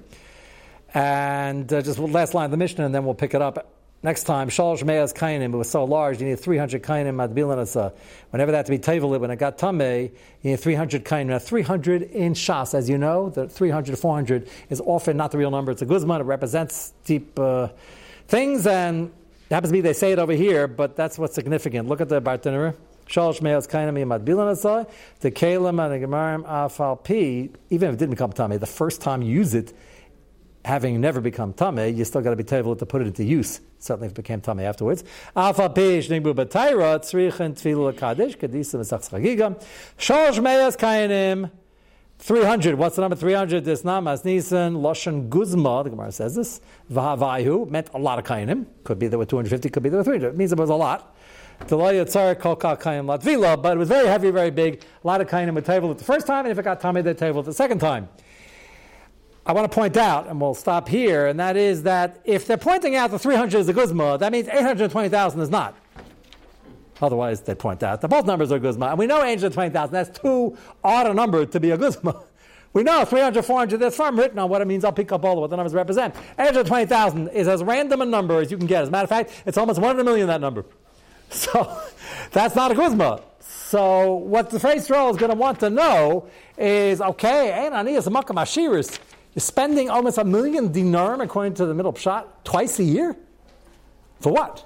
And 0.93 1.71
uh, 1.71 1.81
just 1.81 1.99
last 1.99 2.33
line 2.33 2.45
of 2.45 2.51
the 2.51 2.57
Mishnah, 2.57 2.85
and 2.85 2.95
then 2.95 3.05
we'll 3.05 3.13
pick 3.15 3.33
it 3.33 3.41
up 3.41 3.67
Next 4.03 4.25
time, 4.25 4.49
Shalosh 4.49 4.83
Me'as 4.83 5.13
Kainim, 5.13 5.53
it 5.53 5.55
was 5.55 5.69
so 5.69 5.85
large, 5.85 6.19
you 6.19 6.27
need 6.27 6.37
300 6.37 6.83
Kainim 6.83 7.15
Madbilanasa. 7.15 7.93
Whenever 8.31 8.51
that 8.51 8.57
had 8.57 8.65
to 8.65 8.71
be 8.73 8.77
Tevelit, 8.77 9.21
when 9.21 9.31
it 9.31 9.37
got 9.37 9.57
Tameh, 9.57 10.11
you 10.41 10.51
need 10.51 10.59
300 10.59 11.05
Kainim. 11.05 11.27
Now, 11.27 11.39
300 11.39 12.01
in 12.01 12.33
Shas, 12.33 12.73
as 12.73 12.89
you 12.89 12.97
know, 12.97 13.29
the 13.29 13.47
300 13.47 13.91
to 13.91 13.97
400 13.97 14.49
is 14.69 14.81
often 14.81 15.15
not 15.15 15.31
the 15.31 15.37
real 15.37 15.51
number. 15.51 15.71
It's 15.71 15.81
a 15.81 15.85
guzma, 15.85 16.19
it 16.19 16.23
represents 16.23 16.91
deep 17.05 17.39
uh, 17.39 17.69
things, 18.27 18.67
and 18.67 19.09
it 19.49 19.53
happens 19.53 19.69
to 19.69 19.73
be 19.73 19.79
they 19.79 19.93
say 19.93 20.11
it 20.11 20.19
over 20.19 20.33
here, 20.33 20.67
but 20.67 20.97
that's 20.97 21.17
what's 21.17 21.33
significant. 21.33 21.87
Look 21.87 22.01
at 22.01 22.09
the 22.09 22.21
Bartanura. 22.21 22.75
Shalosh 23.07 23.41
Me'as 23.41 23.67
Kainim 23.67 23.95
Madbilanasa, 23.95 24.89
the 25.21 25.31
Kalim 25.31 25.81
and 25.81 26.03
the 26.03 26.05
Gemarim 26.05 26.45
Afal 26.45 27.01
P, 27.01 27.51
even 27.69 27.87
if 27.87 27.93
it 27.93 27.99
didn't 27.99 28.11
become 28.11 28.33
Tameh, 28.33 28.59
the 28.59 28.65
first 28.65 28.99
time 28.99 29.21
you 29.21 29.33
use 29.33 29.53
it, 29.53 29.73
having 30.65 31.01
never 31.01 31.21
become 31.21 31.53
Tameh, 31.53 31.95
you 31.95 32.05
still 32.05 32.21
got 32.21 32.35
to 32.35 32.43
be 32.43 32.55
able 32.55 32.75
to 32.75 32.85
put 32.85 33.01
it 33.01 33.07
into 33.07 33.23
use 33.23 33.61
certainly 33.83 34.07
if 34.07 34.13
it 34.13 34.15
became 34.15 34.41
Tameh 34.41 34.63
afterwards. 34.63 35.03
Kainim. 40.77 41.51
300. 42.19 42.75
What's 42.75 42.95
the 42.95 43.01
number 43.01 43.17
300? 43.17 43.65
This 43.65 43.81
namas 43.81 44.23
nisan 44.23 44.75
loshan 44.75 45.27
guzma. 45.27 45.83
The 45.83 45.89
Gemara 45.89 46.11
says 46.11 46.35
this. 46.35 46.61
Vahavayu 46.91 47.69
meant 47.69 47.89
a 47.93 47.97
lot 47.97 48.17
of 48.17 48.23
kainim. 48.23 48.65
Could 48.85 48.97
be 48.97 49.09
there 49.09 49.19
were 49.19 49.25
250. 49.25 49.69
Could 49.69 49.83
be 49.83 49.89
there 49.89 49.97
were 49.97 50.05
300. 50.05 50.29
It 50.29 50.37
means 50.37 50.53
it 50.53 50.57
was 50.57 50.69
a 50.69 50.75
lot. 50.75 51.13
But 51.59 51.81
it 51.81 52.05
was 52.05 52.13
very 53.89 54.07
heavy, 54.07 54.31
very 54.31 54.51
big. 54.51 54.83
A 55.03 55.07
lot 55.07 55.19
of 55.21 55.27
kainim 55.27 55.53
were 55.53 55.61
table 55.61 55.91
at 55.91 55.97
the 55.97 56.03
first 56.03 56.25
time, 56.25 56.45
and 56.45 56.51
if 56.51 56.57
it 56.57 56.63
got 56.63 56.81
Tameh, 56.81 57.03
they 57.03 57.13
table 57.13 57.39
at 57.39 57.45
the 57.45 57.53
second 57.53 57.79
time. 57.79 58.07
I 59.45 59.51
want 59.51 59.69
to 59.69 59.75
point 59.75 59.97
out, 59.97 60.27
and 60.27 60.39
we'll 60.39 60.53
stop 60.53 60.87
here, 60.87 61.27
and 61.27 61.37
that 61.39 61.57
is 61.57 61.83
that 61.83 62.21
if 62.23 62.47
they're 62.47 62.57
pointing 62.57 62.95
out 62.95 63.11
the 63.11 63.19
300 63.19 63.57
is 63.59 63.67
a 63.67 63.73
guzma, 63.73 64.17
that 64.17 64.31
means 64.31 64.47
820,000 64.47 65.41
is 65.41 65.49
not. 65.49 65.75
Otherwise, 67.01 67.41
they 67.41 67.53
point 67.53 67.83
out 67.83 67.99
that 67.99 68.07
both 68.07 68.25
numbers 68.25 68.53
are 68.53 68.59
guzma. 68.59 68.87
And 68.87 68.97
we 68.97 69.05
know 69.05 69.21
820,000, 69.21 69.91
that's 69.91 70.17
too 70.17 70.57
odd 70.81 71.07
a 71.07 71.13
number 71.13 71.45
to 71.45 71.59
be 71.59 71.71
a 71.71 71.77
guzma. 71.77 72.23
We 72.71 72.83
know 72.83 73.03
300, 73.03 73.43
400, 73.43 73.79
that's 73.79 73.97
firm 73.97 74.17
written 74.17 74.39
on 74.39 74.49
what 74.49 74.61
it 74.61 74.65
means. 74.65 74.83
I'll 74.85 74.93
pick 74.93 75.11
up 75.11 75.25
all 75.25 75.33
of 75.33 75.39
what 75.39 75.49
the 75.49 75.57
numbers 75.57 75.73
represent. 75.73 76.15
820,000 76.39 77.27
is 77.29 77.47
as 77.47 77.63
random 77.63 78.01
a 78.01 78.05
number 78.05 78.39
as 78.39 78.49
you 78.49 78.57
can 78.57 78.65
get. 78.65 78.83
As 78.83 78.87
a 78.87 78.91
matter 78.91 79.03
of 79.03 79.09
fact, 79.09 79.43
it's 79.45 79.57
almost 79.57 79.79
one 79.79 79.95
in 79.95 79.99
a 79.99 80.03
million, 80.03 80.27
that 80.27 80.41
number. 80.41 80.65
So 81.29 81.81
that's 82.31 82.53
not 82.53 82.71
a 82.71 82.75
guzma. 82.75 83.21
So 83.39 84.13
what 84.13 84.51
the 84.51 84.59
Tiferes 84.59 84.87
Yisrael 84.87 85.09
is 85.09 85.17
going 85.17 85.31
to 85.31 85.35
want 85.35 85.59
to 85.61 85.71
know 85.71 86.27
is, 86.59 87.01
okay, 87.01 87.51
Anani 87.55 87.97
is 87.97 88.05
a 88.05 88.11
makam 88.11 88.35
ashiris. 88.35 88.99
Spending 89.37 89.89
almost 89.89 90.17
a 90.17 90.23
million 90.23 90.71
dinarim, 90.71 91.23
according 91.23 91.55
to 91.55 91.65
the 91.65 91.73
middle 91.73 91.93
shot, 91.95 92.45
twice 92.45 92.79
a 92.79 92.83
year? 92.83 93.15
For 94.19 94.31
what? 94.31 94.63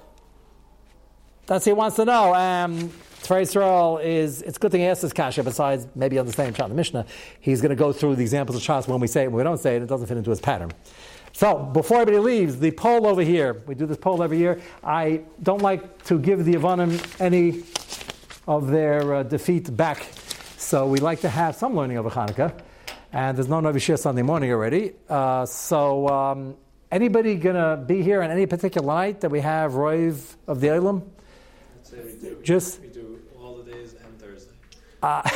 That's 1.46 1.64
he 1.64 1.72
wants 1.72 1.96
to 1.96 2.04
know. 2.04 2.34
Um, 2.34 2.92
Israel 3.30 3.98
is 3.98 4.40
it's 4.42 4.56
a 4.56 4.60
good 4.60 4.72
thing 4.72 4.80
he 4.80 4.86
asked 4.86 5.02
this 5.02 5.12
kasha. 5.12 5.42
Besides 5.42 5.86
maybe 5.94 6.18
understanding 6.18 6.54
Shah 6.54 6.68
the 6.68 6.74
Mishnah, 6.74 7.06
he's 7.40 7.60
going 7.60 7.70
to 7.70 7.76
go 7.76 7.92
through 7.92 8.16
the 8.16 8.22
examples 8.22 8.56
of 8.56 8.62
Shas 8.62 8.88
when 8.88 9.00
we 9.00 9.06
say 9.06 9.24
it, 9.24 9.26
when 9.26 9.36
we 9.38 9.42
don't 9.42 9.58
say 9.58 9.76
it, 9.76 9.82
it 9.82 9.86
doesn't 9.86 10.06
fit 10.06 10.16
into 10.16 10.30
his 10.30 10.40
pattern. 10.40 10.70
So 11.32 11.58
before 11.58 12.00
everybody 12.00 12.24
leaves, 12.24 12.58
the 12.58 12.70
poll 12.70 13.06
over 13.06 13.22
here. 13.22 13.62
We 13.66 13.74
do 13.74 13.86
this 13.86 13.98
poll 13.98 14.22
every 14.22 14.38
year. 14.38 14.60
I 14.82 15.22
don't 15.42 15.62
like 15.62 16.04
to 16.04 16.18
give 16.18 16.44
the 16.44 16.54
Avanim 16.54 17.20
any 17.20 17.64
of 18.46 18.68
their 18.68 19.16
uh, 19.16 19.22
defeat 19.24 19.76
back, 19.76 20.06
so 20.56 20.86
we 20.86 20.98
like 21.00 21.20
to 21.20 21.28
have 21.28 21.54
some 21.54 21.76
learning 21.76 21.98
over 21.98 22.08
Hanukkah 22.08 22.58
and 23.12 23.36
there's 23.36 23.48
no 23.48 23.60
Novi 23.60 23.80
Sunday 23.96 24.22
morning 24.22 24.52
already. 24.52 24.92
Uh, 25.08 25.46
so, 25.46 26.08
um, 26.08 26.56
anybody 26.90 27.36
gonna 27.36 27.76
be 27.76 28.02
here 28.02 28.22
on 28.22 28.30
any 28.30 28.46
particular 28.46 28.86
night 28.86 29.20
that 29.20 29.30
we 29.30 29.40
have 29.40 29.72
Roiv 29.72 30.36
of 30.46 30.60
the 30.60 30.68
do. 32.20 32.38
Just 32.42 32.80
we 32.80 32.88
do 32.88 33.18
all 33.40 33.56
the 33.56 33.70
days 33.70 33.94
and 34.04 34.18
Thursday. 34.20 34.52
Uh, 35.02 35.22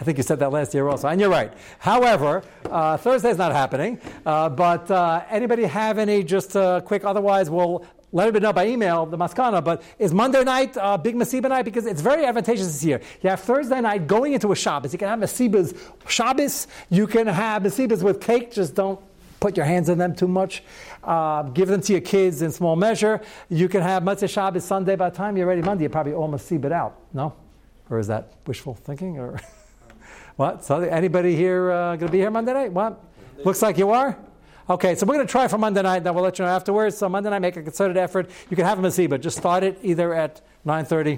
I 0.00 0.04
think 0.04 0.18
you 0.18 0.22
said 0.22 0.38
that 0.40 0.52
last 0.52 0.74
year 0.74 0.86
also, 0.88 1.08
and 1.08 1.20
you're 1.20 1.30
right. 1.30 1.52
However, 1.78 2.42
uh, 2.70 2.96
Thursday's 2.98 3.38
not 3.38 3.52
happening. 3.52 4.00
Uh, 4.24 4.48
but 4.48 4.90
uh, 4.90 5.24
anybody 5.30 5.64
have 5.64 5.98
any 5.98 6.22
just 6.22 6.56
uh, 6.56 6.80
quick? 6.82 7.04
Otherwise, 7.04 7.50
we'll 7.50 7.84
let 8.16 8.34
it 8.34 8.42
know 8.42 8.52
by 8.52 8.66
email 8.66 9.04
the 9.04 9.18
maskana. 9.18 9.62
But 9.62 9.82
is 9.98 10.14
Monday 10.14 10.42
night 10.42 10.74
uh, 10.76 10.96
big 10.96 11.14
masiba 11.14 11.50
night 11.50 11.66
because 11.66 11.84
it's 11.84 12.00
very 12.00 12.24
advantageous 12.24 12.66
this 12.66 12.82
year. 12.82 13.00
You 13.20 13.28
have 13.28 13.40
Thursday 13.40 13.80
night 13.80 14.06
going 14.06 14.32
into 14.32 14.50
a 14.52 14.56
Shabbos. 14.56 14.92
You 14.92 14.98
can 14.98 15.08
have 15.08 15.18
masibas 15.18 15.78
Shabbos. 16.08 16.66
You 16.88 17.06
can 17.06 17.26
have 17.26 17.62
masibas 17.62 18.02
with 18.02 18.20
cake. 18.20 18.52
Just 18.52 18.74
don't 18.74 18.98
put 19.38 19.54
your 19.56 19.66
hands 19.66 19.90
in 19.90 19.98
them 19.98 20.14
too 20.14 20.28
much. 20.28 20.62
Uh, 21.04 21.42
give 21.42 21.68
them 21.68 21.82
to 21.82 21.92
your 21.92 22.00
kids 22.00 22.40
in 22.40 22.50
small 22.50 22.74
measure. 22.74 23.20
You 23.50 23.68
can 23.68 23.82
have 23.82 24.02
Motzei 24.02 24.30
Shabbos 24.30 24.64
Sunday. 24.64 24.96
By 24.96 25.10
the 25.10 25.16
time 25.16 25.36
you're 25.36 25.46
ready 25.46 25.60
Monday, 25.60 25.84
you 25.84 25.90
probably 25.90 26.38
see 26.38 26.56
it 26.56 26.72
out. 26.72 26.98
No, 27.12 27.34
or 27.90 27.98
is 27.98 28.06
that 28.06 28.32
wishful 28.46 28.74
thinking? 28.74 29.18
Or 29.18 29.38
what? 30.36 30.64
So 30.64 30.80
anybody 30.80 31.36
here 31.36 31.70
uh, 31.70 31.96
going 31.96 32.08
to 32.08 32.12
be 32.12 32.18
here 32.18 32.30
Monday 32.30 32.54
night? 32.54 32.72
What? 32.72 32.98
Looks 33.44 33.60
like 33.60 33.76
you 33.76 33.90
are. 33.90 34.16
Okay, 34.68 34.96
so 34.96 35.06
we're 35.06 35.14
going 35.14 35.26
to 35.26 35.30
try 35.30 35.46
for 35.46 35.58
Monday 35.58 35.80
night. 35.80 35.98
and 35.98 36.06
Then 36.06 36.14
we'll 36.14 36.24
let 36.24 36.40
you 36.40 36.44
know 36.44 36.50
afterwards. 36.50 36.98
So 36.98 37.08
Monday 37.08 37.30
night, 37.30 37.38
make 37.38 37.56
a 37.56 37.62
concerted 37.62 37.96
effort. 37.96 38.28
You 38.50 38.56
can 38.56 38.64
have 38.64 38.80
a 38.80 38.82
masiba. 38.82 39.20
Just 39.20 39.38
start 39.38 39.62
it 39.62 39.78
either 39.82 40.12
at 40.12 40.40
9:30 40.66 41.14